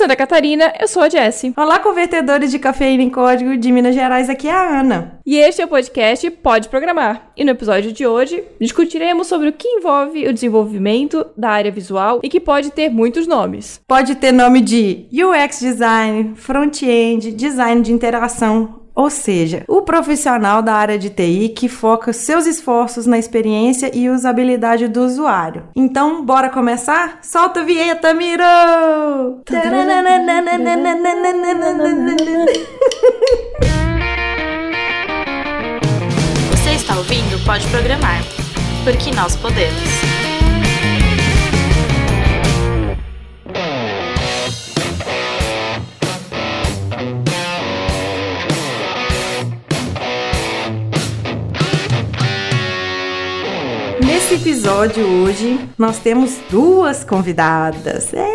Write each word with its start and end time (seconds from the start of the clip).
Santa 0.00 0.16
Catarina, 0.16 0.72
eu 0.80 0.88
sou 0.88 1.02
a 1.02 1.10
Jessie. 1.10 1.52
Olá, 1.54 1.78
convertedores 1.78 2.50
de 2.50 2.58
cafeína 2.58 3.02
em 3.02 3.10
código 3.10 3.54
de 3.58 3.70
Minas 3.70 3.94
Gerais, 3.94 4.30
aqui 4.30 4.48
é 4.48 4.50
a 4.50 4.80
Ana. 4.80 5.20
E 5.26 5.36
este 5.36 5.60
é 5.60 5.64
o 5.66 5.68
podcast 5.68 6.30
Pode 6.30 6.70
Programar. 6.70 7.30
E 7.36 7.44
no 7.44 7.50
episódio 7.50 7.92
de 7.92 8.06
hoje, 8.06 8.42
discutiremos 8.58 9.26
sobre 9.26 9.50
o 9.50 9.52
que 9.52 9.68
envolve 9.68 10.26
o 10.26 10.32
desenvolvimento 10.32 11.26
da 11.36 11.50
área 11.50 11.70
visual 11.70 12.18
e 12.22 12.30
que 12.30 12.40
pode 12.40 12.70
ter 12.70 12.88
muitos 12.88 13.26
nomes. 13.26 13.78
Pode 13.86 14.14
ter 14.14 14.32
nome 14.32 14.62
de 14.62 15.06
UX 15.12 15.60
design, 15.60 16.32
front-end, 16.34 17.32
design 17.32 17.82
de 17.82 17.92
interação, 17.92 18.79
ou 18.94 19.10
seja, 19.10 19.64
o 19.68 19.82
profissional 19.82 20.62
da 20.62 20.74
área 20.74 20.98
de 20.98 21.10
TI 21.10 21.50
que 21.50 21.68
foca 21.68 22.12
seus 22.12 22.46
esforços 22.46 23.06
na 23.06 23.18
experiência 23.18 23.90
e 23.94 24.08
usabilidade 24.08 24.88
do 24.88 25.02
usuário. 25.02 25.64
Então, 25.74 26.24
bora 26.24 26.50
começar? 26.50 27.18
Solta 27.22 27.60
a 27.60 27.64
vinheta, 27.64 28.12
Miro! 28.14 28.42
Você 36.50 36.70
está 36.72 36.96
ouvindo 36.96 37.44
Pode 37.44 37.66
Programar, 37.68 38.22
porque 38.84 39.10
nós 39.12 39.36
podemos. 39.36 40.09
Nesse 54.30 54.48
episódio 54.48 55.04
hoje, 55.24 55.58
nós 55.76 55.98
temos 55.98 56.38
duas 56.48 57.02
convidadas. 57.02 58.14
É! 58.14 58.30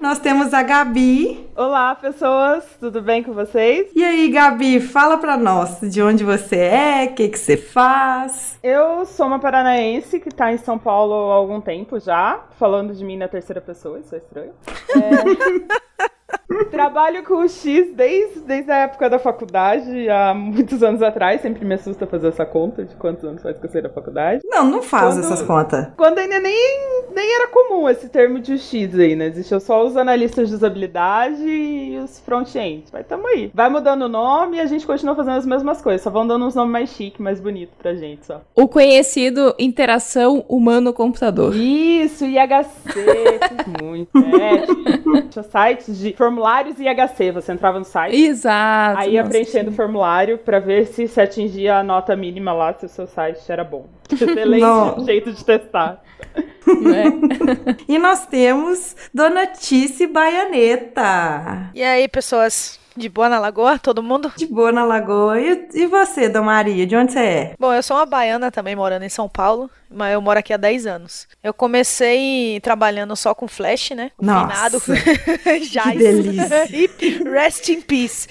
Nós 0.00 0.18
temos 0.18 0.52
a 0.52 0.64
Gabi. 0.64 1.48
Olá, 1.54 1.94
pessoas, 1.94 2.64
tudo 2.80 3.00
bem 3.00 3.22
com 3.22 3.32
vocês? 3.32 3.86
E 3.94 4.02
aí, 4.02 4.28
Gabi, 4.30 4.80
fala 4.80 5.16
pra 5.16 5.36
nós 5.36 5.80
de 5.80 6.02
onde 6.02 6.24
você 6.24 6.56
é, 6.56 7.08
o 7.08 7.14
que, 7.14 7.28
que 7.28 7.38
você 7.38 7.56
faz. 7.56 8.58
Eu 8.60 9.06
sou 9.06 9.28
uma 9.28 9.38
paranaense 9.38 10.18
que 10.18 10.30
tá 10.30 10.52
em 10.52 10.58
São 10.58 10.76
Paulo 10.76 11.30
há 11.30 11.36
algum 11.36 11.60
tempo 11.60 12.00
já, 12.00 12.46
falando 12.58 12.92
de 12.92 13.04
mim 13.04 13.16
na 13.16 13.28
terceira 13.28 13.60
pessoa, 13.60 14.00
isso 14.00 14.12
é 14.12 14.18
estranho. 14.18 14.52
É... 14.96 16.08
Trabalho 16.70 17.24
com 17.24 17.34
o 17.34 17.48
X 17.48 17.94
desde, 17.94 18.40
desde 18.40 18.70
a 18.70 18.76
época 18.78 19.08
da 19.08 19.18
faculdade, 19.18 20.08
há 20.08 20.34
muitos 20.34 20.82
anos 20.82 21.02
atrás. 21.02 21.40
Sempre 21.40 21.64
me 21.64 21.74
assusta 21.74 22.06
fazer 22.06 22.28
essa 22.28 22.44
conta 22.44 22.84
de 22.84 22.94
quantos 22.96 23.24
anos 23.24 23.42
faz 23.42 23.58
que 23.58 23.66
eu 23.66 23.70
saí 23.70 23.82
da 23.82 23.88
faculdade. 23.88 24.42
Não, 24.44 24.64
não 24.64 24.82
faz 24.82 25.14
quando, 25.14 25.24
essas 25.24 25.42
contas. 25.42 25.88
Quando 25.96 26.18
ainda 26.18 26.38
nem, 26.40 26.97
nem 27.14 27.34
era 27.34 27.48
comum 27.48 27.88
esse 27.88 28.08
termo 28.08 28.38
de 28.38 28.58
X 28.58 28.98
aí, 28.98 29.16
né? 29.16 29.26
Existiam 29.26 29.60
só 29.60 29.84
os 29.84 29.96
analistas 29.96 30.48
de 30.48 30.54
usabilidade 30.54 31.42
e 31.42 31.98
os 31.98 32.20
front-ends. 32.20 32.90
Mas 32.92 33.06
tamo 33.06 33.26
aí. 33.26 33.50
Vai 33.52 33.68
mudando 33.68 34.02
o 34.02 34.08
nome 34.08 34.56
e 34.56 34.60
a 34.60 34.66
gente 34.66 34.86
continua 34.86 35.14
fazendo 35.14 35.36
as 35.36 35.46
mesmas 35.46 35.82
coisas. 35.82 36.02
Só 36.02 36.10
vão 36.10 36.26
dando 36.26 36.46
uns 36.46 36.54
nomes 36.54 36.72
mais 36.72 36.90
chiques, 36.90 37.20
mais 37.20 37.40
bonitos 37.40 37.74
pra 37.78 37.94
gente 37.94 38.24
só. 38.24 38.40
O 38.54 38.68
conhecido 38.68 39.54
interação 39.58 40.44
humano-computador. 40.48 41.54
Isso, 41.54 42.24
IHC. 42.24 43.78
muito. 43.82 44.10
É, 44.18 45.22
tinha 45.28 45.42
sites 45.42 45.98
de 45.98 46.12
formulários 46.14 46.78
IHC. 46.78 47.32
Você 47.32 47.52
entrava 47.52 47.78
no 47.78 47.84
site. 47.84 48.16
Exato. 48.16 49.00
Aí 49.00 49.14
ia 49.14 49.24
preenchendo 49.24 49.70
o 49.70 49.74
formulário 49.74 50.38
pra 50.38 50.58
ver 50.58 50.86
se 50.86 51.08
se 51.08 51.20
atingia 51.20 51.78
a 51.78 51.82
nota 51.82 52.14
mínima 52.14 52.52
lá, 52.52 52.72
se 52.72 52.86
o 52.86 52.88
seu 52.88 53.06
site 53.06 53.40
era 53.50 53.64
bom. 53.64 53.86
Excelente 54.10 55.04
jeito 55.04 55.32
de 55.32 55.44
testar. 55.44 56.02
É. 56.98 57.76
e 57.88 57.98
nós 57.98 58.26
temos 58.26 58.96
Dona 59.12 59.46
Tice 59.46 60.06
Baianeta. 60.06 61.70
E 61.74 61.82
aí, 61.82 62.08
pessoas? 62.08 62.78
De 62.96 63.08
boa 63.08 63.28
na 63.28 63.38
Lagoa, 63.38 63.78
todo 63.78 64.02
mundo? 64.02 64.32
De 64.36 64.44
boa 64.44 64.72
na 64.72 64.84
Lagoa. 64.84 65.40
E, 65.40 65.68
e 65.72 65.86
você, 65.86 66.28
Dona 66.28 66.46
Maria, 66.46 66.84
de 66.84 66.96
onde 66.96 67.12
você 67.12 67.20
é? 67.20 67.54
Bom, 67.58 67.72
eu 67.72 67.82
sou 67.82 67.96
uma 67.96 68.04
baiana 68.04 68.50
também, 68.50 68.74
morando 68.74 69.04
em 69.04 69.08
São 69.08 69.28
Paulo, 69.28 69.70
mas 69.90 70.14
eu 70.14 70.20
moro 70.20 70.38
aqui 70.38 70.52
há 70.52 70.56
10 70.56 70.86
anos. 70.86 71.28
Eu 71.42 71.54
comecei 71.54 72.60
trabalhando 72.60 73.16
só 73.16 73.34
com 73.34 73.48
Flash, 73.48 73.90
né? 73.90 74.10
Nossa, 74.20 74.94
Já 75.70 75.92
que 75.92 75.98
delícia. 75.98 76.68
rest 77.30 77.68
in 77.68 77.80
peace. 77.80 78.28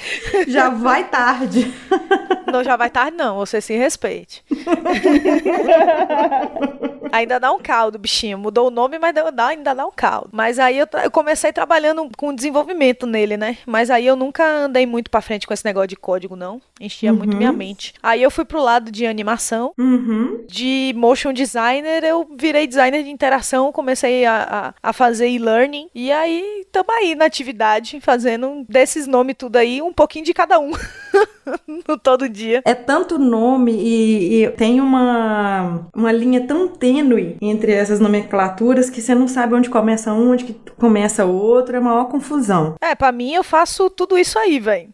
Já 0.47 0.69
vai 0.69 1.09
tarde. 1.09 1.73
Não, 2.51 2.63
já 2.63 2.77
vai 2.77 2.89
tarde 2.89 3.17
não, 3.17 3.35
você 3.35 3.59
se 3.59 3.75
respeite. 3.75 4.41
ainda 7.11 7.39
dá 7.39 7.51
um 7.51 7.59
caldo, 7.59 7.99
bichinho. 7.99 8.37
Mudou 8.37 8.67
o 8.67 8.71
nome, 8.71 8.99
mas 8.99 9.13
dá, 9.33 9.47
ainda 9.47 9.73
dá 9.73 9.85
um 9.85 9.91
caldo. 9.91 10.29
Mas 10.31 10.59
aí 10.59 10.77
eu, 10.77 10.87
eu 11.03 11.11
comecei 11.11 11.51
trabalhando 11.51 12.09
com 12.17 12.33
desenvolvimento 12.33 13.05
nele, 13.05 13.37
né? 13.37 13.57
Mas 13.65 13.89
aí 13.89 14.05
eu 14.05 14.15
nunca 14.15 14.45
andei 14.45 14.85
muito 14.85 15.09
pra 15.09 15.21
frente 15.21 15.45
com 15.45 15.53
esse 15.53 15.65
negócio 15.65 15.87
de 15.87 15.95
código, 15.95 16.35
não. 16.35 16.61
Enchia 16.79 17.11
uhum. 17.11 17.17
muito 17.17 17.35
minha 17.35 17.51
mente. 17.51 17.93
Aí 18.01 18.21
eu 18.21 18.31
fui 18.31 18.45
pro 18.45 18.61
lado 18.61 18.91
de 18.91 19.05
animação, 19.05 19.73
uhum. 19.77 20.45
de 20.47 20.93
motion 20.95 21.33
designer, 21.47 22.03
eu 22.03 22.27
virei 22.37 22.67
designer 22.67 23.03
de 23.03 23.09
interação, 23.09 23.71
comecei 23.71 24.25
a, 24.25 24.73
a, 24.83 24.89
a 24.89 24.93
fazer 24.93 25.29
e-learning. 25.29 25.89
E 25.95 26.11
aí, 26.11 26.65
tamo 26.71 26.91
aí 26.91 27.15
na 27.15 27.25
atividade, 27.25 27.99
fazendo 28.01 28.65
desses 28.67 29.07
nomes 29.07 29.35
tudo 29.37 29.55
aí, 29.55 29.81
um 29.81 29.93
pouquinho 29.93 30.25
de 30.25 30.33
cada 30.33 30.59
um. 30.59 30.71
no 31.87 31.97
todo 31.97 32.27
dia. 32.27 32.61
É 32.65 32.73
tanto 32.73 33.17
nome 33.17 33.71
e, 33.71 34.43
e, 34.43 34.49
tem 34.51 34.81
uma, 34.81 35.87
uma 35.95 36.11
linha 36.11 36.45
tão 36.45 36.67
tênue 36.67 37.37
entre 37.41 37.71
essas 37.71 37.99
nomenclaturas 37.99 38.89
que 38.89 39.01
você 39.01 39.13
não 39.15 39.27
sabe 39.27 39.55
onde 39.55 39.69
começa 39.69 40.13
um, 40.13 40.31
onde 40.31 40.55
começa 40.77 41.25
o 41.25 41.33
outro, 41.33 41.75
é 41.75 41.79
maior 41.79 42.05
confusão. 42.05 42.75
É, 42.81 42.95
para 42.95 43.11
mim 43.11 43.33
eu 43.33 43.43
faço 43.43 43.89
tudo 43.89 44.17
isso 44.17 44.37
aí, 44.37 44.59
velho. 44.59 44.89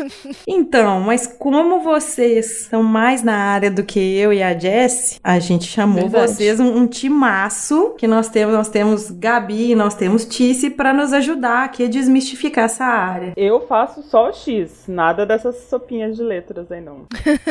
então, 0.46 1.00
mas 1.00 1.26
como 1.26 1.80
vocês 1.80 2.66
são 2.70 2.82
mais 2.82 3.22
na 3.22 3.36
área 3.36 3.70
do 3.70 3.82
que 3.82 3.98
eu 3.98 4.32
e 4.32 4.42
a 4.42 4.56
Jess, 4.58 5.18
a 5.22 5.38
gente 5.38 5.64
chamou 5.64 6.08
Verdade. 6.08 6.32
vocês 6.32 6.60
um, 6.60 6.76
um 6.76 6.86
timaço 6.86 7.94
que 7.98 8.06
nós 8.06 8.28
temos, 8.28 8.54
nós 8.54 8.68
temos 8.68 9.10
Gabi, 9.10 9.74
nós 9.74 9.94
temos 9.94 10.24
Tice 10.24 10.70
para 10.70 10.92
nos 10.92 11.12
ajudar 11.12 11.64
aqui 11.64 11.84
a 11.84 11.88
desmistificar 11.88 12.64
essa 12.64 12.84
área. 12.84 13.32
Eu 13.36 13.60
faço 13.66 14.02
só 14.02 14.28
o 14.28 14.32
X, 14.32 14.84
nada 14.88 15.26
dessas 15.26 15.53
sopinhas 15.56 16.16
de 16.16 16.22
letras 16.22 16.70
aí 16.70 16.80
não. 16.80 17.06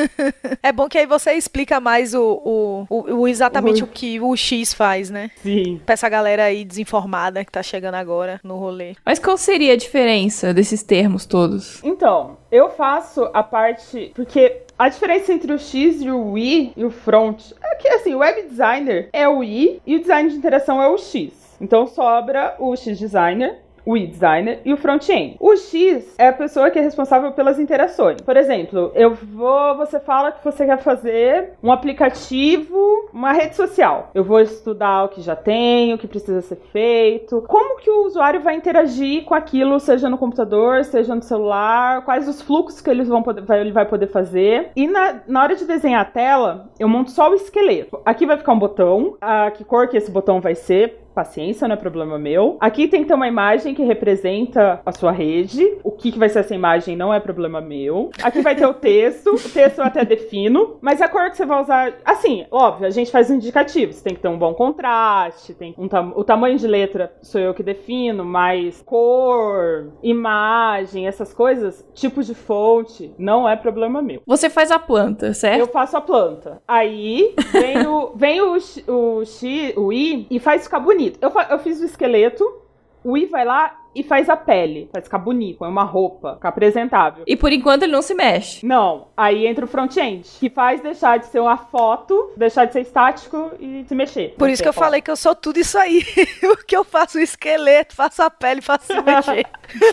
é 0.61 0.71
bom 0.71 0.87
que 0.87 0.97
aí 0.97 1.05
você 1.05 1.33
explica 1.33 1.79
mais 1.79 2.13
o, 2.13 2.41
o, 2.43 2.85
o, 2.89 3.13
o 3.21 3.27
exatamente 3.27 3.83
o... 3.83 3.85
o 3.85 3.89
que 3.89 4.19
o 4.19 4.35
X 4.35 4.73
faz, 4.73 5.09
né? 5.09 5.31
Sim. 5.37 5.81
Pra 5.85 5.93
essa 5.93 6.09
galera 6.09 6.43
aí 6.43 6.63
desinformada 6.63 7.43
que 7.43 7.51
tá 7.51 7.63
chegando 7.63 7.95
agora 7.95 8.39
no 8.43 8.57
rolê. 8.57 8.95
Mas 9.05 9.19
qual 9.19 9.37
seria 9.37 9.73
a 9.73 9.77
diferença 9.77 10.53
desses 10.53 10.83
termos 10.83 11.25
todos? 11.25 11.83
Então, 11.83 12.37
eu 12.51 12.69
faço 12.69 13.29
a 13.33 13.43
parte. 13.43 14.11
Porque 14.15 14.61
a 14.77 14.89
diferença 14.89 15.31
entre 15.33 15.53
o 15.53 15.59
X 15.59 16.01
e 16.01 16.09
o 16.09 16.37
Y 16.37 16.73
e 16.75 16.85
o 16.85 16.89
front 16.89 17.51
é 17.61 17.75
que 17.75 17.87
assim, 17.87 18.13
o 18.13 18.19
web 18.19 18.43
designer 18.43 19.09
é 19.13 19.27
o 19.27 19.43
Y 19.43 19.79
e 19.85 19.95
o 19.95 19.99
design 19.99 20.29
de 20.29 20.35
interação 20.35 20.81
é 20.81 20.87
o 20.87 20.97
X. 20.97 21.31
Então 21.61 21.87
sobra 21.87 22.55
o 22.59 22.75
X 22.75 22.97
designer 22.97 23.59
o 23.85 23.97
e-designer 23.97 24.59
e 24.65 24.73
o 24.73 24.77
front-end. 24.77 25.37
O 25.39 25.55
X 25.55 26.15
é 26.17 26.27
a 26.27 26.33
pessoa 26.33 26.69
que 26.69 26.79
é 26.79 26.81
responsável 26.81 27.31
pelas 27.31 27.59
interações. 27.59 28.21
Por 28.21 28.37
exemplo, 28.37 28.91
eu 28.95 29.13
vou, 29.13 29.77
você 29.77 29.99
fala 29.99 30.31
que 30.31 30.43
você 30.43 30.65
quer 30.65 30.79
fazer 30.79 31.53
um 31.61 31.71
aplicativo, 31.71 33.09
uma 33.13 33.31
rede 33.31 33.55
social. 33.55 34.09
Eu 34.13 34.23
vou 34.23 34.39
estudar 34.39 35.05
o 35.05 35.09
que 35.09 35.21
já 35.21 35.35
tem, 35.35 35.93
o 35.93 35.97
que 35.97 36.07
precisa 36.07 36.41
ser 36.41 36.57
feito, 36.71 37.43
como 37.47 37.79
que 37.79 37.89
o 37.89 38.05
usuário 38.05 38.41
vai 38.41 38.55
interagir 38.55 39.23
com 39.25 39.33
aquilo, 39.33 39.79
seja 39.79 40.09
no 40.09 40.17
computador, 40.17 40.83
seja 40.83 41.15
no 41.15 41.21
celular, 41.21 42.03
quais 42.05 42.27
os 42.27 42.41
fluxos 42.41 42.81
que 42.81 42.89
eles 42.89 43.07
vão 43.07 43.21
poder, 43.21 43.43
ele 43.59 43.71
vai 43.71 43.85
poder 43.85 44.07
fazer. 44.07 44.71
E 44.75 44.87
na, 44.87 45.21
na 45.27 45.43
hora 45.43 45.55
de 45.55 45.65
desenhar 45.65 46.01
a 46.01 46.05
tela, 46.05 46.69
eu 46.79 46.87
monto 46.87 47.11
só 47.11 47.29
o 47.29 47.35
esqueleto. 47.35 48.01
Aqui 48.05 48.25
vai 48.25 48.37
ficar 48.37 48.53
um 48.53 48.59
botão, 48.59 49.17
a 49.21 49.51
que 49.51 49.63
cor 49.63 49.87
que 49.87 49.97
esse 49.97 50.11
botão 50.11 50.39
vai 50.39 50.55
ser, 50.55 51.03
paciência, 51.13 51.67
não 51.67 51.75
é 51.75 51.77
problema 51.77 52.17
meu. 52.17 52.57
Aqui 52.59 52.87
tem 52.87 53.01
que 53.01 53.07
ter 53.07 53.13
uma 53.13 53.27
imagem 53.27 53.73
que 53.73 53.83
representa 53.83 54.81
a 54.85 54.91
sua 54.91 55.11
rede. 55.11 55.77
O 55.83 55.91
que, 55.91 56.11
que 56.11 56.19
vai 56.19 56.29
ser 56.29 56.39
essa 56.39 56.55
imagem 56.55 56.95
não 56.95 57.13
é 57.13 57.19
problema 57.19 57.61
meu. 57.61 58.09
Aqui 58.21 58.41
vai 58.41 58.55
ter 58.55 58.65
o 58.65 58.73
texto. 58.73 59.35
O 59.35 59.49
texto 59.49 59.79
eu 59.79 59.85
até 59.85 60.03
defino. 60.03 60.77
Mas 60.81 61.01
a 61.01 61.07
cor 61.07 61.29
que 61.29 61.37
você 61.37 61.45
vai 61.45 61.61
usar. 61.61 61.93
Assim, 62.03 62.45
óbvio, 62.51 62.87
a 62.87 62.89
gente 62.89 63.11
faz 63.11 63.29
indicativos. 63.29 64.01
Tem 64.01 64.15
que 64.15 64.21
ter 64.21 64.27
um 64.27 64.37
bom 64.37 64.53
contraste. 64.53 65.53
Tem 65.53 65.73
um 65.77 65.87
tam... 65.87 66.13
O 66.15 66.23
tamanho 66.23 66.57
de 66.57 66.67
letra 66.67 67.13
sou 67.21 67.39
eu 67.39 67.53
que 67.53 67.63
defino, 67.63 68.25
mas 68.25 68.81
cor, 68.85 69.93
imagem, 70.01 71.07
essas 71.07 71.33
coisas, 71.33 71.87
tipo 71.93 72.23
de 72.23 72.33
fonte, 72.33 73.13
não 73.17 73.47
é 73.47 73.55
problema 73.55 74.01
meu. 74.01 74.21
Você 74.25 74.49
faz 74.49 74.71
a 74.71 74.79
planta, 74.79 75.33
certo? 75.33 75.59
Eu 75.59 75.67
faço 75.67 75.95
a 75.95 76.01
planta. 76.01 76.61
Aí 76.67 77.33
vem 77.51 77.87
o, 77.87 78.11
vem 78.15 78.41
o, 78.41 78.57
o, 78.87 79.21
o, 79.21 79.83
o 79.83 79.93
I 79.93 80.27
e 80.29 80.39
faz 80.39 80.63
ficar 80.63 80.79
bonito 80.79 81.02
bonito. 81.03 81.19
Eu, 81.21 81.31
eu 81.49 81.59
fiz 81.59 81.81
o 81.81 81.85
esqueleto, 81.85 82.61
o 83.03 83.17
I 83.17 83.25
vai 83.25 83.45
lá 83.45 83.79
e 83.95 84.03
faz 84.03 84.29
a 84.29 84.35
pele. 84.35 84.89
Faz 84.91 85.05
ficar 85.05 85.17
bonito, 85.19 85.59
põe 85.59 85.69
uma 85.69 85.83
roupa, 85.83 86.35
ficar 86.35 86.49
apresentável. 86.49 87.23
E 87.27 87.35
por 87.35 87.51
enquanto 87.51 87.83
ele 87.83 87.91
não 87.91 88.01
se 88.01 88.13
mexe. 88.13 88.65
Não, 88.65 89.07
aí 89.15 89.45
entra 89.47 89.65
o 89.65 89.67
front-end, 89.67 90.27
que 90.39 90.49
faz 90.49 90.81
deixar 90.81 91.17
de 91.19 91.27
ser 91.27 91.39
uma 91.39 91.57
foto, 91.57 92.31
deixar 92.37 92.65
de 92.65 92.73
ser 92.73 92.81
estático 92.81 93.51
e 93.59 93.85
se 93.87 93.95
mexer. 93.95 94.35
Por 94.37 94.49
isso 94.49 94.61
que 94.63 94.69
eu 94.69 94.73
falei 94.73 95.01
que 95.01 95.11
eu 95.11 95.15
sou 95.15 95.35
tudo 95.35 95.59
isso 95.59 95.77
aí. 95.77 96.03
Porque 96.41 96.75
eu 96.75 96.83
faço 96.83 97.17
o 97.17 97.21
esqueleto, 97.21 97.95
faço 97.95 98.21
a 98.23 98.29
pele, 98.29 98.61
faço 98.61 98.87
se 98.87 99.01
mexer. 99.01 99.45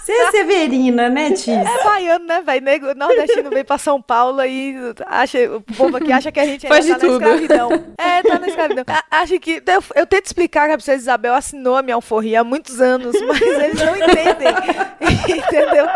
Você 0.00 0.12
é 0.12 0.30
severina, 0.30 1.08
né, 1.08 1.30
Tis? 1.32 1.48
É 1.48 1.84
baiano, 1.84 2.24
né, 2.26 2.40
velho? 2.42 2.64
Nego 2.64 2.94
nordestino 2.94 3.50
vem 3.50 3.64
pra 3.64 3.78
São 3.78 4.00
Paulo 4.00 4.44
e 4.44 4.74
acha, 5.06 5.38
o 5.56 5.60
povo 5.76 5.96
aqui 5.96 6.10
acha 6.12 6.32
que 6.32 6.40
a 6.40 6.44
gente 6.44 6.66
Faz 6.66 6.84
ainda 6.86 6.98
de 6.98 7.00
tá 7.00 7.06
tudo. 7.12 7.20
na 7.20 7.34
escravidão. 7.36 7.94
É, 7.98 8.22
tá 8.22 8.38
na 8.38 8.48
escravidão. 8.48 8.84
A- 8.88 9.02
Acha 9.22 9.38
que. 9.38 9.62
Eu, 9.66 9.84
eu 9.94 10.06
tento 10.06 10.26
explicar 10.26 10.66
que 10.66 10.72
a 10.72 10.76
princesa 10.76 10.96
Isabel 11.02 11.34
assinou 11.34 11.76
a 11.76 11.82
minha 11.82 11.94
alforria 11.94 12.40
há 12.40 12.44
muitos 12.44 12.80
anos, 12.80 13.14
mas 13.40 13.58
eles 13.64 13.82
não 13.82 13.96
entendem. 13.96 14.54
entendeu? 15.38 15.86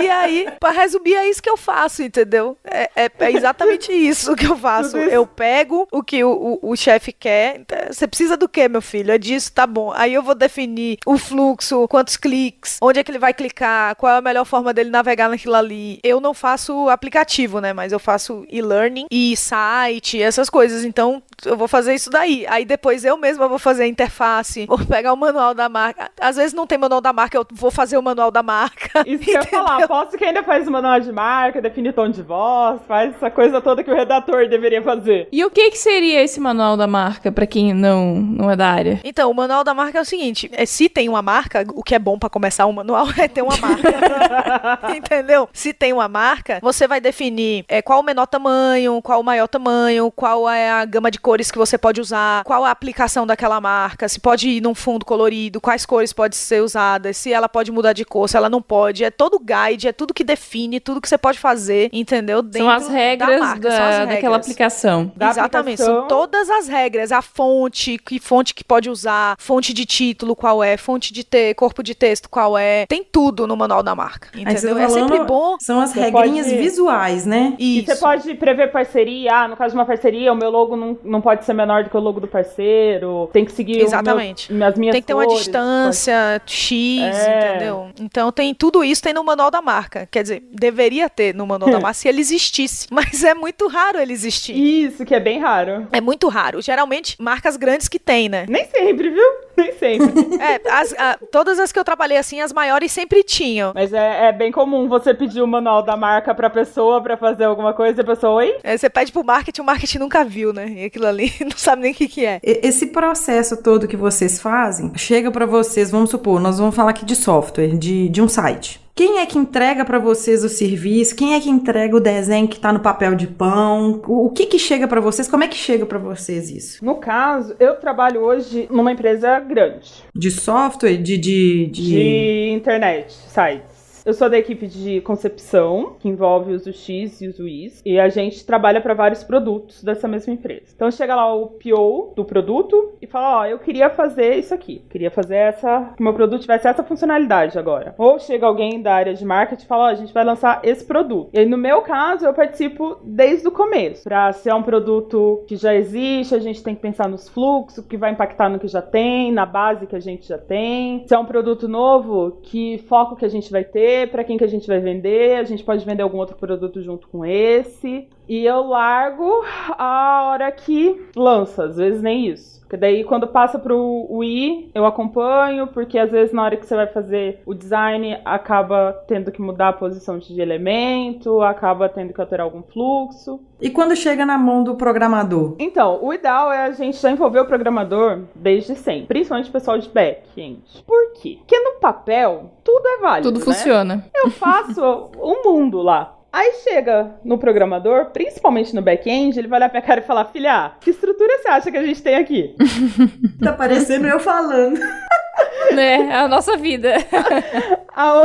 E 0.00 0.08
aí, 0.08 0.48
pra 0.58 0.70
resumir, 0.70 1.14
é 1.14 1.28
isso 1.28 1.42
que 1.42 1.50
eu 1.50 1.56
faço, 1.56 2.02
entendeu? 2.02 2.56
É, 2.64 2.90
é- 2.96 3.10
é 3.20 3.32
exatamente 3.32 3.92
isso 3.92 4.34
que 4.36 4.46
eu 4.46 4.56
faço. 4.56 4.96
Eu 4.96 5.26
pego 5.26 5.86
o 5.92 6.02
que 6.02 6.22
o, 6.24 6.58
o, 6.62 6.70
o 6.72 6.76
chefe 6.76 7.12
quer. 7.12 7.62
Você 7.90 8.06
precisa 8.06 8.36
do 8.36 8.48
quê, 8.48 8.68
meu 8.68 8.82
filho? 8.82 9.12
É 9.12 9.18
disso, 9.18 9.52
tá 9.52 9.66
bom. 9.66 9.92
Aí 9.94 10.14
eu 10.14 10.22
vou 10.22 10.34
definir 10.34 10.98
o 11.06 11.18
fluxo, 11.18 11.86
quantos 11.88 12.16
cliques, 12.16 12.78
onde 12.80 12.98
é 13.00 13.04
que 13.04 13.10
ele 13.10 13.18
vai 13.18 13.34
clicar, 13.34 13.94
qual 13.96 14.14
é 14.14 14.18
a 14.18 14.22
melhor 14.22 14.44
forma 14.44 14.72
dele 14.72 14.90
navegar 14.90 15.28
naquilo 15.28 15.54
ali. 15.54 15.98
Eu 16.02 16.20
não 16.20 16.32
faço 16.34 16.88
aplicativo, 16.88 17.60
né? 17.60 17.72
Mas 17.72 17.92
eu 17.92 17.98
faço 17.98 18.44
e-learning 18.48 19.06
e 19.10 19.36
site, 19.36 20.20
essas 20.22 20.48
coisas. 20.48 20.84
Então, 20.84 21.22
eu 21.44 21.56
vou 21.56 21.68
fazer 21.68 21.94
isso 21.94 22.10
daí. 22.10 22.46
Aí 22.48 22.64
depois 22.64 23.04
eu 23.04 23.16
mesma 23.16 23.48
vou 23.48 23.58
fazer 23.58 23.84
a 23.84 23.86
interface, 23.86 24.66
vou 24.66 24.78
pegar 24.86 25.12
o 25.12 25.16
manual 25.16 25.54
da 25.54 25.68
marca. 25.68 26.10
Às 26.20 26.36
vezes 26.36 26.52
não 26.52 26.66
tem 26.70 26.78
manual 26.78 27.00
da 27.00 27.12
marca, 27.12 27.36
eu 27.36 27.44
vou 27.52 27.70
fazer 27.70 27.98
o 27.98 28.02
manual 28.02 28.30
da 28.30 28.42
marca. 28.42 29.02
Isso 29.06 29.24
que 29.24 29.30
eu 29.30 29.34
ia 29.34 29.42
falar, 29.42 29.84
aposto 29.84 30.16
que 30.16 30.24
ainda 30.24 30.42
faz 30.44 30.68
o 30.68 30.70
manual 30.70 31.00
de 31.00 31.10
marca, 31.12 31.60
define 31.60 31.92
tom 31.92 32.08
de 32.08 32.22
voz, 32.22 32.80
faz 32.86 33.14
essa 33.14 33.30
coisa 33.30 33.60
toda 33.60 33.82
que 33.82 33.90
o 33.90 33.94
redator 33.94 34.48
deveria 34.48 34.80
fazer. 34.80 35.28
E 35.32 35.44
o 35.44 35.50
que 35.50 35.70
que 35.70 35.78
seria 35.78 36.22
esse 36.22 36.38
manual 36.38 36.76
da 36.76 36.86
marca 36.86 37.32
pra 37.32 37.46
quem 37.46 37.74
não, 37.74 38.14
não 38.14 38.50
é 38.50 38.56
da 38.56 38.68
área? 38.68 39.00
Então, 39.02 39.30
o 39.30 39.34
manual 39.34 39.64
da 39.64 39.74
marca 39.74 39.98
é 39.98 40.00
o 40.00 40.04
seguinte: 40.04 40.48
é, 40.52 40.64
se 40.64 40.88
tem 40.88 41.08
uma 41.08 41.22
marca, 41.22 41.66
o 41.74 41.82
que 41.82 41.94
é 41.94 41.98
bom 41.98 42.18
pra 42.18 42.30
começar 42.30 42.66
um 42.66 42.72
manual 42.72 43.06
é 43.18 43.26
ter 43.26 43.42
uma 43.42 43.56
marca. 43.56 43.90
Entendeu? 44.96 45.48
Se 45.52 45.72
tem 45.72 45.92
uma 45.92 46.08
marca, 46.08 46.60
você 46.62 46.86
vai 46.86 47.00
definir 47.00 47.64
é, 47.68 47.82
qual 47.82 48.00
o 48.00 48.04
menor 48.04 48.26
tamanho, 48.26 49.02
qual 49.02 49.20
o 49.20 49.24
maior 49.24 49.48
tamanho, 49.48 50.10
qual 50.12 50.48
é 50.48 50.70
a 50.70 50.84
gama 50.84 51.10
de 51.10 51.18
cores 51.18 51.50
que 51.50 51.58
você 51.58 51.76
pode 51.76 52.00
usar, 52.00 52.44
qual 52.44 52.64
a 52.64 52.70
aplicação 52.70 53.26
daquela 53.26 53.60
marca, 53.60 54.08
se 54.08 54.20
pode 54.20 54.48
ir 54.48 54.60
num 54.60 54.74
fundo 54.74 55.04
colorido, 55.04 55.60
quais 55.60 55.84
cores 55.84 56.12
podem 56.12 56.38
ser 56.38 56.59
usadas, 56.60 57.16
se 57.16 57.32
ela 57.32 57.48
pode 57.48 57.70
mudar 57.72 57.92
de 57.92 58.04
cor, 58.04 58.28
se 58.28 58.36
ela 58.36 58.48
não 58.48 58.60
pode. 58.62 59.04
É 59.04 59.10
todo 59.10 59.38
guide, 59.40 59.88
é 59.88 59.92
tudo 59.92 60.14
que 60.14 60.24
define, 60.24 60.80
tudo 60.80 61.00
que 61.00 61.08
você 61.08 61.18
pode 61.18 61.38
fazer, 61.38 61.88
entendeu? 61.92 62.38
São 62.52 62.68
as 62.70 62.82
Dentro 62.82 62.94
da 62.94 62.98
regras 63.00 63.40
marca, 63.40 63.60
da, 63.60 63.70
são 63.70 63.84
as 63.84 63.98
daquela 63.98 64.14
regras. 64.14 64.36
aplicação. 64.36 65.12
Da 65.16 65.30
Exatamente, 65.30 65.82
aplicação. 65.82 66.00
são 66.00 66.08
todas 66.08 66.50
as 66.50 66.68
regras, 66.68 67.12
a 67.12 67.22
fonte, 67.22 67.98
que 67.98 68.18
fonte 68.18 68.54
que 68.54 68.62
pode 68.64 68.88
usar, 68.90 69.36
fonte 69.38 69.72
de 69.72 69.84
título 69.86 70.34
qual 70.36 70.62
é, 70.62 70.76
fonte 70.76 71.12
de 71.12 71.24
te, 71.24 71.54
corpo 71.54 71.82
de 71.82 71.94
texto 71.94 72.28
qual 72.28 72.56
é, 72.56 72.86
tem 72.86 73.04
tudo 73.04 73.46
no 73.46 73.56
manual 73.56 73.82
da 73.82 73.94
marca, 73.94 74.28
entendeu? 74.38 74.74
tá 74.76 74.82
É 74.82 74.88
sempre 74.88 75.16
falando- 75.16 75.26
bom 75.26 75.56
São 75.60 75.80
as 75.80 75.92
regrinhas 75.92 76.46
pode- 76.46 76.58
visuais, 76.58 77.26
né? 77.26 77.54
E 77.58 77.78
isso. 77.80 77.86
você 77.92 77.96
pode 77.96 78.34
prever 78.34 78.70
parceria, 78.70 79.32
ah, 79.34 79.48
no 79.48 79.56
caso 79.56 79.72
de 79.74 79.78
uma 79.78 79.86
parceria, 79.86 80.32
o 80.32 80.36
meu 80.36 80.50
logo 80.50 80.76
não, 80.76 80.98
não 81.04 81.20
pode 81.20 81.44
ser 81.44 81.52
menor 81.52 81.84
do 81.84 81.90
que 81.90 81.96
o 81.96 82.00
logo 82.00 82.20
do 82.20 82.28
parceiro, 82.28 83.28
tem 83.32 83.44
que 83.44 83.52
seguir 83.52 83.78
o 83.82 83.84
Exatamente. 83.84 84.52
meu, 84.52 84.66
as 84.68 84.76
minhas 84.76 84.92
Tem 84.92 85.00
que 85.02 85.06
ter 85.06 85.14
uma 85.14 85.24
cores, 85.24 85.40
distância 85.40 86.40
X, 86.52 87.00
É. 87.16 87.50
entendeu? 87.50 87.88
Então 88.00 88.30
tem 88.32 88.54
tudo 88.54 88.82
isso 88.84 89.02
tem 89.02 89.12
no 89.14 89.24
manual 89.24 89.50
da 89.50 89.62
marca. 89.62 90.08
Quer 90.10 90.22
dizer, 90.22 90.42
deveria 90.52 91.08
ter 91.08 91.34
no 91.34 91.46
manual 91.46 91.70
da 91.70 91.78
marca 91.80 91.94
se 91.94 92.08
ele 92.08 92.20
existisse, 92.20 92.86
mas 92.90 93.22
é 93.24 93.34
muito 93.34 93.66
raro 93.68 93.98
ele 93.98 94.12
existir. 94.12 94.52
Isso, 94.56 95.04
que 95.04 95.14
é 95.14 95.20
bem 95.20 95.38
raro. 95.40 95.86
É 95.92 96.00
muito 96.00 96.28
raro. 96.28 96.60
Geralmente 96.62 97.16
marcas 97.20 97.56
grandes 97.56 97.88
que 97.88 97.98
tem, 97.98 98.28
né? 98.28 98.46
Nem 98.48 98.66
sempre, 98.68 99.10
viu? 99.10 99.24
Nem 99.56 99.72
sempre. 99.74 100.10
É, 100.40 100.60
as- 100.70 100.94
a- 100.98 101.18
todas 101.30 101.58
as 101.58 101.70
que 101.70 101.78
eu 101.78 101.84
trabalhei 101.84 102.16
assim, 102.16 102.40
as 102.40 102.52
maiores 102.52 102.90
sempre 102.92 103.22
tinham. 103.22 103.72
Mas 103.74 103.92
é, 103.92 104.28
é 104.28 104.32
bem 104.32 104.50
comum 104.50 104.88
você 104.88 105.12
pedir 105.12 105.42
o 105.42 105.46
manual 105.46 105.82
da 105.82 105.96
marca 105.96 106.34
pra 106.34 106.48
pessoa 106.48 107.02
pra 107.02 107.16
fazer 107.16 107.44
alguma 107.44 107.74
coisa 107.74 108.00
e 108.00 108.02
a 108.02 108.04
pessoa, 108.04 108.34
oi? 108.34 108.56
É, 108.62 108.76
você 108.76 108.88
pede 108.88 109.12
pro 109.12 109.22
marketing, 109.24 109.60
o 109.60 109.64
marketing 109.64 109.98
nunca 109.98 110.24
viu, 110.24 110.52
né? 110.52 110.66
E 110.70 110.84
aquilo 110.86 111.06
ali 111.06 111.32
não 111.42 111.56
sabe 111.56 111.82
nem 111.82 111.92
o 111.92 111.94
que, 111.94 112.08
que 112.08 112.24
é. 112.24 112.40
E- 112.42 112.60
Esse 112.66 112.86
processo 112.86 113.62
todo 113.62 113.86
que 113.86 113.96
vocês 113.96 114.40
fazem, 114.40 114.92
chega 114.96 115.30
pra 115.30 115.44
vocês, 115.46 115.90
vamos 115.90 116.10
supor, 116.10 116.29
nós 116.38 116.58
vamos 116.58 116.74
falar 116.74 116.90
aqui 116.90 117.04
de 117.04 117.16
software, 117.16 117.76
de, 117.76 118.08
de 118.08 118.22
um 118.22 118.28
site. 118.28 118.80
Quem 118.94 119.20
é 119.20 119.26
que 119.26 119.38
entrega 119.38 119.82
pra 119.82 119.98
vocês 119.98 120.44
o 120.44 120.48
serviço? 120.48 121.16
Quem 121.16 121.34
é 121.34 121.40
que 121.40 121.48
entrega 121.48 121.96
o 121.96 122.00
desenho 122.00 122.46
que 122.46 122.60
tá 122.60 122.70
no 122.70 122.80
papel 122.80 123.14
de 123.14 123.26
pão? 123.26 124.02
O, 124.06 124.26
o 124.26 124.30
que 124.30 124.44
que 124.44 124.58
chega 124.58 124.86
pra 124.86 125.00
vocês? 125.00 125.26
Como 125.26 125.42
é 125.42 125.48
que 125.48 125.56
chega 125.56 125.86
pra 125.86 125.98
vocês 125.98 126.50
isso? 126.50 126.84
No 126.84 126.96
caso, 126.96 127.56
eu 127.58 127.76
trabalho 127.76 128.20
hoje 128.20 128.68
numa 128.70 128.92
empresa 128.92 129.40
grande 129.40 129.90
De 130.14 130.30
software? 130.30 130.98
De. 130.98 131.16
de, 131.16 131.66
de... 131.66 131.82
de 131.82 132.50
internet, 132.50 133.10
sites. 133.12 133.79
Eu 134.10 134.14
sou 134.14 134.28
da 134.28 134.36
equipe 134.36 134.66
de 134.66 135.00
concepção, 135.02 135.94
que 136.00 136.08
envolve 136.08 136.52
os 136.52 136.66
UX 136.66 137.20
e 137.20 137.28
os 137.28 137.38
UIs, 137.38 137.80
e 137.86 137.96
a 137.96 138.08
gente 138.08 138.44
trabalha 138.44 138.80
para 138.80 138.92
vários 138.92 139.22
produtos 139.22 139.84
dessa 139.84 140.08
mesma 140.08 140.32
empresa. 140.32 140.72
Então 140.74 140.90
chega 140.90 141.14
lá 141.14 141.32
o 141.32 141.46
PO 141.46 142.12
do 142.16 142.24
produto 142.24 142.94
e 143.00 143.06
fala: 143.06 143.38
Ó, 143.38 143.46
eu 143.46 143.60
queria 143.60 143.88
fazer 143.88 144.34
isso 144.34 144.52
aqui, 144.52 144.84
queria 144.90 145.12
fazer 145.12 145.36
essa. 145.36 145.92
Que 145.96 146.02
meu 146.02 146.12
produto 146.12 146.40
tivesse 146.40 146.66
essa 146.66 146.82
funcionalidade 146.82 147.56
agora. 147.56 147.94
Ou 147.96 148.18
chega 148.18 148.48
alguém 148.48 148.82
da 148.82 148.92
área 148.92 149.14
de 149.14 149.24
marketing 149.24 149.62
e 149.62 149.68
fala: 149.68 149.84
Ó, 149.84 149.86
a 149.86 149.94
gente 149.94 150.12
vai 150.12 150.24
lançar 150.24 150.58
esse 150.64 150.84
produto. 150.84 151.30
E 151.32 151.38
aí, 151.38 151.46
no 151.46 151.56
meu 151.56 151.80
caso, 151.82 152.26
eu 152.26 152.34
participo 152.34 152.98
desde 153.04 153.46
o 153.46 153.52
começo. 153.52 154.02
Pra 154.02 154.32
ser 154.32 154.52
um 154.52 154.62
produto 154.64 155.44
que 155.46 155.54
já 155.54 155.72
existe, 155.72 156.34
a 156.34 156.40
gente 156.40 156.64
tem 156.64 156.74
que 156.74 156.82
pensar 156.82 157.08
nos 157.08 157.28
fluxos, 157.28 157.86
que 157.86 157.96
vai 157.96 158.10
impactar 158.10 158.48
no 158.48 158.58
que 158.58 158.66
já 158.66 158.82
tem, 158.82 159.30
na 159.30 159.46
base 159.46 159.86
que 159.86 159.94
a 159.94 160.00
gente 160.00 160.26
já 160.26 160.36
tem. 160.36 161.04
Se 161.06 161.14
é 161.14 161.18
um 161.20 161.24
produto 161.24 161.68
novo, 161.68 162.40
que 162.42 162.78
foco 162.88 163.14
que 163.14 163.24
a 163.24 163.30
gente 163.30 163.52
vai 163.52 163.62
ter, 163.62 163.99
pra 164.06 164.24
quem 164.24 164.36
que 164.38 164.44
a 164.44 164.48
gente 164.48 164.66
vai 164.66 164.80
vender, 164.80 165.36
a 165.36 165.44
gente 165.44 165.64
pode 165.64 165.84
vender 165.84 166.02
algum 166.02 166.18
outro 166.18 166.36
produto 166.36 166.82
junto 166.82 167.08
com 167.08 167.24
esse. 167.24 168.08
E 168.30 168.46
eu 168.46 168.62
largo 168.62 169.44
a 169.76 170.28
hora 170.28 170.52
que 170.52 171.04
lança, 171.16 171.64
às 171.64 171.76
vezes 171.76 172.00
nem 172.00 172.28
isso. 172.28 172.60
Porque 172.60 172.76
daí 172.76 173.02
quando 173.02 173.26
passa 173.26 173.58
pro 173.58 174.06
UI, 174.08 174.70
eu 174.72 174.86
acompanho, 174.86 175.66
porque 175.66 175.98
às 175.98 176.12
vezes 176.12 176.32
na 176.32 176.44
hora 176.44 176.56
que 176.56 176.64
você 176.64 176.76
vai 176.76 176.86
fazer 176.86 177.42
o 177.44 177.52
design, 177.52 178.16
acaba 178.24 178.92
tendo 179.08 179.32
que 179.32 179.42
mudar 179.42 179.70
a 179.70 179.72
posição 179.72 180.16
de 180.20 180.40
elemento, 180.40 181.42
acaba 181.42 181.88
tendo 181.88 182.12
que 182.14 182.20
alterar 182.20 182.44
algum 182.44 182.62
fluxo. 182.62 183.40
E 183.60 183.68
quando 183.68 183.96
chega 183.96 184.24
na 184.24 184.38
mão 184.38 184.62
do 184.62 184.76
programador? 184.76 185.56
Então, 185.58 185.98
o 186.00 186.14
ideal 186.14 186.52
é 186.52 186.66
a 186.66 186.70
gente 186.70 186.98
já 186.98 187.10
envolver 187.10 187.40
o 187.40 187.46
programador 187.46 188.20
desde 188.32 188.76
sempre, 188.76 189.08
principalmente 189.08 189.50
o 189.50 189.52
pessoal 189.52 189.76
de 189.76 189.88
back-end. 189.88 190.84
Por 190.86 191.14
quê? 191.14 191.38
Porque 191.40 191.58
no 191.58 191.80
papel, 191.80 192.52
tudo 192.62 192.86
é 192.86 192.98
válido, 192.98 193.32
Tudo 193.32 193.40
né? 193.40 193.44
funciona. 193.44 194.04
Eu 194.14 194.30
faço 194.30 195.10
um 195.18 195.42
mundo 195.42 195.82
lá. 195.82 196.19
Aí 196.32 196.52
chega 196.62 197.16
no 197.24 197.38
programador, 197.38 198.06
principalmente 198.06 198.74
no 198.74 198.82
back-end, 198.82 199.38
ele 199.38 199.48
vai 199.48 199.58
olhar 199.58 199.68
pra 199.68 199.82
cara 199.82 200.00
e 200.00 200.04
falar: 200.04 200.26
Filha, 200.26 200.72
que 200.80 200.90
estrutura 200.90 201.38
você 201.38 201.48
acha 201.48 201.70
que 201.70 201.76
a 201.76 201.82
gente 201.82 202.02
tem 202.02 202.14
aqui? 202.14 202.54
Tá 203.42 203.52
parecendo 203.54 204.06
eu 204.06 204.20
falando. 204.20 204.78
né? 205.72 206.08
É 206.10 206.16
a 206.16 206.28
nossa 206.28 206.56
vida. 206.56 206.94
Ah, 207.92 208.22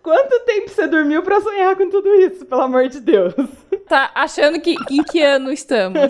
Quanto 0.00 0.40
tempo 0.46 0.70
você 0.70 0.86
dormiu 0.86 1.22
pra 1.22 1.40
sonhar 1.40 1.76
com 1.76 1.90
tudo 1.90 2.08
isso, 2.14 2.46
pelo 2.46 2.62
amor 2.62 2.88
de 2.88 2.98
Deus? 3.00 3.34
Tá 3.86 4.10
achando 4.14 4.58
que 4.60 4.74
em 4.90 5.02
que 5.02 5.22
ano 5.22 5.52
estamos? 5.52 6.00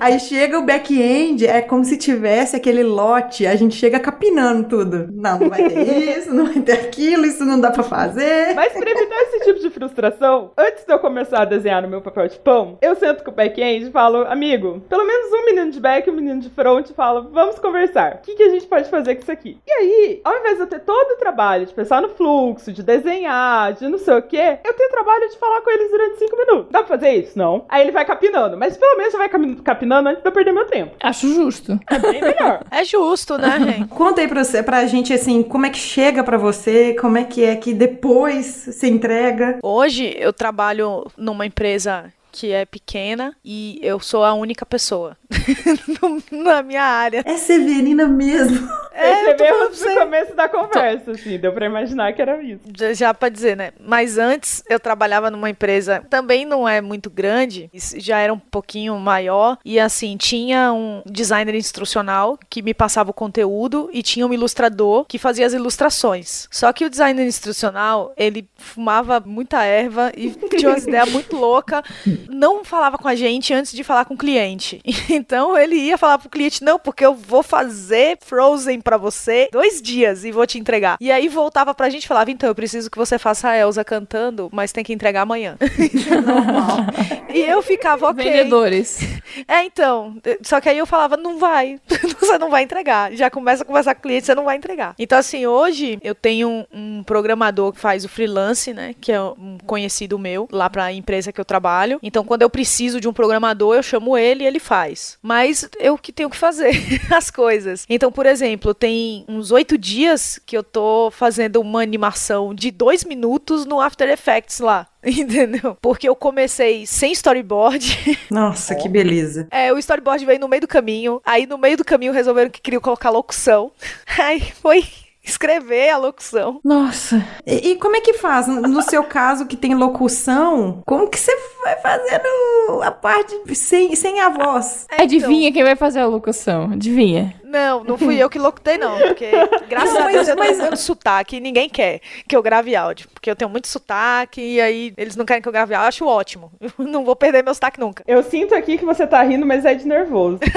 Aí 0.00 0.18
chega 0.18 0.58
o 0.58 0.64
back-end, 0.64 1.46
é 1.46 1.60
como 1.60 1.84
se 1.84 1.96
tivesse 1.96 2.56
aquele 2.56 2.82
lote, 2.82 3.46
a 3.46 3.54
gente 3.54 3.76
chega 3.76 4.00
capinando 4.00 4.68
tudo. 4.68 5.08
Não, 5.12 5.38
não 5.38 5.48
vai 5.48 5.68
ter 5.68 6.18
isso, 6.18 6.34
não 6.34 6.46
vai 6.46 6.60
ter 6.60 6.72
aquilo, 6.72 7.26
isso 7.26 7.44
não 7.44 7.60
dá 7.60 7.70
pra 7.70 7.82
fazer. 7.84 8.54
Mas 8.54 8.72
pra 8.72 8.90
evitar 8.90 9.22
esse 9.22 9.40
tipo 9.44 9.60
de 9.60 9.70
frustração, 9.70 10.50
antes 10.56 10.77
de 10.86 10.92
eu 10.92 10.98
começar 10.98 11.42
a 11.42 11.44
desenhar 11.44 11.82
no 11.82 11.88
meu 11.88 12.00
papel 12.00 12.28
de 12.28 12.38
pão, 12.38 12.78
eu 12.80 12.94
sento 12.96 13.24
com 13.24 13.30
o 13.30 13.34
back-end 13.34 13.86
e 13.86 13.90
falo, 13.90 14.26
amigo, 14.26 14.80
pelo 14.88 15.04
menos 15.04 15.32
um 15.32 15.46
menino 15.46 15.70
de 15.70 15.80
back 15.80 16.08
e 16.08 16.12
um 16.12 16.14
menino 16.16 16.40
de 16.40 16.50
front 16.50 16.88
e 16.90 16.94
falo, 16.94 17.28
vamos 17.32 17.58
conversar. 17.58 18.16
O 18.16 18.18
que, 18.18 18.34
que 18.34 18.42
a 18.42 18.50
gente 18.50 18.66
pode 18.66 18.88
fazer 18.88 19.14
com 19.14 19.22
isso 19.22 19.32
aqui? 19.32 19.58
E 19.66 19.70
aí, 19.72 20.20
ao 20.24 20.38
invés 20.38 20.56
de 20.56 20.62
eu 20.62 20.66
ter 20.66 20.80
todo 20.80 21.12
o 21.12 21.18
trabalho 21.18 21.66
de 21.66 21.72
pensar 21.72 22.02
no 22.02 22.08
fluxo, 22.10 22.72
de 22.72 22.82
desenhar, 22.82 23.72
de 23.72 23.88
não 23.88 23.98
sei 23.98 24.14
o 24.14 24.22
quê, 24.22 24.58
eu 24.64 24.72
tenho 24.74 24.88
o 24.88 24.92
trabalho 24.92 25.28
de 25.28 25.38
falar 25.38 25.60
com 25.60 25.70
eles 25.70 25.90
durante 25.90 26.18
cinco 26.18 26.36
minutos. 26.36 26.66
Dá 26.70 26.80
pra 26.80 26.98
fazer 26.98 27.10
isso? 27.10 27.38
Não. 27.38 27.64
Aí 27.68 27.82
ele 27.82 27.92
vai 27.92 28.04
capinando, 28.04 28.56
mas 28.56 28.76
pelo 28.76 28.96
menos 28.96 29.12
você 29.12 29.18
vai 29.18 29.28
capinando 29.64 30.08
antes 30.08 30.22
de 30.22 30.28
eu 30.28 30.32
perder 30.32 30.52
meu 30.52 30.66
tempo. 30.66 30.96
Acho 31.02 31.28
justo. 31.32 31.78
É 31.90 31.98
bem 31.98 32.20
melhor. 32.20 32.60
É 32.70 32.84
justo, 32.84 33.36
né, 33.38 33.58
gente? 33.60 33.88
Conta 33.88 34.20
aí 34.20 34.28
pra, 34.28 34.44
você, 34.44 34.62
pra 34.62 34.86
gente, 34.86 35.12
assim, 35.12 35.42
como 35.42 35.66
é 35.66 35.70
que 35.70 35.78
chega 35.78 36.22
pra 36.22 36.36
você, 36.36 36.94
como 36.94 37.18
é 37.18 37.24
que 37.24 37.44
é 37.44 37.56
que 37.56 37.72
depois 37.74 38.46
se 38.46 38.88
entrega. 38.88 39.58
Hoje 39.62 40.14
eu 40.18 40.32
trabalho 40.32 40.67
numa 41.16 41.46
empresa 41.46 42.12
que 42.30 42.52
é 42.52 42.64
pequena 42.64 43.34
e 43.44 43.78
eu 43.82 44.00
sou 44.00 44.24
a 44.24 44.32
única 44.34 44.64
pessoa 44.64 45.16
na 46.30 46.62
minha 46.62 46.82
área. 46.82 47.22
É 47.24 47.36
severina 47.36 48.06
mesmo. 48.06 48.68
É, 48.92 49.32
tô 49.34 49.44
falando 49.44 49.76
pra 49.76 49.94
no 49.94 50.00
começo 50.00 50.34
da 50.34 50.48
conversa, 50.48 51.12
assim. 51.12 51.38
Deu 51.38 51.52
pra 51.52 51.66
imaginar 51.66 52.12
que 52.12 52.20
era 52.20 52.42
isso. 52.42 52.60
Já, 52.76 52.92
já 52.92 53.14
pra 53.14 53.28
dizer, 53.28 53.56
né? 53.56 53.72
Mas 53.80 54.18
antes 54.18 54.62
eu 54.68 54.80
trabalhava 54.80 55.30
numa 55.30 55.48
empresa, 55.48 56.04
também 56.10 56.44
não 56.44 56.68
é 56.68 56.80
muito 56.80 57.08
grande, 57.08 57.70
já 57.72 58.18
era 58.18 58.32
um 58.32 58.38
pouquinho 58.38 58.98
maior. 58.98 59.58
E 59.64 59.78
assim, 59.78 60.16
tinha 60.16 60.72
um 60.72 61.02
designer 61.06 61.54
instrucional 61.54 62.38
que 62.50 62.60
me 62.60 62.74
passava 62.74 63.10
o 63.10 63.14
conteúdo 63.14 63.88
e 63.92 64.02
tinha 64.02 64.26
um 64.26 64.34
ilustrador 64.34 65.04
que 65.04 65.18
fazia 65.18 65.46
as 65.46 65.52
ilustrações. 65.52 66.48
Só 66.50 66.72
que 66.72 66.84
o 66.84 66.90
designer 66.90 67.26
instrucional, 67.26 68.12
ele 68.16 68.48
fumava 68.56 69.20
muita 69.20 69.62
erva 69.62 70.10
e 70.16 70.30
tinha 70.56 70.70
umas 70.70 70.86
ideias 70.86 71.10
muito 71.10 71.36
loucas. 71.36 71.82
Não 72.28 72.64
falava 72.64 72.98
com 72.98 73.08
a 73.08 73.14
gente 73.14 73.52
antes 73.52 73.72
de 73.72 73.84
falar 73.84 74.04
com 74.04 74.14
o 74.14 74.18
cliente. 74.18 74.80
Então 75.10 75.56
ele 75.56 75.76
ia 75.76 75.96
falar 75.96 76.18
pro 76.18 76.28
cliente, 76.28 76.62
não, 76.62 76.78
porque 76.78 77.04
eu 77.04 77.14
vou 77.14 77.42
fazer 77.42 78.18
Frozen 78.20 78.80
pra 78.80 78.96
você 78.96 79.48
dois 79.50 79.80
dias 79.80 80.24
e 80.24 80.30
vou 80.30 80.46
te 80.46 80.58
entregar. 80.58 80.96
E 81.00 81.10
aí 81.10 81.28
voltava 81.28 81.74
pra 81.74 81.88
gente 81.88 82.04
e 82.04 82.08
falava, 82.08 82.30
então, 82.30 82.48
eu 82.48 82.54
preciso 82.54 82.90
que 82.90 82.98
você 82.98 83.18
faça 83.18 83.48
a 83.48 83.56
Elsa 83.56 83.84
cantando, 83.84 84.48
mas 84.52 84.72
tem 84.72 84.84
que 84.84 84.92
entregar 84.92 85.22
amanhã. 85.22 85.56
e 87.32 87.40
eu 87.40 87.62
ficava, 87.62 88.08
ok. 88.08 88.24
Vendedores. 88.24 89.00
É, 89.46 89.64
então. 89.64 90.16
Só 90.42 90.60
que 90.60 90.68
aí 90.68 90.78
eu 90.78 90.86
falava, 90.86 91.16
não 91.16 91.38
vai. 91.38 91.80
você 92.18 92.38
não 92.38 92.50
vai 92.50 92.62
entregar. 92.62 93.12
Já 93.12 93.30
começa 93.30 93.62
a 93.62 93.66
conversar 93.66 93.94
com 93.94 94.00
o 94.00 94.02
cliente, 94.02 94.26
você 94.26 94.34
não 94.34 94.44
vai 94.44 94.56
entregar. 94.56 94.94
Então, 94.98 95.18
assim, 95.18 95.46
hoje 95.46 95.98
eu 96.02 96.14
tenho 96.14 96.48
um, 96.48 96.64
um 96.72 97.02
programador 97.02 97.72
que 97.72 97.80
faz 97.80 98.04
o 98.04 98.08
freelance, 98.08 98.72
né? 98.72 98.94
Que 99.00 99.12
é 99.12 99.20
um 99.20 99.58
conhecido 99.66 100.18
meu, 100.18 100.48
lá 100.50 100.68
pra 100.68 100.92
empresa 100.92 101.32
que 101.32 101.40
eu 101.40 101.44
trabalho. 101.44 101.98
Então, 102.08 102.24
quando 102.24 102.40
eu 102.40 102.48
preciso 102.48 103.02
de 103.02 103.06
um 103.06 103.12
programador, 103.12 103.76
eu 103.76 103.82
chamo 103.82 104.16
ele 104.16 104.42
e 104.42 104.46
ele 104.46 104.58
faz. 104.58 105.18
Mas 105.22 105.68
eu 105.78 105.98
que 105.98 106.10
tenho 106.10 106.30
que 106.30 106.38
fazer 106.38 106.72
as 107.14 107.30
coisas. 107.30 107.84
Então, 107.86 108.10
por 108.10 108.24
exemplo, 108.24 108.72
tem 108.72 109.26
uns 109.28 109.50
oito 109.50 109.76
dias 109.76 110.40
que 110.46 110.56
eu 110.56 110.62
tô 110.62 111.10
fazendo 111.10 111.60
uma 111.60 111.82
animação 111.82 112.54
de 112.54 112.70
dois 112.70 113.04
minutos 113.04 113.66
no 113.66 113.78
After 113.78 114.08
Effects 114.08 114.58
lá. 114.58 114.86
Entendeu? 115.04 115.76
Porque 115.82 116.08
eu 116.08 116.16
comecei 116.16 116.86
sem 116.86 117.12
storyboard. 117.12 118.18
Nossa, 118.30 118.74
que 118.74 118.88
beleza. 118.88 119.46
É, 119.50 119.70
o 119.70 119.76
storyboard 119.76 120.24
veio 120.24 120.40
no 120.40 120.48
meio 120.48 120.62
do 120.62 120.66
caminho. 120.66 121.20
Aí 121.26 121.46
no 121.46 121.58
meio 121.58 121.76
do 121.76 121.84
caminho 121.84 122.14
resolveram 122.14 122.48
que 122.48 122.62
queriam 122.62 122.80
colocar 122.80 123.10
locução. 123.10 123.70
Aí 124.18 124.40
foi 124.62 124.82
escrever 125.22 125.90
a 125.90 125.98
locução. 125.98 126.60
Nossa. 126.64 127.24
E, 127.46 127.70
e 127.70 127.76
como 127.76 127.96
é 127.96 128.00
que 128.00 128.14
faz? 128.14 128.46
No 128.46 128.82
seu 128.82 129.04
caso, 129.04 129.46
que 129.46 129.56
tem 129.56 129.74
locução, 129.74 130.82
como 130.86 131.08
que 131.08 131.18
você 131.18 131.32
vai 131.62 131.76
fazendo 131.76 132.82
a 132.82 132.90
parte 132.90 133.34
sem, 133.54 133.94
sem 133.94 134.20
a 134.20 134.28
voz? 134.28 134.86
É, 134.90 135.02
Adivinha 135.02 135.52
quem 135.52 135.64
vai 135.64 135.76
fazer 135.76 136.00
a 136.00 136.06
locução? 136.06 136.70
Adivinha. 136.72 137.34
Não, 137.48 137.82
não 137.82 137.96
fui 137.98 138.16
eu 138.22 138.28
que 138.28 138.38
locutei, 138.38 138.76
não. 138.78 138.98
Porque, 138.98 139.30
graças 139.68 139.92
Não, 139.94 140.00
a 140.00 140.04
mas- 140.04 140.12
Deus, 140.14 140.28
eu 140.28 140.36
mas- 140.36 140.48
tenho 140.50 140.60
muito 140.62 140.76
sotaque 140.78 141.36
e 141.36 141.40
ninguém 141.40 141.68
quer 141.68 142.00
que 142.28 142.36
eu 142.36 142.42
grave 142.42 142.76
áudio. 142.76 143.08
Porque 143.12 143.30
eu 143.30 143.36
tenho 143.36 143.50
muito 143.50 143.68
sotaque 143.68 144.40
e 144.40 144.60
aí 144.60 144.92
eles 144.96 145.16
não 145.16 145.24
querem 145.24 145.40
que 145.42 145.48
eu 145.48 145.52
grave 145.52 145.74
áudio. 145.74 145.84
Eu 145.84 145.88
acho 145.88 146.06
ótimo. 146.06 146.52
Eu 146.60 146.70
não 146.84 147.04
vou 147.04 147.16
perder 147.16 147.42
meu 147.42 147.54
sotaque 147.54 147.80
nunca. 147.80 148.04
Eu 148.06 148.22
sinto 148.22 148.54
aqui 148.54 148.76
que 148.78 148.84
você 148.84 149.06
tá 149.06 149.22
rindo, 149.22 149.46
mas 149.46 149.64
é 149.64 149.74
de 149.74 149.86
nervoso. 149.86 150.38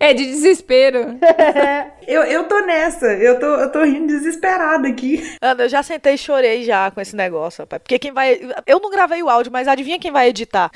É 0.00 0.12
de 0.12 0.24
desespero. 0.26 1.16
Eu, 2.06 2.22
eu 2.24 2.44
tô 2.44 2.58
nessa. 2.60 3.06
Eu 3.06 3.38
tô, 3.38 3.46
eu 3.46 3.70
tô 3.70 3.82
rindo 3.84 4.06
desesperada 4.08 4.88
aqui. 4.88 5.22
Ana, 5.40 5.64
eu 5.64 5.68
já 5.68 5.82
sentei 5.82 6.14
e 6.14 6.18
chorei 6.18 6.64
já 6.64 6.90
com 6.90 7.00
esse 7.00 7.14
negócio, 7.14 7.62
rapaz. 7.62 7.80
Porque 7.82 7.98
quem 7.98 8.12
vai. 8.12 8.40
Eu 8.66 8.80
não 8.80 8.90
gravei 8.90 9.22
o 9.22 9.28
áudio, 9.28 9.52
mas 9.52 9.68
adivinha 9.68 9.98
quem 9.98 10.10
vai 10.10 10.28
editar? 10.28 10.70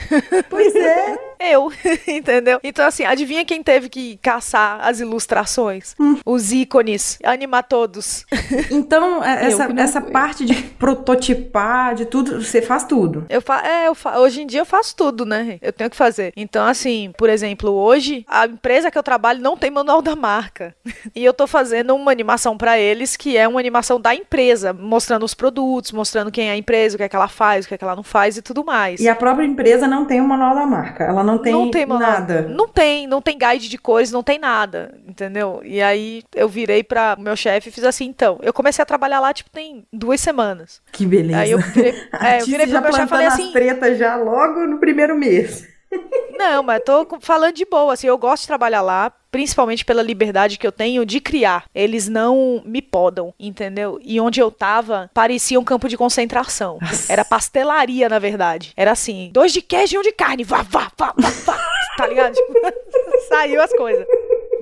Pois 0.49 0.75
é. 0.75 1.17
Eu, 1.41 1.71
entendeu? 2.07 2.61
Então, 2.63 2.87
assim, 2.87 3.05
adivinha 3.05 3.45
quem 3.45 3.63
teve 3.63 3.89
que 3.89 4.17
caçar 4.23 4.79
as 4.87 5.01
ilustrações? 5.07 5.95
Os 6.25 6.53
ícones, 6.53 7.19
animar 7.25 7.63
todos. 7.63 8.25
Então, 8.71 9.23
é, 9.23 9.47
essa, 9.47 9.69
não 9.69 9.83
essa 9.83 10.01
fui. 10.01 10.11
parte 10.11 10.45
de 10.45 10.55
prototipar, 10.55 11.95
de 11.95 12.05
tudo, 12.05 12.43
você 12.43 12.61
faz 12.61 12.85
tudo. 12.85 13.27
Eu 13.29 13.41
fa 13.41 13.63
é, 13.67 13.89
eu 13.89 13.95
fa 13.95 14.19
hoje 14.19 14.43
em 14.43 14.47
dia 14.47 14.61
eu 14.61 14.67
faço 14.67 14.95
tudo, 14.97 15.25
né? 15.25 15.59
Eu 15.63 15.73
tenho 15.73 15.89
que 15.91 15.97
fazer. 15.97 16.33
Então, 16.37 16.67
assim, 16.67 17.13
por 17.17 17.29
exemplo, 17.29 17.71
hoje 17.71 18.25
a 18.29 18.47
empresa 18.47 18.91
que 18.91 18.99
eu 18.99 19.03
trabalho 19.03 19.41
não 19.41 19.57
tem 19.57 19.71
manual 19.71 20.03
da 20.03 20.17
marca. 20.17 20.75
E 21.15 21.25
eu 21.25 21.33
tô 21.33 21.47
fazendo 21.47 21.95
uma 21.95 22.11
animação 22.11 22.59
pra 22.59 22.79
eles 22.79 23.17
que 23.17 23.37
é 23.37 23.47
uma 23.49 23.61
animação 23.61 23.99
da 24.01 24.15
empresa, 24.15 24.73
mostrando 24.73 25.25
os 25.25 25.35
produtos, 25.35 25.93
mostrando 25.93 26.31
quem 26.31 26.49
é 26.49 26.53
a 26.53 26.57
empresa, 26.57 26.95
o 26.97 26.99
que 26.99 27.05
é 27.05 27.09
que 27.09 27.17
ela 27.17 27.29
faz, 27.29 27.65
o 27.65 27.69
que 27.69 27.75
é 27.75 27.79
que 27.79 27.85
ela 27.85 27.97
não 27.97 28.03
faz 28.03 28.37
e 28.37 28.43
tudo 28.43 28.65
mais. 28.65 29.01
E 29.01 29.09
a 29.09 29.15
própria 29.15 29.47
empresa 29.47 29.87
não 29.87 30.05
tem 30.05 30.21
o 30.21 30.29
manual 30.29 30.55
da 30.55 30.67
marca. 30.67 31.05
Ela 31.05 31.23
não 31.23 31.39
tem, 31.39 31.87
manual. 31.87 32.11
nada. 32.11 32.43
Não 32.43 32.69
tem, 32.69 33.07
não 33.07 33.23
tem 33.23 33.39
guide 33.39 33.69
de 33.69 33.79
cores, 33.79 34.13
não 34.13 34.23
tem 34.23 34.39
nada, 34.39 34.96
entendeu? 35.07 35.61
E 35.65 35.83
aí 35.83 36.23
eu 36.35 36.49
virei 36.49 36.83
pra 36.83 37.17
meu 37.19 37.37
chefe 37.37 37.69
e 37.69 37.73
fiz 37.73 37.85
assim, 37.85 38.07
então. 38.07 38.39
Eu 38.43 38.53
comecei 38.53 38.83
a 38.83 38.87
trabalhar 38.87 39.21
lá, 39.21 39.33
tipo, 39.33 39.51
tem 39.51 39.87
duas 39.93 40.21
semanas. 40.21 40.81
Que 40.93 41.07
beleza. 41.07 41.41
Aí 41.41 41.51
eu 41.51 41.59
virei, 41.59 41.93
é, 42.21 42.41
eu 42.41 42.47
virei 42.47 42.67
pro 42.67 42.75
já 42.75 42.81
meu 42.81 42.93
chefe 42.93 43.05
e 43.05 43.09
falei 43.09 43.27
assim. 43.27 43.47
as 43.47 43.53
tretas 43.53 43.99
já 43.99 44.17
logo 44.17 44.67
no 44.67 44.79
primeiro 44.79 45.17
mês. 45.17 45.67
Não, 46.39 46.63
mas 46.63 46.83
tô 46.85 47.07
falando 47.21 47.55
de 47.55 47.65
boa, 47.65 47.95
assim, 47.95 48.07
eu 48.07 48.19
gosto 48.19 48.43
de 48.43 48.49
trabalhar 48.49 48.83
lá, 48.83 49.11
principalmente 49.31 49.85
pela 49.85 50.03
liberdade 50.03 50.59
que 50.59 50.67
eu 50.67 50.73
tenho 50.73 51.05
de 51.07 51.21
criar. 51.21 51.65
Eles 51.75 52.09
não 52.09 52.63
me 52.65 52.83
podam, 52.83 53.33
entendeu? 53.39 53.99
E 54.03 54.21
onde 54.21 54.41
eu 54.41 54.51
tava, 54.51 55.11
parecia 55.15 55.59
um 55.59 55.65
campo 55.65 55.89
de 55.89 55.97
concentração. 55.97 56.79
Era 57.09 57.25
pastelaria, 57.25 58.09
na 58.09 58.19
verdade. 58.19 58.73
Era 58.77 58.93
assim, 58.93 59.31
dois 59.33 59.53
de 59.53 59.63
queijo 59.63 59.97
e 59.97 59.99
um 59.99 60.03
de 60.03 60.13
carne, 60.13 60.45
vá, 60.45 60.63
vá, 60.63 60.91
vá, 60.97 61.15
vá, 61.17 61.31
vá. 61.45 61.59
Tá 61.97 62.07
ligado? 62.07 62.35
Tipo, 62.35 62.53
saiu 63.29 63.63
as 63.63 63.73
coisas. 63.75 64.07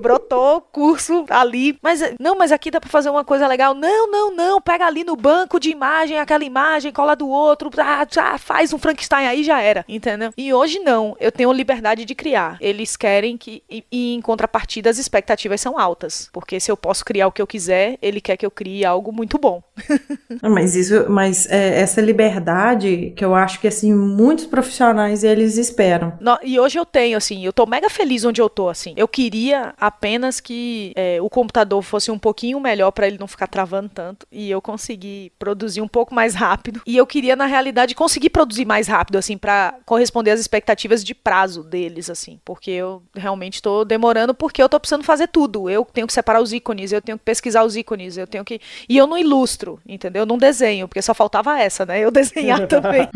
Brotou 0.05 0.61
curso 0.61 1.25
ali. 1.31 1.79
Mas 1.83 2.01
não, 2.21 2.37
mas 2.37 2.53
aqui 2.53 2.71
dá 2.71 2.79
pra 2.79 2.91
fazer 2.91 3.09
uma 3.09 3.25
coisa 3.25 3.47
legal. 3.47 3.73
Não, 3.75 4.11
não, 4.11 4.37
não. 4.37 4.61
Pega 4.61 4.85
ali 4.87 5.03
no 5.03 5.17
banco 5.17 5.59
de 5.59 5.71
imagem 5.71 6.19
aquela 6.19 6.45
imagem, 6.45 6.93
cola 6.93 7.17
do 7.17 7.27
outro. 7.27 7.71
Ah, 7.79 8.07
já 8.11 8.37
faz 8.37 8.73
um 8.75 8.79
Frankenstein 8.79 9.27
aí 9.27 9.43
já 9.43 9.61
era. 9.63 9.83
Entendeu? 9.89 10.31
E 10.37 10.53
hoje 10.53 10.79
não. 10.81 11.17
Eu 11.19 11.33
tenho 11.33 11.51
liberdade 11.53 12.05
de 12.05 12.15
criar. 12.15 12.59
Eles 12.61 12.97
querem 12.97 13.37
que. 13.39 13.63
E, 13.71 13.83
e 13.91 14.15
em 14.15 14.21
contrapartida, 14.21 14.91
as 14.91 14.99
expectativas 14.99 15.61
são 15.61 15.79
altas. 15.79 16.29
Porque 16.33 16.61
se 16.61 16.71
eu 16.71 16.77
posso 16.77 17.05
criar 17.05 17.27
o 17.29 17.33
que 17.33 17.41
eu 17.41 17.47
quiser, 17.47 17.97
ele 18.03 18.21
quer 18.21 18.37
que 18.37 18.45
eu 18.45 18.51
crie 18.51 18.85
algo 18.85 19.11
muito 19.13 19.39
bom. 19.39 19.63
Ah, 20.43 20.49
Mas 20.51 20.75
isso, 20.75 21.07
mas 21.09 21.47
é, 21.47 21.81
essa 21.81 22.01
liberdade 22.01 23.13
que 23.17 23.25
eu 23.25 23.35
acho 23.35 23.61
que 23.61 23.69
assim 23.69 23.95
muitos 23.95 24.47
profissionais 24.47 25.23
eles 25.25 25.57
esperam. 25.57 26.13
No- 26.21 26.39
e 26.43 26.59
hoje 26.59 26.79
eu 26.79 26.85
tenho, 26.85 27.17
assim, 27.17 27.45
eu 27.47 27.53
tô 27.53 27.65
mega 27.67 27.89
feliz 27.89 28.25
onde 28.25 28.41
eu 28.43 28.49
tô, 28.49 28.69
assim. 28.69 28.95
Eu 28.97 29.07
queria 29.07 29.73
apenas 29.95 30.41
que 30.41 30.93
é, 30.97 31.19
o 31.21 31.31
computador 31.31 31.81
fosse 31.83 32.11
um 32.11 32.19
pouquinho 32.19 32.59
melhor 32.59 32.91
pra 32.91 33.07
ele 33.07 33.19
não 33.19 33.29
ficar 33.29 33.47
travando 33.47 33.89
tanto. 33.89 34.27
E 34.31 34.51
eu 34.51 34.61
consegui 34.61 35.33
produzir 35.39 35.81
um 35.81 35.89
pouco 35.89 36.15
mais 36.15 36.35
rápido. 36.35 36.83
E 36.87 36.97
eu 36.97 37.07
queria, 37.07 37.37
na 37.37 37.47
realidade, 37.47 37.95
conseguir 37.95 38.31
produzir 38.31 38.65
mais 38.65 38.89
rápido, 38.89 39.17
assim, 39.17 39.39
pra 39.39 39.75
corresponder 39.87 40.33
às 40.33 40.41
expectativas 40.41 41.05
de 41.05 41.15
prazo 41.15 41.63
deles, 41.63 42.11
assim. 42.11 42.41
Porque 42.45 42.71
eu 42.71 43.03
realmente 43.15 43.63
tô 43.63 43.85
demorando, 43.85 44.35
porque 44.35 44.63
eu 44.63 44.69
tô 44.69 44.79
precisando 44.81 45.05
fazer 45.05 45.29
tudo. 45.29 45.71
Eu 45.71 45.85
tenho 45.85 46.07
que 46.07 46.13
separar 46.13 46.43
os 46.43 46.53
ícones, 46.53 46.93
eu 46.93 47.01
tenho 47.01 47.19
que 47.19 47.25
pesquisar 47.25 47.65
os 47.65 47.77
ícones, 47.77 48.17
eu 48.17 48.27
tenho 48.27 48.45
que. 48.45 48.61
E 48.89 48.97
eu 48.97 49.07
não 49.07 49.17
ilustro, 49.17 49.81
entendeu? 49.87 50.23
Eu 50.23 50.27
não 50.27 50.39
desenho, 50.39 50.89
porque 50.89 51.03
só 51.03 51.15
faltava 51.15 51.59
essa, 51.59 51.87
né? 51.87 52.01
Eu 52.01 52.11
desenhar 52.11 52.67
também. 52.69 53.09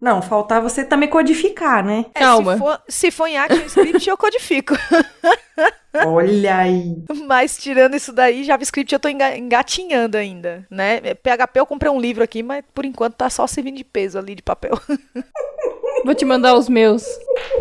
Não, 0.00 0.22
faltar 0.22 0.62
você 0.62 0.84
também 0.84 1.08
codificar, 1.08 1.84
né? 1.84 2.06
É, 2.14 2.20
Calma. 2.20 2.52
Se 2.52 2.58
for, 2.58 2.82
se 2.88 3.10
for 3.10 3.26
em 3.26 3.36
ActionScript, 3.36 4.08
eu 4.08 4.16
codifico. 4.16 4.74
Olha 6.06 6.56
aí. 6.58 6.96
Mas 7.26 7.56
tirando 7.56 7.96
isso 7.96 8.12
daí, 8.12 8.44
JavaScript 8.44 8.92
eu 8.94 9.10
enga- 9.10 9.36
engatinhando 9.36 10.16
ainda, 10.16 10.66
né? 10.70 11.00
PHP 11.14 11.58
eu 11.60 11.66
comprei 11.66 11.90
um 11.90 12.00
livro 12.00 12.22
aqui, 12.22 12.42
mas 12.42 12.64
por 12.72 12.84
enquanto 12.84 13.14
tá 13.16 13.28
só 13.28 13.46
servindo 13.46 13.76
de 13.76 13.84
peso 13.84 14.18
ali 14.18 14.34
de 14.34 14.42
papel. 14.42 14.72
Vou 16.04 16.14
te 16.14 16.24
mandar 16.24 16.54
os 16.54 16.68
meus. 16.68 17.04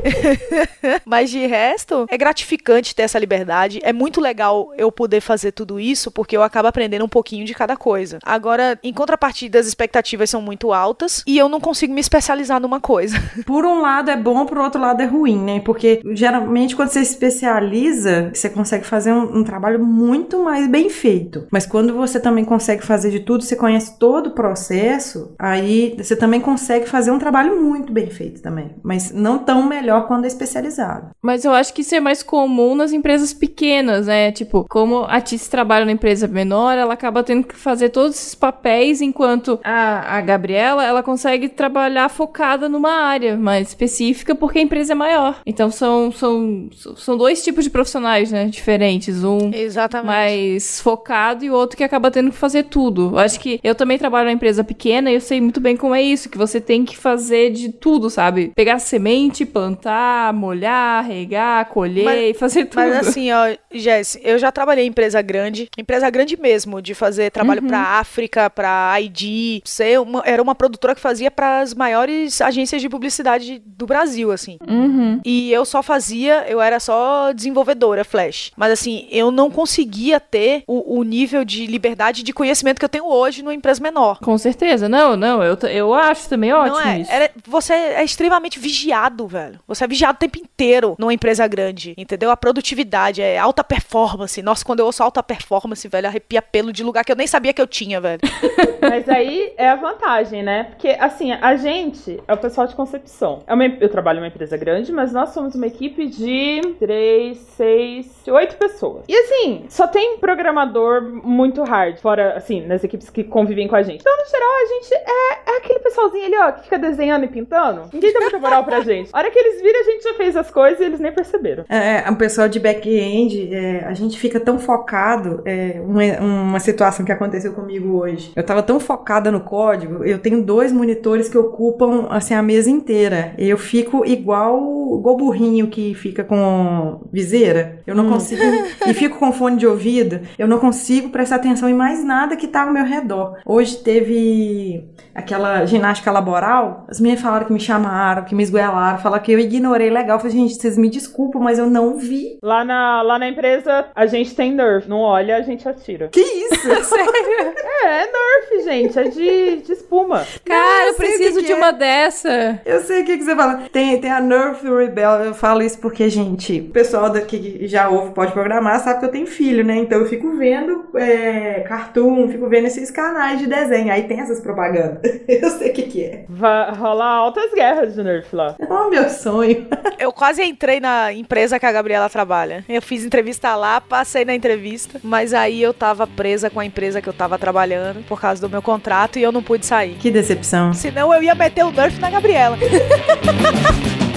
Mas 1.06 1.30
de 1.30 1.46
resto, 1.46 2.06
é 2.10 2.18
gratificante 2.18 2.96
ter 2.96 3.04
essa 3.04 3.20
liberdade. 3.20 3.80
É 3.84 3.94
muito 3.94 4.22
legal 4.22 4.72
eu 4.78 4.92
poder 4.92 5.22
fazer 5.22 5.52
tudo 5.52 5.80
isso, 5.80 6.12
porque 6.12 6.36
eu 6.36 6.44
acabo 6.44 6.68
aprendendo 6.68 7.06
um 7.06 7.10
pouquinho 7.10 7.46
de 7.46 7.54
cada 7.54 7.76
coisa. 7.76 8.20
Agora, 8.24 8.80
em 8.84 8.94
contrapartida, 8.94 9.60
as 9.60 9.68
expectativas 9.68 10.30
são 10.30 10.42
muito 10.42 10.74
altas 10.74 11.24
e 11.26 11.38
eu 11.38 11.50
não 11.50 11.60
consigo 11.60 11.94
me 11.94 12.02
especializar 12.02 12.60
numa 12.60 12.80
coisa. 12.80 13.18
Por 13.46 13.66
um 13.66 13.82
lado 13.82 14.12
é 14.12 14.18
bom, 14.18 14.46
por 14.46 14.58
outro 14.58 14.80
lado 14.82 15.02
é 15.02 15.06
ruim, 15.06 15.38
né? 15.38 15.60
Porque 15.60 16.02
geralmente 16.14 16.76
quando 16.76 16.90
você 16.90 17.00
especializa, 17.00 18.32
você 18.34 18.50
consegue 18.50 18.86
fazer 18.86 19.12
um, 19.12 19.40
um 19.40 19.44
trabalho 19.44 19.84
muito 19.84 20.40
mais 20.40 20.68
bem 20.68 20.90
feito. 20.90 21.48
Mas 21.52 21.66
quando 21.66 21.94
você 21.94 22.20
também 22.20 22.46
consegue 22.46 22.84
fazer 22.84 23.12
de 23.12 23.20
tudo, 23.22 23.44
você 23.44 23.56
conhece 23.56 23.98
todo 23.98 24.28
o 24.28 24.32
processo, 24.32 25.34
aí 25.38 25.96
você 25.98 26.16
também 26.16 26.40
consegue 26.42 26.88
fazer 26.88 27.12
um 27.12 27.20
trabalho 27.20 27.62
muito 27.62 27.92
bem 27.92 28.10
feito. 28.10 28.29
Feito 28.30 28.42
também. 28.42 28.72
Mas 28.84 29.12
não 29.12 29.40
tão 29.40 29.64
melhor 29.64 30.08
quando 30.08 30.26
é 30.26 30.28
especializado. 30.28 31.10
Mas 31.22 31.44
eu 31.44 31.52
acho 31.52 31.74
que 31.74 31.82
isso 31.82 31.96
é 31.96 32.00
mais 32.00 32.22
comum 32.22 32.76
nas 32.76 32.94
empresas 32.94 33.34
pequenas, 33.34 34.08
né? 34.08 34.32
Tipo, 34.32 34.66
como 34.70 35.06
a 35.06 35.20
Tice 35.20 35.50
trabalha 35.50 35.86
na 35.86 35.92
empresa 35.92 36.28
menor, 36.28 36.78
ela 36.78 36.94
acaba 36.94 37.24
tendo 37.24 37.48
que 37.48 37.56
fazer 37.56 37.90
todos 37.90 38.16
esses 38.16 38.36
papéis, 38.36 39.02
enquanto 39.02 39.60
a, 39.64 40.18
a 40.18 40.22
Gabriela, 40.22 40.86
ela 40.86 41.02
consegue 41.02 41.50
trabalhar 41.50 42.10
focada 42.10 42.70
numa 42.70 42.92
área 42.92 43.36
mais 43.36 43.70
específica, 43.70 44.36
porque 44.36 44.60
a 44.60 44.62
empresa 44.62 44.94
é 44.94 44.96
maior. 44.96 45.42
Então 45.46 45.72
são, 45.72 46.12
são, 46.12 46.70
são 46.96 47.18
dois 47.18 47.44
tipos 47.44 47.64
de 47.64 47.70
profissionais, 47.70 48.32
né? 48.32 48.46
Diferentes. 48.46 49.24
Um 49.24 49.52
Exatamente. 49.54 50.08
mais 50.08 50.80
focado 50.80 51.44
e 51.44 51.50
o 51.50 51.54
outro 51.54 51.78
que 51.78 51.84
acaba 51.84 52.12
tendo 52.12 52.32
que 52.32 52.38
fazer 52.38 52.64
tudo. 52.64 53.12
Eu 53.14 53.20
acho 53.20 53.40
que 53.40 53.60
eu 53.64 53.74
também 53.74 53.98
trabalho 53.98 54.26
numa 54.26 54.34
empresa 54.34 54.64
pequena 54.64 55.10
e 55.10 55.16
eu 55.16 55.22
sei 55.22 55.42
muito 55.42 55.60
bem 55.60 55.76
como 55.76 55.96
é 55.96 56.02
isso, 56.02 56.30
que 56.30 56.38
você 56.38 56.60
tem 56.62 56.86
que 56.86 56.98
fazer 56.98 57.52
de 57.52 57.70
tudo, 57.72 58.10
sabe? 58.10 58.19
Pegar 58.56 58.80
semente, 58.80 59.46
plantar, 59.46 60.34
molhar, 60.34 61.06
regar, 61.06 61.66
colher 61.68 62.04
Mas- 62.06 62.22
e 62.22 62.34
fazer 62.34 62.66
tudo. 62.66 62.76
Mas 62.82 63.08
assim, 63.08 63.32
ó, 63.32 63.56
Jess, 63.72 64.20
eu 64.24 64.38
já 64.38 64.52
trabalhei 64.52 64.86
em 64.86 64.90
empresa 64.90 65.22
grande, 65.22 65.70
empresa 65.78 66.10
grande 66.10 66.40
mesmo, 66.40 66.82
de 66.82 66.94
fazer 66.94 67.32
trabalho 67.32 67.62
pra 67.64 67.80
África, 68.00 68.50
pra 68.50 69.00
ID, 69.02 69.62
ser 69.66 70.00
uma, 70.00 70.22
era 70.26 70.42
uma 70.42 70.56
produtora 70.56 70.96
que 70.96 71.02
fazia 71.02 71.30
para 71.32 71.60
as 71.62 71.74
maiores 71.74 72.42
agências 72.42 72.82
de 72.82 72.90
publicidade 72.90 73.62
do 73.66 73.86
Brasil, 73.86 74.32
assim. 74.32 74.58
Uhum. 74.68 75.20
E 75.26 75.52
eu 75.52 75.66
só 75.66 75.82
fazia, 75.84 76.46
eu 76.48 76.62
era 76.62 76.80
só 76.80 77.32
desenvolvedora 77.32 78.04
Flash. 78.04 78.52
Mas 78.58 78.72
assim, 78.72 79.08
eu 79.12 79.32
não 79.32 79.50
conseguia 79.50 80.20
ter 80.20 80.64
o, 80.68 81.00
o 81.00 81.04
nível 81.04 81.44
de 81.46 81.66
liberdade 81.66 82.24
de 82.24 82.34
conhecimento 82.34 82.80
que 82.80 82.86
eu 82.86 82.90
tenho 82.90 83.06
hoje 83.06 83.42
numa 83.44 83.54
empresa 83.54 83.82
menor. 83.82 84.20
Com 84.20 84.38
certeza. 84.38 84.88
Não, 84.90 85.16
não, 85.16 85.44
eu, 85.44 85.58
eu 85.70 85.94
acho 85.94 86.28
também 86.30 86.52
ótimo 86.54 86.80
não 86.80 86.88
é, 86.88 87.00
isso. 87.00 87.12
Era- 87.12 87.32
você 87.48 87.74
é 87.74 88.04
extremamente 88.12 88.60
vigiado, 88.60 89.28
velho. 89.28 89.60
Você 89.68 89.84
é 89.84 89.88
vigiado 89.88 90.16
o 90.16 90.20
tempo 90.20 90.38
inteiro 90.38 90.96
numa 90.98 91.14
empresa 91.14 91.48
grande, 91.48 91.94
entendeu? 91.98 92.32
A 92.32 92.38
produtividade 92.38 93.22
é 93.22 93.38
alta 93.38 93.64
performance. 93.64 94.42
Nossa, 94.42 94.66
quando 94.66 94.80
eu 94.80 94.86
ouço 94.86 95.04
alta 95.04 95.22
performance, 95.24 95.88
velho, 95.88 96.08
arrepia 96.08 96.42
pelo 96.42 96.74
de 96.74 96.84
lugar 96.84 97.04
que 97.04 97.12
eu 97.12 97.16
nem 97.16 97.28
sabia 97.28 97.54
que 97.54 97.62
eu 97.62 97.68
tinha, 97.68 98.02
velho. 98.02 98.20
Mas 98.82 99.08
aí 99.10 99.54
é 99.58 99.70
a 99.70 99.76
vantagem, 99.76 100.42
né? 100.42 100.64
Porque, 100.64 100.90
assim, 101.00 101.32
a 101.32 101.56
gente 101.56 102.20
é 102.28 102.34
o 102.34 102.38
pessoal 102.38 102.68
de 102.68 102.76
concepção. 102.76 103.44
É 103.46 103.54
eu 103.84 103.90
trabalho 103.90 104.18
em 104.18 104.22
uma 104.22 104.28
empresa 104.28 104.56
grande, 104.56 104.92
mas 104.92 105.12
nós 105.12 105.30
somos 105.30 105.54
uma 105.54 105.68
equipe 105.68 106.08
de 106.08 106.62
três, 106.80 107.38
seis, 107.38 108.24
oito 108.28 108.56
pessoas. 108.56 109.04
E, 109.08 109.16
assim, 109.16 109.66
só 109.68 109.86
tem 109.86 110.18
programador 110.18 111.04
muito 111.04 111.62
hard, 111.64 111.98
fora, 112.00 112.38
assim, 112.38 112.66
nas 112.66 112.84
equipes 112.84 113.10
que 113.10 113.24
convivem 113.24 113.68
com 113.68 113.76
a 113.76 113.84
gente. 113.84 114.00
Então, 114.00 114.18
no 114.18 114.30
geral, 114.30 114.50
a 114.50 114.66
gente 114.66 114.94
é, 114.94 115.52
é 115.52 115.58
aquele 115.58 115.80
pessoalzinho 115.80 116.26
ali, 116.26 116.38
ó, 116.38 116.52
que 116.54 116.64
fica 116.64 116.80
desenhando 116.80 117.26
e 117.26 117.28
pintando. 117.28 117.90
Ninguém 118.00 118.14
dá 118.14 118.20
muita 118.22 118.40
moral 118.40 118.64
pra 118.64 118.82
gente. 118.82 119.10
A 119.12 119.18
hora 119.18 119.30
que 119.30 119.38
eles 119.38 119.62
viram, 119.62 119.80
a 119.82 119.84
gente 119.84 120.04
já 120.04 120.14
fez 120.14 120.36
as 120.36 120.50
coisas 120.50 120.80
e 120.80 120.84
eles 120.84 121.00
nem 121.00 121.12
perceberam. 121.12 121.66
É, 121.68 122.10
o 122.10 122.16
pessoal 122.16 122.48
de 122.48 122.60
back-end, 122.60 123.54
é, 123.54 123.84
a 123.86 123.94
gente 123.94 124.18
fica 124.18 124.40
tão 124.40 124.58
focado. 124.58 125.42
É, 125.46 125.82
uma, 125.84 126.02
uma 126.20 126.60
situação 126.60 127.06
que 127.06 127.12
aconteceu 127.12 127.54
comigo 127.54 128.00
hoje. 128.00 128.32
Eu 128.36 128.44
tava 128.44 128.64
tão 128.64 128.80
focada 128.80 129.32
no 129.32 129.42
código, 129.42 130.04
eu 130.04 130.20
tenho 130.20 130.42
dois 130.44 130.72
monitores 130.72 131.28
que 131.28 131.38
ocupam 131.38 132.08
assim, 132.10 132.34
a 132.34 132.42
mesa 132.42 132.70
inteira. 132.70 133.34
Eu 133.38 133.58
fico 133.58 134.06
igual, 134.06 134.98
igual 134.98 135.18
burrinho 135.18 135.68
que 135.68 135.94
fica 135.94 136.24
com 136.24 137.02
viseira. 137.12 137.80
Eu 137.86 137.96
não 137.96 138.10
consigo. 138.10 138.42
e 138.88 138.94
fico 138.94 139.20
com 139.20 139.32
fone 139.34 139.58
de 139.58 139.68
ouvido. 139.68 140.22
Eu 140.38 140.48
não 140.48 140.60
consigo 140.60 141.10
prestar 141.10 141.36
atenção 141.36 141.68
em 141.68 141.74
mais 141.74 142.04
nada 142.04 142.36
que 142.36 142.48
tá 142.48 142.64
ao 142.64 142.72
meu 142.72 142.86
redor. 142.86 143.38
Hoje 143.46 143.78
teve 143.78 144.86
aquela 145.20 145.66
ginástica 145.66 146.12
laboral. 146.12 146.86
As 146.88 147.00
meninas 147.00 147.22
falaram 147.22 147.46
que 147.46 147.54
me 147.54 147.60
chamaram, 147.60 148.24
que 148.24 148.36
me 148.36 148.44
esgoelaram, 148.44 149.00
falaram 149.00 149.24
que 149.24 149.32
eu 149.32 149.40
ignorei 149.40 149.90
legal. 149.90 150.18
Eu 150.18 150.20
falei, 150.22 150.36
gente, 150.36 150.56
vocês 150.56 150.78
me 150.78 150.90
desculpam, 150.90 151.42
mas 151.42 151.58
eu 151.58 151.70
não 151.70 151.98
vi. 151.98 152.38
Lá 152.44 152.66
na, 152.66 153.02
lá 153.02 153.18
na 153.18 153.28
empresa, 153.28 153.88
a 153.96 154.06
gente 154.06 154.36
tem 154.36 154.52
Nerf. 154.54 154.90
Não 154.90 155.00
olha, 155.00 155.38
a 155.38 155.42
gente 155.42 155.68
atira. 155.68 156.10
Que 156.10 156.22
isso? 156.22 156.70
É, 157.82 158.04
é 158.04 158.12
Nerf, 158.12 158.64
gente. 158.66 159.00
É 159.00 159.04
de, 159.04 159.62
de 159.62 159.72
espuma. 159.72 160.26
Cara, 160.44 160.88
eu 160.88 160.94
que 160.96 160.98
preciso 160.98 161.40
que 161.40 161.46
de 161.46 161.54
é. 161.54 161.56
uma 161.56 161.72
dessa. 161.72 162.60
Eu 162.66 162.82
sei 162.82 163.02
o 163.02 163.06
que, 163.06 163.18
que 163.18 163.24
você 163.24 163.36
fala. 163.36 163.64
Tem, 163.72 164.00
tem 164.02 164.12
a 164.12 164.20
Nerf 164.20 164.68
Rebel. 164.68 165.12
Eu 165.24 165.34
falo 165.34 165.62
isso 165.62 165.80
porque, 165.80 166.10
gente, 166.10 166.60
o 166.60 166.72
pessoal 166.72 167.10
daqui 167.10 167.30
que 167.30 167.68
já 167.68 167.90
ouve, 167.90 168.12
pode 168.12 168.34
programar, 168.34 168.80
sabe 168.80 169.00
que 169.00 169.06
eu 169.06 169.12
tenho 169.12 169.28
filho, 169.28 169.64
né? 169.64 169.78
Então 169.78 170.00
eu 170.00 170.08
fico 170.08 170.36
vendo 170.36 170.86
é, 170.96 171.62
cartoon, 171.62 172.28
fico 172.28 172.48
vendo 172.50 172.66
esses 172.66 172.92
canais 172.92 173.40
de 173.40 173.48
desenho. 173.48 173.92
Aí 173.92 174.04
tem 174.04 174.20
essas 174.20 174.40
propagandas. 174.40 175.00
Eu 175.28 175.50
sei 175.52 175.72
o 175.72 175.74
que, 175.74 175.84
que 175.84 176.04
é. 176.04 176.26
Vai 176.28 176.74
rolar 176.74 177.16
altas 177.16 177.54
guerras 177.54 177.96
de 177.96 178.04
Nerf 178.04 178.36
lá. 178.36 178.56
Oh, 178.70 178.90
meu 178.90 179.10
sonho. 179.10 179.68
Eu 179.98 180.12
quase 180.12 180.44
entrei 180.44 180.80
na 180.80 181.12
empresa 181.14 181.60
que 181.60 181.66
a 181.66 181.72
Gabriela 181.72 182.10
trabalha. 182.10 182.64
Eu 182.68 182.82
fiz 182.82 183.04
entrevista 183.04 183.56
lá, 183.56 183.82
passei 183.82 184.24
na 184.26 184.34
entrevista, 184.34 185.00
mas 185.04 185.34
aí 185.34 185.62
eu 185.62 185.74
tava 185.74 186.08
presa 186.08 186.50
com 186.50 186.60
a 186.60 186.66
empresa 186.66 187.02
que 187.02 187.10
eu 187.10 187.14
tava 187.14 187.38
trabalhando 187.38 188.04
por 188.08 188.20
causa 188.20 188.42
do 188.42 188.50
meu 188.50 188.62
contrato 188.62 189.20
e 189.20 189.24
eu 189.24 189.32
não 189.32 189.44
pude 189.44 189.66
sair. 189.66 189.96
Que 189.96 190.10
decepção. 190.10 190.74
Senão 190.74 191.14
eu 191.14 191.22
ia 191.22 191.36
meter 191.36 191.66
o 191.66 191.72
Nerf 191.72 192.00
na 192.00 192.10
Gabriela. 192.10 192.58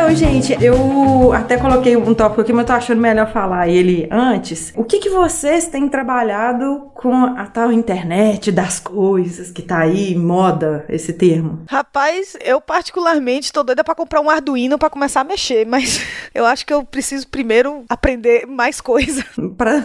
Então, 0.00 0.14
gente, 0.14 0.56
eu 0.62 1.32
até 1.32 1.56
coloquei 1.56 1.96
um 1.96 2.14
tópico 2.14 2.40
aqui, 2.40 2.52
mas 2.52 2.60
eu 2.60 2.66
tô 2.68 2.72
achando 2.72 3.00
melhor 3.00 3.32
falar 3.32 3.68
ele 3.68 4.06
antes. 4.12 4.72
O 4.76 4.84
que, 4.84 5.00
que 5.00 5.10
vocês 5.10 5.66
têm 5.66 5.88
trabalhado 5.88 6.88
com 6.98 7.14
a 7.14 7.46
tal 7.46 7.70
internet 7.70 8.50
das 8.50 8.80
coisas 8.80 9.52
que 9.52 9.62
tá 9.62 9.78
aí, 9.78 10.16
moda, 10.16 10.84
esse 10.88 11.12
termo? 11.12 11.62
Rapaz, 11.70 12.36
eu 12.44 12.60
particularmente 12.60 13.52
tô 13.52 13.62
doida 13.62 13.84
pra 13.84 13.94
comprar 13.94 14.20
um 14.20 14.28
Arduino 14.28 14.76
pra 14.76 14.90
começar 14.90 15.20
a 15.20 15.24
mexer, 15.24 15.64
mas 15.64 16.04
eu 16.34 16.44
acho 16.44 16.66
que 16.66 16.74
eu 16.74 16.84
preciso 16.84 17.28
primeiro 17.28 17.84
aprender 17.88 18.46
mais 18.46 18.80
coisa. 18.80 19.24
Pra, 19.56 19.84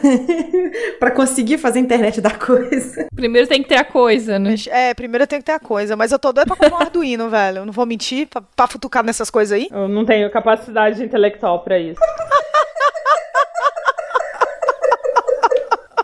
pra 0.99 1.11
conseguir 1.11 1.57
fazer 1.57 1.79
a 1.79 1.81
internet 1.81 2.21
da 2.21 2.29
coisa. 2.29 3.07
Primeiro 3.15 3.47
tem 3.47 3.63
que 3.63 3.69
ter 3.69 3.77
a 3.77 3.83
coisa, 3.83 4.37
né? 4.37 4.55
É, 4.67 4.93
primeiro 4.93 5.23
eu 5.23 5.27
tenho 5.27 5.41
que 5.41 5.45
ter 5.45 5.53
a 5.53 5.59
coisa, 5.59 5.95
mas 5.95 6.11
eu 6.11 6.19
tô 6.19 6.31
doida 6.31 6.47
pra 6.47 6.55
comprar 6.55 6.77
um 6.77 6.81
Arduino, 6.81 7.29
velho. 7.31 7.59
Eu 7.59 7.65
não 7.65 7.73
vou 7.73 7.85
mentir, 7.85 8.27
pra, 8.27 8.41
pra 8.55 8.67
futucar 8.67 9.03
nessas 9.03 9.29
coisas 9.29 9.57
aí. 9.57 9.67
Eu 9.71 9.87
não 9.87 10.05
tenho 10.05 10.29
capacidade 10.31 11.03
intelectual 11.03 11.63
pra 11.63 11.79
isso. 11.79 11.99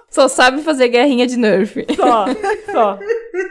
Só 0.09 0.27
sabe 0.27 0.61
fazer 0.63 0.87
guerrinha 0.87 1.27
de 1.27 1.37
Nerf. 1.37 1.85
Só, 1.95 2.25
só. 2.71 2.99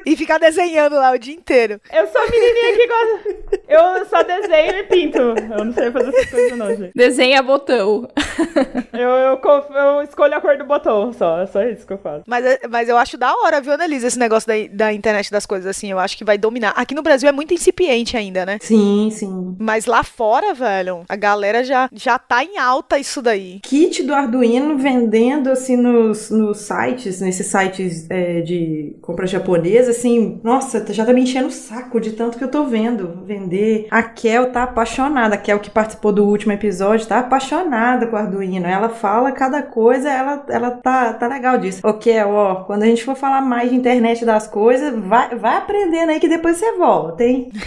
E 0.04 0.16
ficar 0.16 0.38
desenhando 0.38 0.96
lá 0.96 1.12
o 1.12 1.18
dia 1.18 1.34
inteiro. 1.34 1.80
Eu 1.92 2.06
sou 2.08 2.20
a 2.20 2.26
menininha 2.28 2.76
que 2.76 2.86
gosta. 2.88 3.62
Eu 3.68 4.06
só 4.06 4.22
desenho 4.22 4.78
e 4.78 4.82
pinto. 4.84 5.18
Eu 5.18 5.64
não 5.64 5.72
sei 5.72 5.90
fazer 5.90 6.08
essas 6.08 6.30
coisas, 6.30 6.58
não, 6.58 6.68
gente. 6.74 6.92
Desenha 6.94 7.42
botão. 7.42 8.08
Eu, 8.92 9.08
eu, 9.10 9.40
eu 9.74 10.02
escolho 10.02 10.34
a 10.36 10.40
cor 10.40 10.56
do 10.56 10.64
botão 10.64 11.12
só. 11.12 11.40
É 11.42 11.46
só 11.46 11.62
isso 11.62 11.86
que 11.86 11.92
eu 11.92 11.98
faço. 11.98 12.24
Mas, 12.26 12.44
é- 12.44 12.60
mas 12.68 12.88
eu 12.88 12.96
acho 12.96 13.16
da 13.16 13.32
hora, 13.32 13.60
viu, 13.60 13.72
Annelise, 13.72 14.06
esse 14.06 14.18
negócio 14.18 14.48
da, 14.48 14.54
da 14.72 14.92
internet 14.92 15.30
das 15.30 15.46
coisas, 15.46 15.66
assim. 15.68 15.90
Eu 15.90 15.98
acho 15.98 16.16
que 16.16 16.24
vai 16.24 16.36
dominar. 16.36 16.70
Aqui 16.76 16.94
no 16.94 17.02
Brasil 17.02 17.28
é 17.28 17.32
muito 17.32 17.54
incipiente 17.54 18.16
ainda, 18.16 18.44
né? 18.44 18.58
Sim, 18.60 19.08
sim. 19.12 19.56
Mas 19.58 19.86
lá 19.86 20.02
fora, 20.02 20.52
velho, 20.54 21.04
a 21.08 21.16
galera 21.16 21.62
já, 21.62 21.88
já 21.92 22.18
tá 22.18 22.42
em 22.42 22.58
alta 22.58 22.98
isso 22.98 23.22
daí. 23.22 23.60
Kit 23.62 24.02
do 24.02 24.14
Arduino 24.14 24.76
vendendo 24.78 25.48
assim 25.50 25.76
nos, 25.76 26.30
nos 26.30 26.58
sites, 26.58 27.20
nesses 27.20 27.46
sites 27.46 28.06
é, 28.10 28.40
de 28.40 28.96
compra 29.00 29.26
japonesa, 29.26 29.90
assim, 29.92 30.40
nossa, 30.42 30.84
já 30.92 31.04
tá 31.04 31.12
me 31.12 31.22
enchendo 31.22 31.48
o 31.48 31.52
saco 31.52 32.00
de 32.00 32.12
tanto 32.12 32.36
que 32.38 32.44
eu 32.44 32.50
tô 32.50 32.64
vendo 32.64 33.22
vender. 33.24 33.86
A 33.90 34.02
Kel 34.02 34.50
tá 34.50 34.64
apaixonada, 34.64 35.34
a 35.34 35.38
Kel 35.38 35.60
que 35.60 35.70
participou 35.70 36.12
do 36.12 36.24
último 36.24 36.52
episódio, 36.52 37.06
tá 37.06 37.18
apaixonada 37.20 38.06
com 38.06 38.16
o 38.36 38.38
Arduino. 38.38 38.66
Ela 38.66 38.88
fala 38.88 39.32
cada 39.32 39.62
coisa, 39.62 40.08
ela, 40.08 40.44
ela 40.48 40.70
tá, 40.70 41.12
tá 41.12 41.26
legal 41.26 41.58
disso. 41.58 41.80
Ô 41.84 41.94
Kel, 41.94 42.30
ó, 42.30 42.56
quando 42.64 42.82
a 42.82 42.86
gente 42.86 43.04
for 43.04 43.16
falar 43.16 43.40
mais 43.40 43.70
de 43.70 43.76
internet 43.76 44.24
das 44.24 44.46
coisas, 44.46 44.94
vai, 44.94 45.34
vai 45.36 45.56
aprendendo 45.56 46.10
aí 46.10 46.20
que 46.20 46.28
depois 46.28 46.56
você 46.56 46.72
volta, 46.72 47.24
hein? 47.24 47.50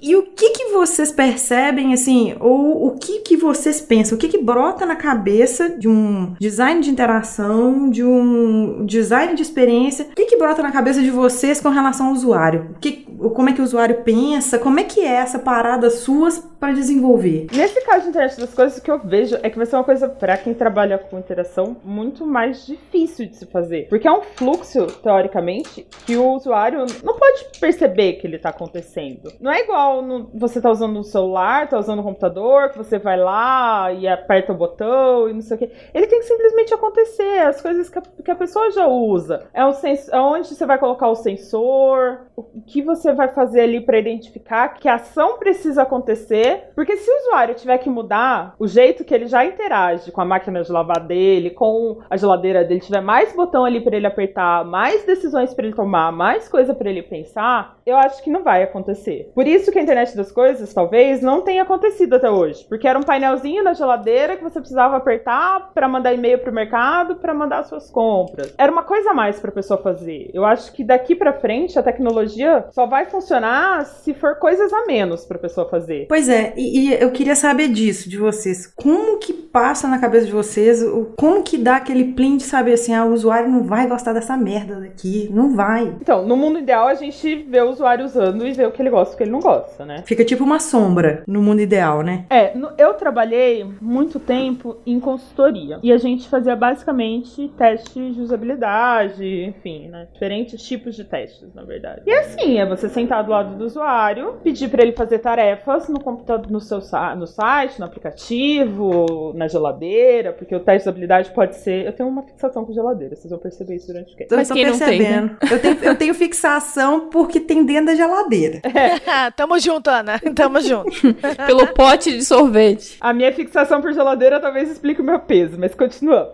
E 0.00 0.14
o 0.14 0.22
que 0.22 0.50
que 0.50 0.72
vocês 0.72 1.10
percebem, 1.10 1.92
assim, 1.92 2.34
ou 2.40 2.86
o 2.86 2.90
que 2.92 3.20
que 3.20 3.36
vocês 3.36 3.80
pensam, 3.80 4.16
o 4.16 4.18
que 4.18 4.28
que 4.28 4.42
brota 4.42 4.86
na 4.86 4.96
cabeça 4.96 5.70
de 5.70 5.88
um 5.88 6.34
design 6.38 6.80
de 6.80 6.90
interação, 6.90 7.90
de 7.90 8.04
um 8.04 8.84
design 8.84 9.34
de 9.34 9.42
experiência, 9.42 10.06
o 10.10 10.14
que 10.14 10.26
que 10.26 10.36
brota 10.36 10.62
na 10.62 10.70
cabeça 10.70 11.02
de 11.02 11.10
vocês 11.10 11.60
com 11.60 11.68
relação 11.68 12.08
ao 12.08 12.12
usuário? 12.12 12.70
O 12.76 12.78
que, 12.78 13.06
como 13.34 13.48
é 13.48 13.52
que 13.52 13.60
o 13.60 13.64
usuário 13.64 14.02
pensa? 14.02 14.58
Como 14.58 14.78
é 14.78 14.84
que 14.84 15.00
é 15.00 15.16
essa 15.16 15.38
parada 15.38 15.90
suas 15.90 16.38
para 16.58 16.72
desenvolver? 16.72 17.46
Nesse 17.52 17.80
caso 17.84 18.04
de 18.04 18.08
internet 18.10 18.40
das 18.40 18.54
coisas, 18.54 18.78
o 18.78 18.82
que 18.82 18.90
eu 18.90 18.98
vejo 18.98 19.36
é 19.42 19.50
que 19.50 19.56
vai 19.56 19.66
ser 19.66 19.76
uma 19.76 19.84
coisa 19.84 20.08
para 20.08 20.36
quem 20.36 20.54
trabalha 20.54 20.98
com 20.98 21.18
interação 21.18 21.76
muito 21.84 22.26
mais 22.26 22.66
difícil 22.66 23.26
de 23.26 23.36
se 23.36 23.46
fazer. 23.46 23.88
Porque 23.88 24.08
é 24.08 24.12
um 24.12 24.22
fluxo, 24.22 24.86
teoricamente, 25.02 25.86
que 26.06 26.16
o 26.16 26.32
usuário 26.32 26.86
não 27.02 27.14
pode 27.14 27.46
perceber 27.60 28.14
que 28.14 28.26
ele 28.26 28.38
tá 28.38 28.50
acontecendo. 28.50 29.32
Não 29.40 29.52
é 29.52 29.60
igual 29.60 30.02
no, 30.02 30.30
você 30.34 30.60
tá 30.60 30.70
usando 30.70 30.98
um 30.98 31.02
celular, 31.02 31.68
tá 31.68 31.78
usando 31.78 32.00
um 32.00 32.04
computador, 32.04 32.70
que 32.70 32.78
você 32.78 32.98
vai 32.98 33.18
lá 33.18 33.92
e 33.92 34.08
aperta 34.08 34.52
o 34.52 34.56
botão 34.56 35.28
e 35.28 35.32
não 35.32 35.40
sei 35.40 35.56
o 35.56 35.58
que. 35.58 35.70
Ele 35.94 36.06
tem 36.06 36.20
que 36.20 36.26
simplesmente 36.26 36.74
acontecer, 36.74 37.40
as 37.40 37.60
coisas 37.60 37.88
que 37.88 37.98
a, 37.98 38.02
que 38.24 38.30
a 38.30 38.36
pessoa 38.36 38.70
já 38.70 38.86
usa. 38.86 39.46
É, 39.52 39.64
um 39.64 39.72
sens 39.72 40.08
é 40.08 40.18
onde 40.18 40.48
você 40.48 40.66
vai 40.66 40.78
colocar 40.78 41.08
o 41.08 41.14
sensor, 41.14 42.26
o 42.36 42.42
que 42.66 42.82
você 42.82 43.12
vai 43.12 43.28
fazer 43.28 43.60
ali 43.60 43.80
para 43.80 43.98
identificar 43.98 44.68
que 44.68 44.88
a 44.88 44.94
ação 44.94 45.38
precisa 45.38 45.82
acontecer. 45.82 46.45
Porque 46.74 46.96
se 46.96 47.10
o 47.10 47.16
usuário 47.22 47.54
tiver 47.54 47.78
que 47.78 47.90
mudar 47.90 48.54
o 48.58 48.66
jeito 48.66 49.04
que 49.04 49.14
ele 49.14 49.26
já 49.26 49.44
interage 49.44 50.10
com 50.12 50.20
a 50.20 50.24
máquina 50.24 50.62
de 50.62 50.70
lavar 50.70 51.00
dele, 51.00 51.50
com 51.50 51.98
a 52.08 52.16
geladeira 52.16 52.64
dele, 52.64 52.80
tiver 52.80 53.00
mais 53.00 53.34
botão 53.34 53.64
ali 53.64 53.80
para 53.80 53.96
ele 53.96 54.06
apertar, 54.06 54.64
mais 54.64 55.04
decisões 55.04 55.54
para 55.54 55.66
ele 55.66 55.74
tomar, 55.74 56.12
mais 56.12 56.48
coisa 56.48 56.74
para 56.74 56.90
ele 56.90 57.02
pensar, 57.02 57.76
eu 57.84 57.96
acho 57.96 58.22
que 58.22 58.30
não 58.30 58.42
vai 58.42 58.62
acontecer. 58.62 59.30
Por 59.34 59.46
isso 59.46 59.70
que 59.70 59.78
a 59.78 59.82
internet 59.82 60.16
das 60.16 60.32
coisas, 60.32 60.72
talvez, 60.72 61.20
não 61.22 61.42
tenha 61.42 61.62
acontecido 61.62 62.14
até 62.14 62.30
hoje. 62.30 62.64
Porque 62.68 62.86
era 62.86 62.98
um 62.98 63.02
painelzinho 63.02 63.62
na 63.62 63.74
geladeira 63.74 64.36
que 64.36 64.42
você 64.42 64.58
precisava 64.58 64.96
apertar 64.96 65.70
para 65.72 65.88
mandar 65.88 66.12
e-mail 66.12 66.38
pro 66.38 66.52
mercado, 66.52 67.16
para 67.16 67.34
mandar 67.34 67.64
suas 67.64 67.90
compras. 67.90 68.54
Era 68.58 68.70
uma 68.70 68.82
coisa 68.82 69.10
a 69.10 69.14
mais 69.14 69.38
para 69.40 69.50
a 69.50 69.54
pessoa 69.54 69.80
fazer. 69.80 70.30
Eu 70.32 70.44
acho 70.44 70.72
que 70.72 70.84
daqui 70.84 71.14
para 71.14 71.32
frente 71.32 71.78
a 71.78 71.82
tecnologia 71.82 72.66
só 72.72 72.86
vai 72.86 73.06
funcionar 73.06 73.84
se 73.86 74.14
for 74.14 74.36
coisas 74.36 74.72
a 74.72 74.84
menos 74.86 75.24
para 75.24 75.36
a 75.36 75.40
pessoa 75.40 75.68
fazer. 75.68 76.06
Pois 76.08 76.28
é, 76.28 76.35
e, 76.56 76.90
e, 76.90 76.94
eu 76.94 77.10
queria 77.10 77.34
saber 77.34 77.68
disso 77.68 78.08
de 78.08 78.16
vocês. 78.16 78.72
Como 78.74 79.18
que 79.18 79.32
passa 79.32 79.88
na 79.88 79.98
cabeça 79.98 80.26
de 80.26 80.32
vocês? 80.32 80.84
Como 81.16 81.42
que 81.42 81.58
dá 81.58 81.76
aquele 81.76 82.12
plim 82.12 82.36
de 82.36 82.42
saber 82.42 82.74
assim, 82.74 82.94
ah, 82.94 83.04
o 83.04 83.12
usuário 83.12 83.48
não 83.48 83.64
vai 83.64 83.86
gostar 83.86 84.12
dessa 84.12 84.36
merda 84.36 84.80
daqui, 84.80 85.28
não 85.32 85.54
vai. 85.54 85.94
Então, 86.00 86.26
no 86.26 86.36
mundo 86.36 86.58
ideal 86.58 86.88
a 86.88 86.94
gente 86.94 87.36
vê 87.48 87.60
o 87.60 87.70
usuário 87.70 88.04
usando 88.04 88.46
e 88.46 88.52
vê 88.52 88.66
o 88.66 88.72
que 88.72 88.82
ele 88.82 88.90
gosta 88.90 89.12
e 89.12 89.14
o 89.14 89.16
que 89.16 89.24
ele 89.24 89.30
não 89.30 89.40
gosta, 89.40 89.84
né? 89.84 90.02
Fica 90.04 90.24
tipo 90.24 90.44
uma 90.44 90.58
sombra 90.58 91.22
no 91.26 91.42
mundo 91.42 91.60
ideal, 91.60 92.02
né? 92.02 92.26
É, 92.30 92.52
eu 92.78 92.94
trabalhei 92.94 93.64
muito 93.80 94.18
tempo 94.18 94.76
em 94.86 95.00
consultoria 95.00 95.78
e 95.82 95.92
a 95.92 95.98
gente 95.98 96.28
fazia 96.28 96.56
basicamente 96.56 97.48
testes 97.56 98.14
de 98.14 98.20
usabilidade, 98.20 99.44
enfim, 99.44 99.88
né? 99.88 100.08
Diferentes 100.12 100.62
tipos 100.62 100.94
de 100.94 101.04
testes, 101.04 101.54
na 101.54 101.62
verdade. 101.62 102.02
E 102.06 102.12
assim, 102.12 102.58
é 102.58 102.66
você 102.66 102.88
sentar 102.88 103.24
do 103.24 103.30
lado 103.30 103.56
do 103.56 103.64
usuário, 103.64 104.34
pedir 104.42 104.68
para 104.68 104.82
ele 104.82 104.92
fazer 104.92 105.18
tarefas 105.18 105.88
no 105.88 106.00
computador, 106.00 106.25
no 106.48 106.60
seu 106.60 106.80
no 107.16 107.26
site, 107.26 107.78
no 107.78 107.86
aplicativo, 107.86 109.32
na 109.34 109.48
geladeira, 109.48 110.32
porque 110.32 110.54
o 110.54 110.60
teste 110.60 110.84
de 110.84 110.88
usabilidade 110.88 111.30
pode 111.30 111.56
ser. 111.56 111.86
Eu 111.86 111.92
tenho 111.92 112.08
uma 112.08 112.22
fixação 112.22 112.64
com 112.64 112.72
geladeira, 112.72 113.14
vocês 113.14 113.30
vão 113.30 113.38
perceber 113.38 113.76
isso 113.76 113.86
durante 113.86 114.14
o 114.14 114.16
quê? 114.16 114.26
Mas 114.30 114.50
quem 114.50 114.64
percebendo. 114.64 115.30
Não 115.30 115.36
tem, 115.36 115.48
né? 115.48 115.56
eu, 115.56 115.60
tenho, 115.60 115.84
eu 115.84 115.96
tenho 115.96 116.14
fixação 116.14 117.08
porque 117.10 117.40
tem 117.40 117.64
dentro 117.64 117.86
da 117.86 117.94
geladeira. 117.94 118.60
É. 118.64 119.30
Tamo 119.36 119.58
junto, 119.58 119.88
Ana. 119.88 120.18
Tamo 120.34 120.60
junto. 120.60 120.90
Pelo 121.46 121.66
pote 121.68 122.12
de 122.12 122.24
sorvete. 122.24 122.96
A 123.00 123.12
minha 123.12 123.32
fixação 123.32 123.80
por 123.80 123.92
geladeira 123.92 124.40
talvez 124.40 124.70
explique 124.70 125.00
o 125.00 125.04
meu 125.04 125.18
peso, 125.20 125.56
mas 125.58 125.74
continuando. 125.74 126.30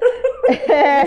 É... 0.69 1.05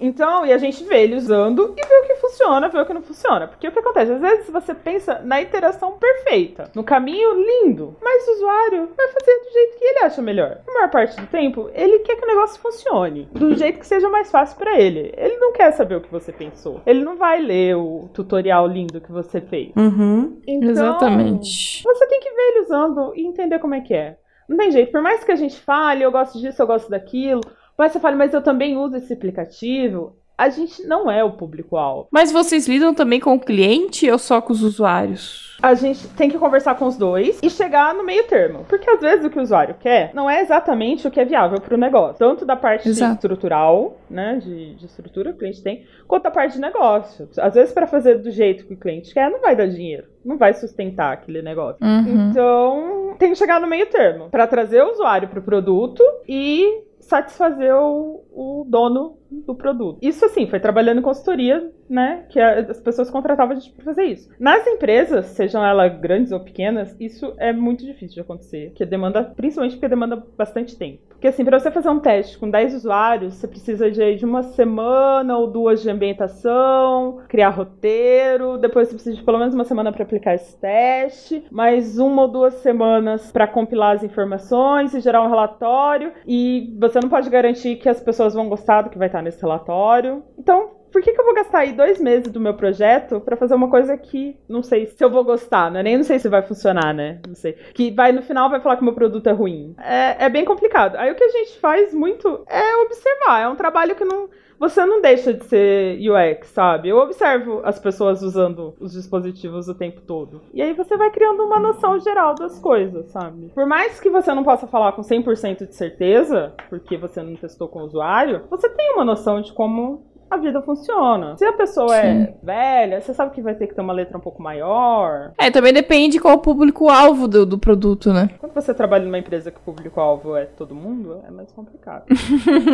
então, 0.00 0.46
e 0.46 0.52
a 0.52 0.58
gente 0.58 0.84
vê 0.84 1.02
ele 1.02 1.16
usando 1.16 1.74
e 1.76 1.86
vê 1.86 1.94
o 1.94 2.06
que 2.06 2.13
funciona, 2.34 2.68
vê 2.68 2.80
o 2.80 2.86
que 2.86 2.92
não 2.92 3.02
funciona. 3.02 3.46
Porque 3.46 3.68
o 3.68 3.72
que 3.72 3.78
acontece? 3.78 4.12
Às 4.12 4.20
vezes 4.20 4.50
você 4.50 4.74
pensa 4.74 5.20
na 5.24 5.40
interação 5.40 5.92
perfeita, 5.92 6.70
no 6.74 6.82
caminho 6.82 7.34
lindo, 7.34 7.96
mas 8.02 8.26
o 8.26 8.32
usuário 8.32 8.88
vai 8.96 9.08
fazer 9.08 9.38
do 9.38 9.52
jeito 9.52 9.78
que 9.78 9.84
ele 9.84 9.98
acha 10.00 10.20
melhor. 10.20 10.58
Na 10.66 10.74
maior 10.74 10.90
parte 10.90 11.20
do 11.20 11.26
tempo, 11.28 11.70
ele 11.72 12.00
quer 12.00 12.16
que 12.16 12.24
o 12.24 12.28
negócio 12.28 12.60
funcione, 12.60 13.28
do 13.32 13.54
jeito 13.54 13.78
que 13.78 13.86
seja 13.86 14.08
mais 14.08 14.30
fácil 14.30 14.58
para 14.58 14.78
ele. 14.78 15.12
Ele 15.16 15.36
não 15.36 15.52
quer 15.52 15.72
saber 15.72 15.96
o 15.96 16.00
que 16.00 16.10
você 16.10 16.32
pensou. 16.32 16.80
Ele 16.84 17.04
não 17.04 17.16
vai 17.16 17.40
ler 17.40 17.76
o 17.76 18.08
tutorial 18.12 18.66
lindo 18.66 19.00
que 19.00 19.12
você 19.12 19.40
fez. 19.40 19.72
Uhum. 19.76 20.40
Então, 20.46 20.70
Exatamente. 20.70 21.82
Você 21.82 22.06
tem 22.08 22.20
que 22.20 22.30
ver 22.30 22.42
ele 22.42 22.60
usando 22.60 23.12
e 23.14 23.26
entender 23.26 23.58
como 23.58 23.74
é 23.74 23.80
que 23.80 23.94
é. 23.94 24.18
Não 24.48 24.56
tem 24.56 24.70
jeito. 24.70 24.92
Por 24.92 25.02
mais 25.02 25.24
que 25.24 25.32
a 25.32 25.36
gente 25.36 25.58
fale, 25.58 26.04
eu 26.04 26.12
gosto 26.12 26.38
disso, 26.38 26.60
eu 26.60 26.66
gosto 26.66 26.90
daquilo. 26.90 27.40
Mas 27.78 27.92
você 27.92 28.00
fala, 28.00 28.16
mas 28.16 28.34
eu 28.34 28.42
também 28.42 28.76
uso 28.76 28.96
esse 28.96 29.12
aplicativo. 29.12 30.16
A 30.36 30.48
gente 30.48 30.84
não 30.84 31.10
é 31.10 31.22
o 31.22 31.32
público-alvo. 31.32 32.08
Mas 32.10 32.32
vocês 32.32 32.66
lidam 32.66 32.92
também 32.92 33.20
com 33.20 33.34
o 33.34 33.40
cliente 33.40 34.10
ou 34.10 34.18
só 34.18 34.40
com 34.40 34.52
os 34.52 34.62
usuários? 34.62 35.56
A 35.62 35.74
gente 35.74 36.08
tem 36.08 36.28
que 36.28 36.38
conversar 36.38 36.74
com 36.74 36.86
os 36.86 36.96
dois 36.96 37.38
e 37.40 37.48
chegar 37.48 37.94
no 37.94 38.04
meio 38.04 38.26
termo. 38.26 38.64
Porque 38.68 38.90
às 38.90 39.00
vezes 39.00 39.24
o 39.24 39.30
que 39.30 39.38
o 39.38 39.42
usuário 39.42 39.76
quer 39.78 40.12
não 40.12 40.28
é 40.28 40.40
exatamente 40.40 41.06
o 41.06 41.10
que 41.10 41.20
é 41.20 41.24
viável 41.24 41.60
para 41.60 41.74
o 41.74 41.78
negócio. 41.78 42.18
Tanto 42.18 42.44
da 42.44 42.56
parte 42.56 42.88
estrutural, 42.90 43.96
né? 44.10 44.36
De, 44.42 44.74
de 44.74 44.86
estrutura 44.86 45.30
que 45.30 45.36
o 45.36 45.38
cliente 45.38 45.62
tem, 45.62 45.86
quanto 46.06 46.24
da 46.24 46.30
parte 46.30 46.54
de 46.54 46.60
negócio. 46.60 47.28
Às 47.38 47.54
vezes, 47.54 47.72
para 47.72 47.86
fazer 47.86 48.18
do 48.18 48.30
jeito 48.30 48.66
que 48.66 48.74
o 48.74 48.78
cliente 48.78 49.14
quer, 49.14 49.30
não 49.30 49.40
vai 49.40 49.54
dar 49.54 49.66
dinheiro. 49.66 50.08
Não 50.24 50.36
vai 50.36 50.52
sustentar 50.52 51.12
aquele 51.12 51.42
negócio. 51.42 51.78
Uhum. 51.80 52.30
Então, 52.30 53.14
tem 53.18 53.30
que 53.30 53.38
chegar 53.38 53.60
no 53.60 53.68
meio 53.68 53.86
termo 53.86 54.28
para 54.30 54.46
trazer 54.46 54.82
o 54.82 54.90
usuário 54.90 55.28
para 55.28 55.38
o 55.38 55.42
produto 55.42 56.02
e 56.28 56.82
satisfazer 57.00 57.74
o, 57.74 58.24
o 58.32 58.66
dono 58.68 59.16
do 59.46 59.54
produto. 59.54 59.98
Isso 60.02 60.24
assim, 60.24 60.46
foi 60.46 60.60
trabalhando 60.60 60.98
em 60.98 61.02
consultoria, 61.02 61.70
né? 61.88 62.24
Que 62.28 62.40
as 62.40 62.80
pessoas 62.80 63.10
contratavam 63.10 63.56
a 63.56 63.60
gente 63.60 63.72
pra 63.72 63.84
fazer 63.84 64.04
isso. 64.04 64.28
Nas 64.38 64.66
empresas, 64.66 65.26
sejam 65.26 65.64
elas 65.64 65.98
grandes 65.98 66.32
ou 66.32 66.40
pequenas, 66.40 66.96
isso 67.00 67.34
é 67.38 67.52
muito 67.52 67.84
difícil 67.84 68.14
de 68.14 68.20
acontecer. 68.20 68.72
Que 68.74 68.84
demanda, 68.84 69.22
principalmente 69.24 69.76
porque 69.76 69.88
demanda 69.88 70.22
bastante 70.36 70.76
tempo. 70.76 71.02
Porque 71.24 71.28
assim, 71.28 71.44
pra 71.44 71.58
você 71.58 71.70
fazer 71.70 71.88
um 71.88 72.00
teste 72.00 72.36
com 72.36 72.50
10 72.50 72.74
usuários, 72.74 73.34
você 73.34 73.48
precisa 73.48 73.90
de, 73.90 74.16
de 74.16 74.24
uma 74.26 74.42
semana 74.42 75.38
ou 75.38 75.50
duas 75.50 75.80
de 75.80 75.88
ambientação, 75.88 77.20
criar 77.28 77.48
roteiro, 77.48 78.58
depois 78.58 78.88
você 78.88 78.94
precisa 78.94 79.16
de 79.16 79.22
pelo 79.22 79.38
menos 79.38 79.54
uma 79.54 79.64
semana 79.64 79.90
para 79.90 80.02
aplicar 80.02 80.34
esse 80.34 80.54
teste, 80.60 81.42
mais 81.50 81.98
uma 81.98 82.22
ou 82.22 82.28
duas 82.28 82.52
semanas 82.54 83.32
para 83.32 83.46
compilar 83.46 83.94
as 83.94 84.04
informações 84.04 84.92
e 84.92 85.00
gerar 85.00 85.22
um 85.22 85.30
relatório, 85.30 86.12
e 86.26 86.76
você 86.78 87.00
não 87.00 87.08
pode 87.08 87.30
garantir 87.30 87.76
que 87.76 87.88
as 87.88 88.02
pessoas 88.02 88.34
vão 88.34 88.48
gostar 88.48 88.82
do 88.82 88.90
que 88.90 88.98
vai 88.98 89.06
estar 89.06 89.22
nesse 89.24 89.40
relatório. 89.40 90.22
Então, 90.38 90.63
que, 91.04 91.12
que 91.12 91.20
eu 91.20 91.24
vou 91.24 91.34
gastar 91.34 91.58
aí 91.58 91.72
dois 91.72 92.00
meses 92.00 92.32
do 92.32 92.40
meu 92.40 92.54
projeto 92.54 93.20
para 93.20 93.36
fazer 93.36 93.54
uma 93.54 93.68
coisa 93.68 93.96
que 93.96 94.36
não 94.48 94.62
sei 94.62 94.86
se 94.86 95.04
eu 95.04 95.10
vou 95.10 95.22
gostar, 95.22 95.70
né? 95.70 95.82
Nem 95.82 95.98
não 95.98 96.04
sei 96.04 96.18
se 96.18 96.28
vai 96.28 96.42
funcionar, 96.42 96.94
né? 96.94 97.20
Não 97.28 97.34
sei. 97.34 97.52
Que 97.74 97.90
vai 97.90 98.10
no 98.10 98.22
final 98.22 98.48
vai 98.48 98.60
falar 98.60 98.76
que 98.76 98.82
o 98.82 98.84
meu 98.84 98.94
produto 98.94 99.28
é 99.28 99.32
ruim. 99.32 99.74
É, 99.78 100.24
é 100.24 100.28
bem 100.30 100.44
complicado. 100.44 100.96
Aí 100.96 101.12
o 101.12 101.14
que 101.14 101.24
a 101.24 101.28
gente 101.28 101.58
faz 101.58 101.92
muito 101.92 102.42
é 102.48 102.76
observar. 102.78 103.42
É 103.42 103.48
um 103.48 103.54
trabalho 103.54 103.94
que 103.94 104.04
não. 104.04 104.28
Você 104.58 104.86
não 104.86 105.02
deixa 105.02 105.34
de 105.34 105.44
ser 105.44 105.98
UX, 105.98 106.46
sabe? 106.48 106.88
Eu 106.88 106.98
observo 106.98 107.60
as 107.64 107.78
pessoas 107.78 108.22
usando 108.22 108.72
os 108.80 108.92
dispositivos 108.92 109.68
o 109.68 109.74
tempo 109.74 110.00
todo. 110.00 110.40
E 110.54 110.62
aí 110.62 110.72
você 110.72 110.96
vai 110.96 111.10
criando 111.10 111.42
uma 111.42 111.58
noção 111.58 111.98
geral 111.98 112.34
das 112.36 112.58
coisas, 112.60 113.10
sabe? 113.10 113.50
Por 113.52 113.66
mais 113.66 113.98
que 114.00 114.08
você 114.08 114.32
não 114.32 114.44
possa 114.44 114.66
falar 114.68 114.92
com 114.92 115.02
100% 115.02 115.66
de 115.66 115.74
certeza, 115.74 116.54
porque 116.70 116.96
você 116.96 117.20
não 117.20 117.34
testou 117.34 117.68
com 117.68 117.80
o 117.80 117.84
usuário, 117.84 118.44
você 118.48 118.68
tem 118.68 118.92
uma 118.92 119.04
noção 119.04 119.42
de 119.42 119.52
como 119.52 120.13
a 120.30 120.36
vida 120.36 120.60
funciona. 120.62 121.36
Se 121.36 121.44
a 121.44 121.52
pessoa 121.52 121.96
é 121.96 122.34
velha, 122.42 123.00
você 123.00 123.14
sabe 123.14 123.34
que 123.34 123.42
vai 123.42 123.54
ter 123.54 123.66
que 123.66 123.74
ter 123.74 123.80
uma 123.80 123.92
letra 123.92 124.16
um 124.16 124.20
pouco 124.20 124.42
maior. 124.42 125.32
É, 125.38 125.50
também 125.50 125.72
depende 125.72 126.18
qual 126.18 126.34
o 126.34 126.38
público-alvo 126.38 127.28
do, 127.28 127.46
do 127.46 127.58
produto, 127.58 128.12
né? 128.12 128.30
Quando 128.38 128.52
você 128.52 128.74
trabalha 128.74 129.04
numa 129.04 129.18
empresa 129.18 129.50
que 129.50 129.58
o 129.58 129.62
público-alvo 129.62 130.36
é 130.36 130.46
todo 130.46 130.74
mundo, 130.74 131.22
é 131.26 131.30
mais 131.30 131.50
complicado. 131.52 132.06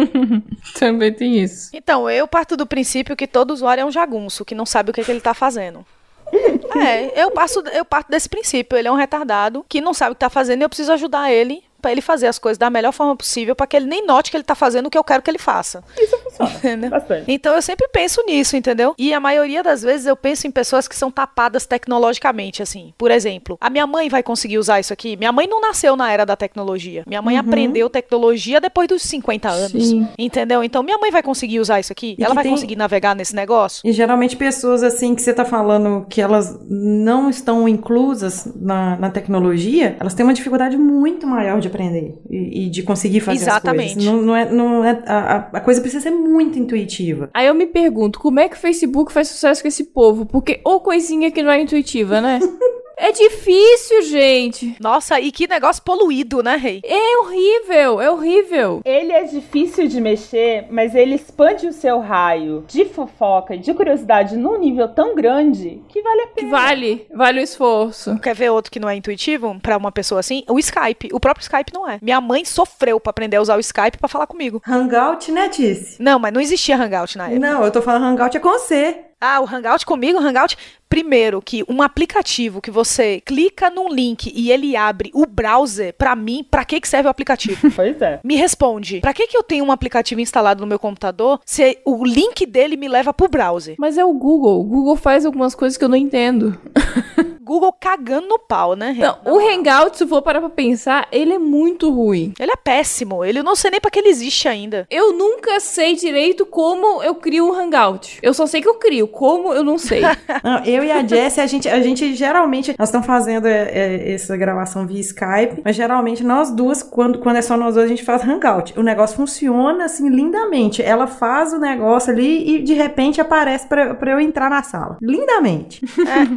também 0.78 1.12
tem 1.12 1.38
isso. 1.38 1.70
Então, 1.74 2.08
eu 2.08 2.26
parto 2.26 2.56
do 2.56 2.66
princípio 2.66 3.16
que 3.16 3.26
todo 3.26 3.50
usuário 3.50 3.82
é 3.82 3.84
um 3.84 3.90
jagunço, 3.90 4.44
que 4.44 4.54
não 4.54 4.66
sabe 4.66 4.90
o 4.90 4.92
que, 4.92 5.04
que 5.04 5.10
ele 5.10 5.20
tá 5.20 5.34
fazendo. 5.34 5.84
É, 6.32 7.22
eu, 7.22 7.30
passo, 7.30 7.60
eu 7.72 7.84
parto 7.84 8.10
desse 8.10 8.28
princípio. 8.28 8.78
Ele 8.78 8.88
é 8.88 8.92
um 8.92 8.96
retardado 8.96 9.64
que 9.68 9.80
não 9.80 9.92
sabe 9.92 10.12
o 10.12 10.14
que 10.14 10.20
tá 10.20 10.30
fazendo 10.30 10.62
e 10.62 10.64
eu 10.64 10.68
preciso 10.68 10.92
ajudar 10.92 11.32
ele 11.32 11.62
pra 11.80 11.90
ele 11.90 12.00
fazer 12.00 12.26
as 12.26 12.38
coisas 12.38 12.58
da 12.58 12.70
melhor 12.70 12.92
forma 12.92 13.16
possível 13.16 13.56
pra 13.56 13.66
que 13.66 13.76
ele 13.76 13.86
nem 13.86 14.04
note 14.06 14.30
que 14.30 14.36
ele 14.36 14.44
tá 14.44 14.54
fazendo 14.54 14.86
o 14.86 14.90
que 14.90 14.98
eu 14.98 15.04
quero 15.04 15.22
que 15.22 15.30
ele 15.30 15.38
faça. 15.38 15.82
Isso 15.98 16.16
funciona 16.18 16.50
Entendeu? 16.58 16.90
bastante. 16.90 17.24
Então 17.26 17.54
eu 17.54 17.62
sempre 17.62 17.88
penso 17.88 18.22
nisso, 18.26 18.56
entendeu? 18.56 18.94
E 18.98 19.12
a 19.14 19.18
maioria 19.20 19.62
das 19.62 19.82
vezes 19.82 20.06
eu 20.06 20.16
penso 20.16 20.46
em 20.46 20.50
pessoas 20.50 20.86
que 20.86 20.94
são 20.94 21.10
tapadas 21.10 21.66
tecnologicamente, 21.66 22.62
assim. 22.62 22.92
Por 22.96 23.10
exemplo, 23.10 23.56
a 23.60 23.70
minha 23.70 23.86
mãe 23.86 24.08
vai 24.08 24.22
conseguir 24.22 24.58
usar 24.58 24.80
isso 24.80 24.92
aqui? 24.92 25.16
Minha 25.16 25.32
mãe 25.32 25.46
não 25.46 25.60
nasceu 25.60 25.96
na 25.96 26.10
era 26.12 26.24
da 26.26 26.36
tecnologia. 26.36 27.02
Minha 27.06 27.22
mãe 27.22 27.36
aprendeu 27.36 27.88
tecnologia 27.88 28.60
depois 28.60 28.88
dos 28.88 29.02
50 29.02 29.48
anos. 29.48 29.70
Sim. 29.88 30.08
Entendeu? 30.18 30.62
Então 30.62 30.82
minha 30.82 30.98
mãe 30.98 31.10
vai 31.10 31.22
conseguir 31.22 31.60
usar 31.60 31.80
isso 31.80 31.92
aqui? 31.92 32.14
E 32.18 32.24
Ela 32.24 32.34
vai 32.34 32.44
tem- 32.44 32.52
conseguir 32.52 32.76
navegar 32.76 33.14
nesse 33.14 33.34
negócio? 33.34 33.80
E 33.84 33.92
geralmente 33.92 34.36
pessoas 34.36 34.82
assim 34.82 35.14
que 35.14 35.22
você 35.22 35.32
tá 35.32 35.44
falando 35.44 36.06
que 36.08 36.20
elas 36.20 36.58
não 36.68 37.30
estão 37.30 37.68
inclusas 37.68 38.48
na, 38.56 38.96
na 38.96 39.10
tecnologia, 39.10 39.96
elas 39.98 40.14
têm 40.14 40.24
uma 40.24 40.34
dificuldade 40.34 40.76
muito 40.76 41.26
maior 41.26 41.60
de 41.60 41.69
aprender 41.70 42.18
e, 42.28 42.66
e 42.66 42.70
de 42.70 42.82
conseguir 42.82 43.20
fazer 43.20 43.42
Exatamente. 43.44 43.88
as 43.88 43.94
coisas. 43.94 44.12
Não, 44.12 44.22
não 44.22 44.36
é, 44.36 44.50
não 44.52 44.84
é, 44.84 45.02
a, 45.06 45.18
a- 45.36 45.50
a 45.54 45.60
coisa 45.60 45.80
precisa 45.80 46.02
ser 46.02 46.10
muito 46.10 46.58
intuitiva. 46.58 47.30
Aí 47.32 47.46
eu 47.46 47.54
me 47.54 47.66
pergunto, 47.66 48.18
como 48.18 48.38
é 48.40 48.48
que 48.48 48.56
o 48.56 48.58
Facebook 48.58 49.12
faz 49.12 49.28
sucesso 49.28 49.62
com 49.62 49.68
esse 49.68 49.84
povo? 49.84 50.26
Porque 50.26 50.60
ou 50.64 50.80
coisinha 50.80 51.30
que 51.30 51.42
não 51.42 51.50
é 51.50 51.60
intuitiva, 51.60 52.20
né? 52.20 52.38
É 53.02 53.12
difícil, 53.12 54.02
gente. 54.02 54.76
Nossa, 54.78 55.18
e 55.18 55.32
que 55.32 55.48
negócio 55.48 55.82
poluído, 55.82 56.42
né, 56.42 56.56
Rei? 56.56 56.82
É 56.84 57.18
horrível, 57.18 58.00
é 58.00 58.10
horrível. 58.10 58.82
Ele 58.84 59.10
é 59.12 59.24
difícil 59.24 59.88
de 59.88 59.98
mexer, 60.00 60.66
mas 60.70 60.94
ele 60.94 61.14
expande 61.14 61.66
o 61.66 61.72
seu 61.72 61.98
raio 61.98 62.64
de 62.68 62.84
fofoca 62.84 63.54
e 63.54 63.58
de 63.58 63.72
curiosidade 63.72 64.36
num 64.36 64.58
nível 64.58 64.86
tão 64.88 65.14
grande 65.14 65.80
que 65.88 66.02
vale 66.02 66.20
a 66.22 66.26
Que 66.26 66.34
pena. 66.42 66.50
vale, 66.50 67.06
vale 67.14 67.40
o 67.40 67.42
esforço. 67.42 68.18
Quer 68.20 68.34
ver 68.34 68.50
outro 68.50 68.70
que 68.70 68.78
não 68.78 68.88
é 68.88 68.94
intuitivo 68.96 69.58
pra 69.62 69.78
uma 69.78 69.90
pessoa 69.90 70.20
assim? 70.20 70.44
O 70.48 70.58
Skype. 70.58 71.08
O 71.12 71.18
próprio 71.18 71.42
Skype 71.42 71.72
não 71.72 71.88
é. 71.88 71.98
Minha 72.02 72.20
mãe 72.20 72.44
sofreu 72.44 73.00
pra 73.00 73.10
aprender 73.10 73.38
a 73.38 73.40
usar 73.42 73.56
o 73.56 73.60
Skype 73.60 73.96
pra 73.98 74.08
falar 74.08 74.26
comigo. 74.26 74.60
Hangout, 74.68 75.32
né, 75.32 75.48
Tice? 75.48 75.96
Não, 75.98 76.18
mas 76.18 76.32
não 76.34 76.40
existia 76.40 76.76
Hangout 76.76 77.16
na 77.16 77.28
época. 77.30 77.40
Não, 77.40 77.64
eu 77.64 77.70
tô 77.70 77.80
falando 77.80 78.04
Hangout 78.04 78.36
é 78.36 78.40
com 78.40 78.50
você. 78.50 78.96
Ah, 79.20 79.40
o 79.40 79.44
Hangout 79.44 79.84
comigo, 79.84 80.18
o 80.18 80.22
Hangout. 80.22 80.56
Primeiro, 80.88 81.40
que 81.40 81.64
um 81.68 81.82
aplicativo 81.82 82.60
que 82.60 82.70
você 82.70 83.20
clica 83.20 83.70
num 83.70 83.88
link 83.88 84.32
e 84.34 84.50
ele 84.50 84.74
abre 84.74 85.08
o 85.14 85.24
browser, 85.24 85.94
pra 85.94 86.16
mim, 86.16 86.44
pra 86.50 86.64
que 86.64 86.80
que 86.80 86.88
serve 86.88 87.06
o 87.06 87.10
aplicativo? 87.10 87.70
Pois 87.76 88.02
é. 88.02 88.18
Me 88.24 88.34
responde. 88.34 89.00
Pra 89.00 89.14
que 89.14 89.28
que 89.28 89.36
eu 89.36 89.42
tenho 89.42 89.64
um 89.64 89.70
aplicativo 89.70 90.20
instalado 90.20 90.60
no 90.60 90.66
meu 90.66 90.78
computador 90.78 91.40
se 91.46 91.78
o 91.84 92.04
link 92.04 92.44
dele 92.44 92.76
me 92.76 92.88
leva 92.88 93.14
pro 93.14 93.28
browser? 93.28 93.76
Mas 93.78 93.96
é 93.96 94.04
o 94.04 94.12
Google. 94.12 94.60
O 94.60 94.64
Google 94.64 94.96
faz 94.96 95.24
algumas 95.24 95.54
coisas 95.54 95.76
que 95.78 95.84
eu 95.84 95.88
não 95.88 95.96
entendo. 95.96 96.58
Google 97.50 97.72
cagando 97.72 98.28
no 98.28 98.38
pau, 98.38 98.76
né? 98.76 98.92
Rê? 98.92 99.02
Não, 99.02 99.18
o 99.24 99.38
Hangout, 99.40 99.96
se 99.96 100.04
eu 100.04 100.08
for 100.08 100.22
parar 100.22 100.40
pra 100.40 100.50
pensar, 100.50 101.08
ele 101.10 101.32
é 101.32 101.38
muito 101.38 101.90
ruim. 101.90 102.32
Ele 102.38 102.52
é 102.52 102.56
péssimo. 102.56 103.24
Ele 103.24 103.40
eu 103.40 103.44
não 103.44 103.56
sei 103.56 103.72
nem 103.72 103.80
pra 103.80 103.90
que 103.90 103.98
ele 103.98 104.08
existe 104.08 104.46
ainda. 104.46 104.86
Eu 104.88 105.12
nunca 105.12 105.58
sei 105.58 105.96
direito 105.96 106.46
como 106.46 107.02
eu 107.02 107.14
crio 107.16 107.48
um 107.48 107.52
Hangout. 107.52 108.18
Eu 108.22 108.32
só 108.34 108.46
sei 108.46 108.60
que 108.60 108.68
eu 108.68 108.74
crio. 108.74 109.08
Como, 109.12 109.52
eu 109.52 109.64
não 109.64 109.78
sei. 109.78 110.02
Não, 110.42 110.64
eu 110.64 110.82
e 110.84 110.90
a 110.90 111.06
Jessie, 111.06 111.40
a 111.40 111.46
gente, 111.46 111.68
a 111.68 111.80
gente 111.80 112.14
geralmente, 112.14 112.74
nós 112.78 112.88
estamos 112.88 113.06
fazendo 113.06 113.46
é, 113.46 113.70
é, 113.70 114.12
essa 114.12 114.36
gravação 114.36 114.86
via 114.86 115.00
Skype, 115.00 115.60
mas 115.64 115.76
geralmente 115.76 116.24
nós 116.24 116.50
duas, 116.50 116.82
quando, 116.82 117.18
quando 117.18 117.36
é 117.36 117.42
só 117.42 117.56
nós 117.56 117.74
duas, 117.74 117.86
a 117.86 117.88
gente 117.88 118.04
faz 118.04 118.22
Hangout. 118.22 118.78
O 118.78 118.82
negócio 118.82 119.16
funciona, 119.16 119.84
assim, 119.84 120.08
lindamente. 120.08 120.82
Ela 120.82 121.06
faz 121.06 121.52
o 121.52 121.58
negócio 121.58 122.12
ali 122.12 122.56
e, 122.56 122.62
de 122.62 122.74
repente, 122.74 123.20
aparece 123.20 123.66
pra, 123.68 123.94
pra 123.94 124.12
eu 124.12 124.20
entrar 124.20 124.48
na 124.48 124.62
sala. 124.62 124.96
Lindamente. 125.02 125.84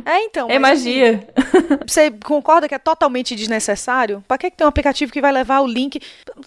É, 0.05 0.12
é 0.17 0.23
então. 0.25 0.49
é 0.49 0.59
magia. 0.59 1.27
assim, 1.36 1.77
Você 1.88 2.12
concorda 2.12 2.67
que 2.67 2.75
é 2.75 2.79
totalmente 2.79 3.36
desnecessário? 3.36 4.23
Pra 4.27 4.38
que 4.38 4.49
que 4.49 4.57
tem 4.57 4.65
um 4.65 4.69
aplicativo 4.69 5.12
que 5.12 5.21
vai 5.21 5.31
levar 5.31 5.62
o 5.62 5.67
link? 5.67 5.99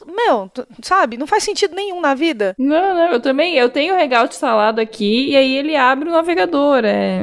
Meu, 0.06 0.50
sabe? 0.82 1.16
Não 1.16 1.26
faz 1.26 1.44
sentido 1.44 1.74
nenhum 1.74 2.00
na 2.00 2.14
vida. 2.14 2.54
Não, 2.58 2.94
não, 2.94 3.12
eu 3.12 3.20
também. 3.20 3.54
Eu 3.54 3.68
tenho 3.68 3.94
o 3.94 3.98
Hangout 3.98 4.34
instalado 4.34 4.80
aqui 4.80 5.30
e 5.30 5.36
aí 5.36 5.56
ele 5.56 5.76
abre 5.76 6.08
o 6.08 6.15
navegador. 6.16 6.84
É, 6.84 7.20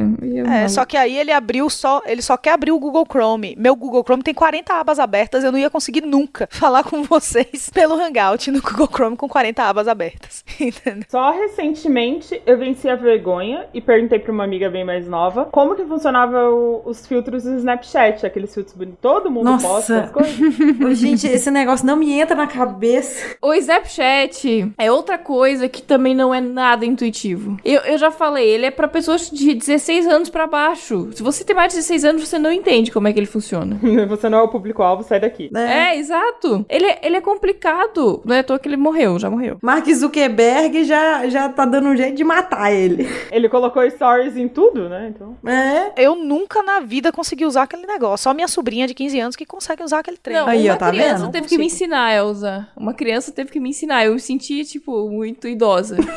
É, 0.64 0.68
só 0.68 0.86
que 0.86 0.96
aí 0.98 1.18
ele 1.18 1.32
abriu 1.32 1.70
só, 1.70 2.02
ele 2.06 2.22
só 2.22 2.38
quer 2.38 2.52
abrir 2.52 2.72
o 2.72 2.80
Google 2.80 3.06
Chrome. 3.10 3.56
Meu 3.58 3.76
Google 3.76 4.04
Chrome 4.04 4.24
tem 4.24 4.34
40 4.34 4.74
abas 4.74 5.00
abertas, 5.00 5.44
eu 5.44 5.52
não 5.52 5.60
ia 5.60 5.70
conseguir 5.70 6.02
nunca 6.02 6.48
falar 6.52 6.84
com 6.84 7.04
vocês 7.04 7.70
pelo 7.74 7.96
Hangout 7.96 8.50
no 8.52 8.62
Google 8.62 8.88
Chrome 8.92 9.16
com 9.18 9.28
40 9.28 9.64
abas 9.64 9.88
abertas. 9.88 10.44
Entendeu? 10.60 11.04
Só 11.10 11.32
recentemente 11.32 12.42
eu 12.46 12.58
venci 12.58 12.88
a 12.90 12.96
vergonha 12.96 13.66
e 13.74 13.82
perguntei 13.82 14.20
pra 14.20 14.32
uma 14.32 14.44
amiga 14.44 14.70
bem 14.70 14.84
mais 14.86 15.08
nova 15.08 15.46
como 15.52 15.76
que 15.76 15.84
funcionava 15.86 16.50
o- 16.50 16.82
os 16.86 17.06
filtros 17.08 17.44
do 17.44 17.56
Snapchat, 17.58 18.26
aqueles 18.26 18.54
filtros 18.54 18.76
bonitos. 18.76 19.00
Todo 19.02 19.30
mundo 19.32 19.46
Nossa. 19.52 19.68
posta 19.68 20.00
as 20.02 20.12
coisas. 20.12 20.34
Gente, 21.00 21.28
esse 21.28 21.50
negócio 21.52 21.86
não 21.86 21.96
me 21.96 22.12
entra 22.14 22.36
na 22.36 22.48
cabeça. 22.48 23.36
O 23.42 23.54
Snapchat 23.54 24.74
é 24.78 24.92
outra 24.92 25.18
coisa 25.18 25.68
que 25.70 25.82
também 25.82 26.16
não 26.16 26.34
é 26.34 26.40
nada 26.42 26.86
intuitivo. 26.86 27.58
Eu, 27.64 27.82
eu 27.82 27.98
já 27.98 28.12
falei, 28.12 28.48
ele 28.48 28.66
é 28.66 28.72
pra 28.72 28.83
pessoas 28.88 29.30
de 29.30 29.54
16 29.54 30.08
anos 30.08 30.30
pra 30.30 30.48
baixo. 30.48 31.10
Se 31.14 31.22
você 31.24 31.44
tem 31.44 31.56
mais 31.56 31.72
de 31.72 31.78
16 31.80 32.06
anos, 32.06 32.28
você 32.28 32.38
não 32.40 32.52
entende 32.52 32.92
como 32.92 33.08
é 33.08 33.14
que 33.14 33.20
ele 33.20 33.26
funciona. 33.28 33.80
Você 34.08 34.30
não 34.30 34.40
é 34.40 34.42
o 34.42 34.48
público-alvo, 34.48 35.04
sai 35.04 35.20
daqui. 35.20 35.50
né? 35.52 35.94
É, 35.94 35.98
exato. 35.98 36.66
Ele, 36.70 36.86
é- 36.86 37.00
ele 37.04 37.16
é 37.18 37.22
complicado. 37.22 38.22
Não 38.26 38.36
é 38.36 38.40
à 38.40 38.44
toa 38.44 38.60
que 38.60 38.68
ele 38.68 38.78
morreu, 38.78 39.18
já 39.20 39.30
morreu. 39.30 39.58
Mark 39.62 39.86
Zuckerberg 39.92 40.84
já, 40.84 41.28
já 41.30 41.50
tá 41.50 41.66
dando 41.66 41.90
um 41.90 41.96
jeito 41.96 42.16
de 42.16 42.24
matar 42.24 42.72
ele. 42.72 43.08
Ele 43.32 43.50
colocou 43.50 43.90
stories 43.90 44.36
em 44.38 44.48
tudo, 44.48 44.88
né? 44.90 45.12
Então. 45.14 45.38
É. 45.46 45.92
Eu 46.04 46.16
nunca 46.16 46.62
na 46.64 46.80
vida 46.80 47.12
consegui 47.12 47.46
usar 47.46 47.64
aquele 47.64 47.86
negócio. 47.86 48.24
Só 48.24 48.34
minha 48.34 48.48
sobrinha 48.48 48.88
de 48.88 48.94
15 48.94 49.20
anos 49.20 49.36
que 49.36 49.46
consegue 49.46 49.84
usar 49.84 50.00
aquele 50.00 50.18
trem. 50.18 50.36
Não, 50.38 50.48
Aí, 50.48 50.66
uma 50.68 50.76
ó, 50.76 50.78
tá 50.78 50.90
criança 50.90 51.24
vendo? 51.24 51.32
teve 51.32 51.48
que 51.48 51.58
me 51.58 51.66
ensinar, 51.66 52.14
Elza. 52.16 52.68
Uma 52.76 52.94
criança 52.94 53.32
teve 53.32 53.52
que 53.52 53.60
me 53.60 53.70
ensinar. 53.70 54.06
Eu 54.06 54.14
me 54.14 54.20
sentia, 54.20 54.64
tipo, 54.64 55.10
muito 55.10 55.48
idosa. 55.48 55.98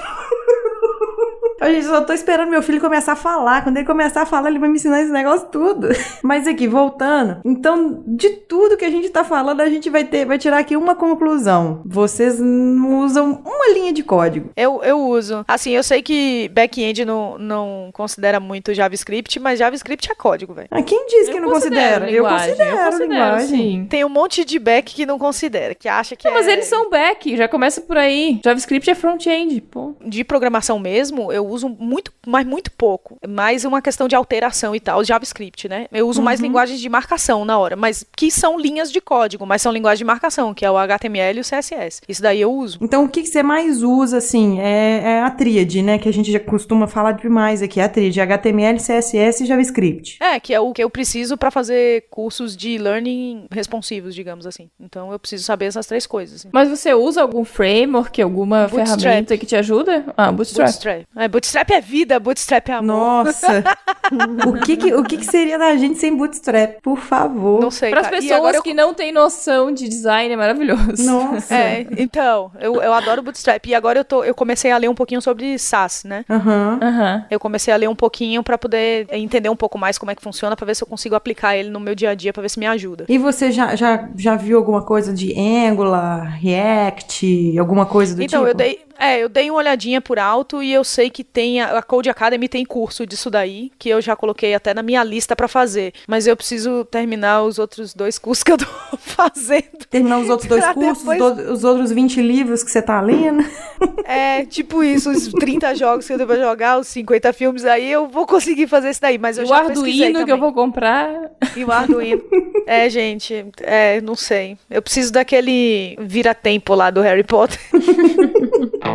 A 1.61 1.71
gente 1.71 1.87
só 1.87 2.01
tô 2.03 2.13
esperando 2.13 2.51
meu 2.51 2.63
filho 2.63 2.81
começar 2.81 3.13
a 3.13 3.17
falar. 3.17 3.63
Quando 3.63 3.77
ele 3.79 3.87
começar 3.87 4.23
a 4.23 4.27
falar, 4.27 4.51
ele 4.51 4.59
vai 4.59 4.69
me 4.69 4.77
ensinar 4.77 5.01
esse 5.01 5.11
negócio 5.13 5.49
tudo. 5.49 5.89
Mas 6.23 6.47
aqui, 6.47 6.67
voltando. 6.67 7.41
Então, 7.45 8.03
de 8.07 8.31
tudo 8.31 8.77
que 8.77 8.85
a 8.85 8.91
gente 8.91 9.09
tá 9.09 9.25
falando, 9.25 9.61
a 9.61 9.69
gente 9.69 9.89
vai 9.89 10.05
ter, 10.05 10.27
vai 10.27 10.39
tirar 10.39 10.59
aqui 10.59 10.77
uma 10.77 10.95
conclusão. 10.95 11.83
Vocês 11.85 12.39
não 12.39 13.01
usam 13.01 13.43
uma 13.45 13.73
linha 13.73 13.93
de 13.93 14.03
código. 14.03 14.51
Eu, 14.57 14.83
eu 14.83 15.01
uso. 15.01 15.45
Assim, 15.49 15.71
eu 15.71 15.83
sei 15.83 16.03
que 16.03 16.51
back-end 16.53 17.05
não, 17.05 17.39
não 17.39 17.91
considera 17.93 18.39
muito 18.39 18.75
JavaScript, 18.75 19.39
mas 19.41 19.59
JavaScript 19.59 20.11
é 20.11 20.15
código, 20.15 20.53
velho. 20.53 20.69
Ah, 20.71 20.83
quem 20.83 21.07
disse 21.07 21.31
que 21.31 21.39
Eu 21.39 21.43
não 21.43 21.51
considera? 21.51 22.11
Eu 22.11 22.25
linguagem, 22.25 22.51
considero, 22.51 22.77
eu 22.77 22.85
considero, 22.85 23.13
linguagem. 23.13 23.49
sim. 23.49 23.87
Tem 23.89 24.05
um 24.05 24.09
monte 24.09 24.45
de 24.45 24.59
back 24.59 24.95
que 24.95 25.07
não 25.07 25.19
considera, 25.19 25.75
que 25.75 25.89
acha 25.89 26.15
que 26.17 26.29
Não, 26.29 26.35
mas 26.35 26.47
é... 26.47 26.53
eles 26.53 26.67
são 26.67 26.91
back, 26.91 27.37
já 27.37 27.49
começa 27.49 27.81
por 27.81 27.97
aí. 27.97 28.41
JavaScript 28.45 28.91
é 28.91 28.95
front-end, 28.95 29.61
pô. 29.63 29.95
de 30.05 30.23
programação 30.23 30.79
mesmo, 30.79 31.33
eu 31.33 31.46
uso 31.49 31.69
muito, 31.69 32.13
mas 32.27 32.47
muito 32.47 32.71
pouco. 32.71 33.19
Mais 33.27 33.65
uma 33.65 33.81
questão 33.83 34.09
de 34.09 34.15
alteração 34.15 34.75
e 34.75 34.81
tal, 34.81 35.05
JavaScript, 35.05 35.69
né? 35.69 35.87
Eu 35.93 36.09
uso 36.09 36.23
mais 36.23 36.41
linguagens 36.41 36.81
de 36.81 36.89
marcação 36.89 37.45
na 37.45 37.59
hora, 37.59 37.77
mas 37.77 38.05
que 38.17 38.31
são 38.31 38.59
linhas 38.59 38.91
de 38.91 39.01
código, 39.01 39.47
mas 39.47 39.63
são 39.63 39.73
linguagens 39.73 39.99
de 39.99 40.05
marcação, 40.05 40.55
que 40.55 40.65
é 40.65 40.71
o 40.71 40.77
HTML 40.77 41.39
e 41.39 41.41
o 41.41 41.45
CSS. 41.45 42.03
Isso 42.09 42.23
daí 42.23 42.41
eu 42.41 42.53
uso. 42.53 42.79
Então, 42.81 43.05
o 43.05 43.09
que, 43.09 43.23
que 43.23 43.29
você 43.29 43.43
mais 43.43 43.83
usa, 43.83 44.19
assim, 44.19 44.61
é, 44.61 45.03
é 45.05 45.23
a 45.23 45.31
tríade, 45.31 45.83
né? 45.83 45.99
Que 45.99 46.09
a 46.09 46.13
gente 46.13 46.31
já 46.31 46.41
costuma 46.41 46.87
falar 46.87 47.13
demais 47.13 47.63
aqui. 47.63 47.81
A 47.81 47.89
tríade 47.89 48.21
HTML, 48.21 48.79
CSS 48.79 49.43
e 49.43 49.47
JavaScript. 49.47 50.19
É, 50.23 50.39
que 50.41 50.53
é 50.55 50.61
o 50.61 50.73
que 50.73 50.83
eu 50.83 50.91
preciso 50.91 51.37
para 51.37 51.51
fazer 51.51 52.07
cursos 52.11 52.57
de 52.57 52.79
learning 52.79 53.47
responsivos, 53.51 54.15
digamos 54.15 54.47
assim. 54.47 54.69
Então 54.81 55.13
eu 55.13 55.19
preciso 55.19 55.45
saber 55.45 55.67
essas 55.67 55.87
três 55.87 56.07
coisas. 56.07 56.41
assim. 56.41 56.49
Mas 56.53 56.69
você 56.69 56.95
usa 56.95 57.23
algum 57.23 57.45
framework, 57.45 58.21
alguma 58.21 58.67
Bootstrap. 58.69 59.01
ferramenta 59.01 59.37
que 59.37 59.47
te 59.47 59.57
ajuda? 59.57 60.05
Ah, 60.17 60.31
Bootstrap. 60.33 60.67
Bootstrap. 60.67 61.03
É, 61.17 61.29
Bootstrap 61.37 61.71
é 61.71 61.83
vida, 61.83 62.19
Bootstrap 62.19 62.67
é 62.71 62.73
amor. 62.73 62.87
Nossa! 63.25 63.63
o 64.49 64.55
que 64.65 64.75
que, 64.75 64.95
o 64.95 65.05
que 65.05 65.19
que 65.19 65.27
seria 65.27 65.59
da 65.59 65.77
gente 65.77 65.99
sem 65.99 66.17
bootstrap? 66.17 66.81
Por 66.81 66.97
favor. 66.99 67.61
Não 67.61 67.71
sei, 67.71 67.91
Para 67.91 68.01
as. 68.01 68.07
E 68.07 68.11
pessoas 68.11 68.33
agora 68.33 68.57
eu 68.57 68.63
que 68.63 68.73
não 68.73 68.95
têm 68.95 69.13
noção 69.13 69.71
de 69.71 69.87
design, 69.87 70.33
é 70.33 70.37
maravilhoso. 70.37 71.05
Nossa! 71.05 71.55
É, 71.55 71.87
então, 71.99 72.51
eu, 72.59 72.81
eu 72.81 72.91
adoro 72.95 73.21
Bootstrap. 73.21 73.67
E 73.67 73.75
agora 73.75 73.99
eu, 73.99 74.05
tô, 74.05 74.25
eu 74.25 74.35
comecei 74.35 74.71
a 74.71 74.79
ler 74.79 74.89
um 74.89 74.95
pouquinho 74.95 75.21
sobre 75.21 75.59
SaaS, 75.59 76.05
né? 76.05 76.25
Aham. 76.31 76.79
Aham. 76.83 77.27
Eu 77.31 77.39
comecei 77.39 77.75
a 77.75 77.77
ler 77.77 77.91
um 77.91 77.95
pouquinho 77.95 78.43
pra 78.43 78.57
poder 78.57 79.07
entender 79.13 79.51
um 79.51 79.57
pouco 79.57 79.77
mais 79.77 79.99
como 79.99 80.11
é 80.11 80.15
que 80.15 80.23
funciona, 80.23 80.57
pra 80.57 80.65
ver 80.65 80.75
se 80.75 80.83
eu 80.83 80.89
consigo 80.89 81.15
aplicar 81.15 81.55
ele 81.55 81.69
no 81.69 81.79
meu 81.79 81.95
dia 81.95 82.11
a 82.11 82.15
dia, 82.15 82.33
pra 82.33 82.41
ver 82.41 82.49
se 82.49 82.59
me 82.59 82.67
ajuda. 82.67 83.05
E 83.11 83.19
você 83.19 83.53
já, 83.53 83.77
já, 83.77 84.09
já 84.17 84.37
viu 84.37 84.57
alguma 84.57 84.81
coisa 84.81 85.13
de 85.13 85.39
Angular, 85.39 86.39
React, 86.41 87.59
alguma 87.59 87.85
coisa 87.85 88.15
do 88.15 88.23
então, 88.23 88.41
tipo? 88.41 88.51
eu 88.51 88.55
dei, 88.55 88.86
é, 88.99 89.23
eu 89.23 89.29
dei 89.29 89.51
uma 89.51 89.59
olhadinha 89.59 90.01
por 90.01 90.19
alto 90.19 90.63
e 90.63 90.73
eu 90.73 90.85
sei 90.85 91.11
que 91.11 91.23
tem 91.25 91.61
a, 91.61 91.79
a 91.79 91.83
Code 91.83 92.09
Academy 92.11 92.49
tem 92.49 92.65
curso 92.65 93.07
disso 93.07 93.31
daí, 93.31 93.71
que 93.79 93.89
eu 93.89 94.01
já 94.01 94.15
coloquei 94.17 94.55
até 94.55 94.73
na 94.75 94.83
minha 94.83 95.03
lista 95.05 95.35
pra 95.37 95.49
fazer, 95.49 95.93
mas 96.07 96.27
eu 96.27 96.37
preciso 96.37 96.85
terminar 96.85 97.43
os 97.43 97.59
outros 97.59 97.95
dois 97.95 98.19
cursos 98.19 98.43
que 98.43 98.53
eu 98.53 98.59
tô 98.59 98.67
fazendo. 98.99 99.87
Terminar 99.91 100.19
os 100.19 100.29
outros 100.31 100.49
dois 100.49 100.65
cursos, 100.73 100.99
depois- 101.05 101.37
do- 101.37 101.53
os 101.53 101.65
outros 101.65 101.91
20 101.93 102.21
livros 102.23 102.63
que 102.63 102.71
você 102.71 102.83
tá 102.83 103.01
lendo. 103.01 103.45
É, 104.09 104.45
tipo 104.47 104.85
isso, 104.85 105.11
os 105.11 105.27
30 105.33 105.75
jogos 105.75 106.07
que 106.07 106.13
eu 106.13 106.19
devo 106.19 106.37
jogar, 106.37 106.79
os 106.79 106.87
50 106.87 107.33
filmes, 107.33 107.65
aí 107.65 107.91
eu 107.91 108.07
vou 108.07 108.25
conseguir 108.25 108.69
fazer 108.69 108.91
isso 108.91 109.01
daí, 109.01 109.19
mas 109.19 109.37
eu 109.37 109.43
E 109.43 109.47
o 109.47 109.49
já 109.49 109.65
pesquisei 109.65 110.07
Arduino 110.07 110.25
que 110.25 110.31
eu 110.33 110.39
vou 110.39 110.53
comprar. 110.53 111.11
E 111.57 111.65
o 111.65 111.73
Arduino. 111.73 112.23
é, 112.67 112.89
gente, 112.89 113.45
é, 113.61 114.01
não 114.01 114.15
sei. 114.15 114.57
Eu 114.71 114.81
preciso 114.81 115.13
daquele 115.13 115.97
vira-tempo 116.01 116.73
lá 116.75 116.89
do 116.91 117.01
Harry 117.01 117.25
Potter. 117.25 117.59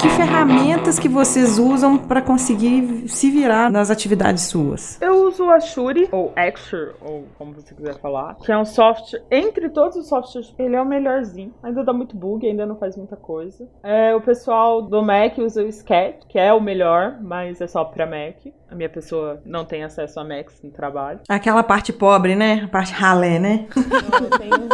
Que 0.00 0.08
ferramenta 0.10 0.74
ferramentas 0.84 0.98
que 0.98 1.08
vocês 1.08 1.58
usam 1.58 1.96
para 1.96 2.20
conseguir 2.20 3.08
se 3.08 3.30
virar 3.30 3.70
nas 3.70 3.90
atividades 3.90 4.44
suas? 4.44 5.00
Eu 5.00 5.26
uso 5.26 5.46
o 5.46 5.50
Ashuri, 5.50 6.08
ou 6.12 6.32
Axure, 6.36 6.92
ou 7.00 7.24
como 7.38 7.54
você 7.54 7.74
quiser 7.74 7.94
falar, 8.00 8.34
que 8.36 8.52
é 8.52 8.58
um 8.58 8.64
software, 8.64 9.22
entre 9.30 9.70
todos 9.70 9.96
os 9.96 10.08
softwares, 10.08 10.54
ele 10.58 10.76
é 10.76 10.82
o 10.82 10.84
melhorzinho. 10.84 11.54
Ainda 11.62 11.82
dá 11.82 11.92
muito 11.92 12.16
bug, 12.16 12.46
ainda 12.46 12.66
não 12.66 12.76
faz 12.76 12.96
muita 12.96 13.16
coisa. 13.16 13.66
É, 13.82 14.14
o 14.14 14.20
pessoal 14.20 14.82
do 14.82 15.02
Mac 15.02 15.38
usa 15.38 15.62
o 15.62 15.68
Sketch, 15.68 16.26
que 16.28 16.38
é 16.38 16.52
o 16.52 16.60
melhor, 16.60 17.18
mas 17.22 17.60
é 17.60 17.66
só 17.66 17.84
pra 17.84 18.06
Mac. 18.06 18.52
A 18.74 18.76
minha 18.76 18.88
pessoa 18.88 19.40
não 19.46 19.64
tem 19.64 19.84
acesso 19.84 20.18
a 20.18 20.24
Macs 20.24 20.60
no 20.60 20.68
trabalho. 20.68 21.20
Aquela 21.28 21.62
parte 21.62 21.92
pobre, 21.92 22.34
né? 22.34 22.62
A 22.64 22.68
parte 22.68 22.92
ralé, 22.92 23.38
né? 23.38 23.68
Não, 23.76 24.18
eu 24.18 24.30
tenho... 24.36 24.68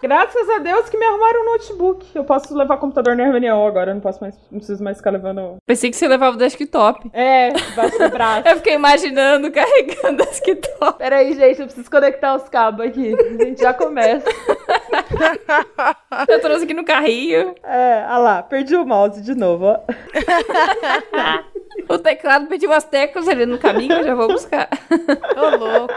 Graças 0.00 0.48
a 0.48 0.58
Deus 0.58 0.88
que 0.88 0.96
me 0.96 1.04
arrumaram 1.04 1.42
um 1.42 1.52
notebook. 1.52 2.06
Eu 2.14 2.22
posso 2.22 2.56
levar 2.56 2.76
computador 2.76 3.16
na 3.16 3.24
reunião 3.24 3.66
agora, 3.66 3.90
eu 3.90 3.94
não 3.94 4.00
posso 4.00 4.20
mais, 4.20 4.36
não 4.50 4.58
preciso 4.58 4.82
mais 4.82 4.96
ficar 4.96 5.10
levando. 5.10 5.56
Pensei 5.66 5.90
que 5.90 5.96
você 5.96 6.06
levava 6.06 6.36
o 6.36 6.38
desktop. 6.38 7.10
É, 7.12 7.52
baixo 7.74 7.98
do 7.98 8.10
braço. 8.10 8.46
Eu 8.52 8.56
fiquei 8.56 8.74
imaginando 8.74 9.50
carregando 9.52 10.22
o 10.22 10.26
desktop. 10.26 10.98
Peraí, 10.98 11.34
gente, 11.34 11.60
eu 11.60 11.66
preciso 11.66 11.90
conectar 11.90 12.36
os 12.36 12.48
cabos 12.48 12.86
aqui. 12.86 13.14
A 13.14 13.44
gente 13.44 13.60
já 13.60 13.74
começa. 13.74 14.28
Eu 16.28 16.40
trouxe 16.40 16.64
aqui 16.64 16.74
no 16.74 16.84
carrinho. 16.84 17.54
É, 17.64 18.04
olha 18.08 18.18
lá, 18.18 18.42
perdi 18.42 18.76
o 18.76 18.84
mouse 18.84 19.20
de 19.20 19.34
novo, 19.34 19.66
ó. 19.66 19.80
O 21.88 21.98
teclado 21.98 22.46
pediu 22.46 22.70
umas 22.70 22.84
teclas 22.84 23.26
ali 23.28 23.46
no 23.46 23.58
caminho, 23.58 23.92
eu 23.92 24.04
já 24.04 24.14
vou 24.14 24.28
buscar. 24.28 24.68
Ô, 25.36 25.56
louco. 25.56 25.92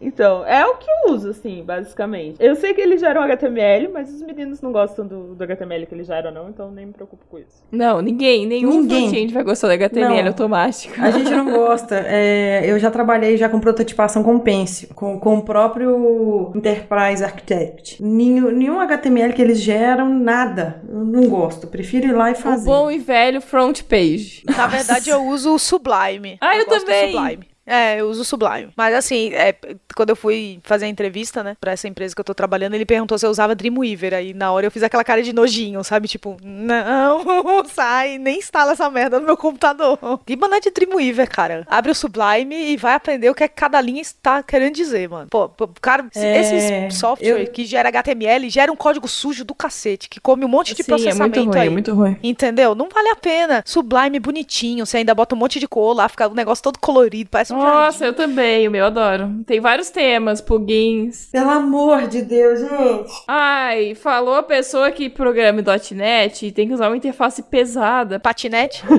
Então, 0.00 0.44
é 0.46 0.64
o 0.66 0.74
que 0.76 0.86
eu 0.88 1.12
uso, 1.14 1.30
assim, 1.30 1.62
basicamente. 1.64 2.36
Eu 2.40 2.54
sei 2.56 2.74
que 2.74 2.80
eles 2.80 3.00
geram 3.00 3.22
HTML, 3.22 3.88
mas 3.92 4.12
os 4.12 4.22
meninos 4.22 4.60
não 4.60 4.72
gostam 4.72 5.06
do, 5.06 5.34
do 5.34 5.44
HTML 5.44 5.86
que 5.86 5.94
eles 5.94 6.06
geram, 6.06 6.30
não, 6.32 6.48
então 6.48 6.70
nem 6.70 6.86
me 6.86 6.92
preocupo 6.92 7.24
com 7.30 7.38
isso. 7.38 7.62
Não, 7.70 8.00
ninguém, 8.00 8.46
nenhum 8.46 8.80
Ninguém. 8.82 9.02
front-end 9.08 9.34
vai 9.34 9.42
gostar 9.44 9.68
do 9.68 9.74
HTML 9.74 10.22
Não. 10.22 10.28
automático. 10.28 10.94
A 11.00 11.10
gente 11.10 11.30
não 11.30 11.50
gosta. 11.52 12.04
É, 12.06 12.62
eu 12.66 12.78
já 12.78 12.90
trabalhei 12.90 13.36
já 13.36 13.48
com 13.48 13.60
prototipação 13.60 14.22
com 14.22 14.38
Pencil, 14.38 14.88
com, 14.94 15.18
com 15.18 15.38
o 15.38 15.42
próprio 15.42 16.52
Enterprise 16.54 17.22
Architect. 17.22 18.02
Nenhum, 18.02 18.50
nenhum 18.50 18.80
HTML 18.80 19.32
que 19.32 19.42
eles 19.42 19.60
geram, 19.60 20.08
nada. 20.12 20.80
Eu 20.88 21.04
não 21.04 21.28
gosto. 21.28 21.66
Prefiro 21.66 22.08
ir 22.08 22.12
lá 22.12 22.30
e 22.30 22.32
O 22.34 22.36
fazer. 22.36 22.64
bom 22.66 22.90
e 22.90 22.98
velho 22.98 23.40
front 23.40 23.82
page. 23.84 24.42
Na 24.56 24.66
verdade, 24.66 25.10
eu 25.10 25.26
uso 25.26 25.54
o 25.54 25.58
Sublime. 25.58 26.38
Ah, 26.40 26.56
eu 26.56 26.64
do 26.64 26.70
também. 26.70 27.12
Sublime. 27.12 27.51
É, 27.64 28.00
eu 28.00 28.08
uso 28.08 28.24
Sublime. 28.24 28.72
Mas 28.76 28.94
assim, 28.94 29.32
é, 29.34 29.54
quando 29.94 30.10
eu 30.10 30.16
fui 30.16 30.58
fazer 30.64 30.86
a 30.86 30.88
entrevista, 30.88 31.42
né, 31.44 31.56
pra 31.60 31.72
essa 31.72 31.86
empresa 31.86 32.14
que 32.14 32.20
eu 32.20 32.24
tô 32.24 32.34
trabalhando, 32.34 32.74
ele 32.74 32.84
perguntou 32.84 33.16
se 33.18 33.24
eu 33.24 33.30
usava 33.30 33.54
Dreamweaver. 33.54 34.14
Aí 34.14 34.34
na 34.34 34.50
hora 34.50 34.66
eu 34.66 34.70
fiz 34.70 34.82
aquela 34.82 35.04
cara 35.04 35.22
de 35.22 35.32
nojinho, 35.32 35.82
sabe? 35.84 36.08
Tipo, 36.08 36.36
não, 36.42 37.22
sai, 37.72 38.18
nem 38.18 38.38
instala 38.38 38.72
essa 38.72 38.88
merda 38.90 39.20
no 39.20 39.26
meu 39.26 39.36
computador. 39.36 39.98
Que 40.26 40.36
mané 40.36 40.60
de 40.60 40.70
Dreamweaver, 40.70 41.28
cara. 41.30 41.64
Abre 41.68 41.92
o 41.92 41.94
Sublime 41.94 42.54
e 42.72 42.76
vai 42.76 42.94
aprender 42.94 43.30
o 43.30 43.34
que, 43.34 43.44
é 43.44 43.48
cada 43.48 43.80
linha 43.80 44.00
está 44.02 44.42
querendo 44.42 44.74
dizer, 44.74 45.08
mano. 45.08 45.28
Pô, 45.30 45.48
cara, 45.80 46.06
É, 46.16 46.40
esses 46.40 46.96
software 46.98 47.42
eu- 47.42 47.46
que 47.52 47.64
gera 47.64 47.88
HTML 47.90 48.48
gera 48.50 48.72
um 48.72 48.76
código 48.76 49.06
sujo 49.06 49.44
do 49.44 49.54
cacete, 49.54 50.08
que 50.08 50.20
come 50.20 50.44
um 50.44 50.48
monte 50.48 50.74
de 50.74 50.82
Sim, 50.82 50.92
é 50.92 50.96
processamento 50.96 51.38
muito 51.40 51.50
ruim, 51.52 51.60
aí. 51.60 51.66
é 51.66 51.70
muito 51.70 51.94
ruim. 51.94 52.16
Entendeu? 52.22 52.74
Não 52.74 52.88
vale 52.88 53.08
a 53.10 53.16
pena. 53.16 53.62
Sublime 53.66 54.18
bonitinho, 54.18 54.84
você 54.84 54.98
ainda 54.98 55.14
bota 55.14 55.34
um 55.34 55.38
monte 55.38 55.60
de 55.60 55.68
cor 55.68 55.94
lá, 55.94 56.08
fica 56.08 56.26
o 56.28 56.34
negócio 56.34 56.62
todo 56.64 56.78
colorido, 56.78 57.30
parece 57.30 57.51
um 57.51 57.51
Nossa, 57.52 58.04
jardim. 58.04 58.04
eu 58.04 58.12
também, 58.12 58.68
o 58.68 58.70
meu 58.70 58.82
eu 58.82 58.86
adoro. 58.86 59.30
Tem 59.46 59.60
vários 59.60 59.90
temas, 59.90 60.40
plugins. 60.40 61.28
Pelo 61.30 61.50
amor 61.50 62.08
de 62.08 62.22
Deus, 62.22 62.60
gente. 62.60 63.12
Ai, 63.28 63.94
falou 63.94 64.34
a 64.34 64.42
pessoa 64.42 64.90
que 64.90 65.08
programa 65.08 65.62
.NET 65.94 66.46
e 66.46 66.52
tem 66.52 66.66
que 66.66 66.74
usar 66.74 66.88
uma 66.88 66.96
interface 66.96 67.42
pesada. 67.42 68.18
Patinete? 68.18 68.82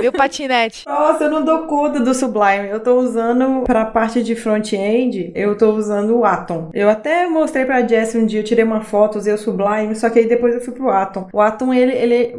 Meu 0.00 0.12
patinete. 0.12 0.84
Nossa, 0.86 1.24
eu 1.24 1.30
não 1.30 1.44
dou 1.44 1.60
conta 1.60 2.00
do 2.00 2.12
Sublime. 2.14 2.68
Eu 2.68 2.80
tô 2.80 2.98
usando 2.98 3.64
pra 3.64 3.84
parte 3.84 4.22
de 4.22 4.34
front-end, 4.34 5.32
eu 5.34 5.56
tô 5.56 5.70
usando 5.72 6.16
o 6.18 6.24
Atom. 6.24 6.70
Eu 6.74 6.88
até 6.88 7.26
mostrei 7.28 7.64
pra 7.64 7.86
Jess 7.86 8.14
um 8.14 8.26
dia, 8.26 8.40
eu 8.40 8.44
tirei 8.44 8.64
uma 8.64 8.82
foto, 8.82 9.18
usei 9.18 9.32
o 9.32 9.38
Sublime, 9.38 9.94
só 9.94 10.10
que 10.10 10.18
aí 10.18 10.26
depois 10.26 10.54
eu 10.54 10.60
fui 10.60 10.74
pro 10.74 10.90
Atom. 10.90 11.28
O 11.32 11.40
Atom, 11.40 11.72
ele, 11.72 11.92
ele 11.92 12.34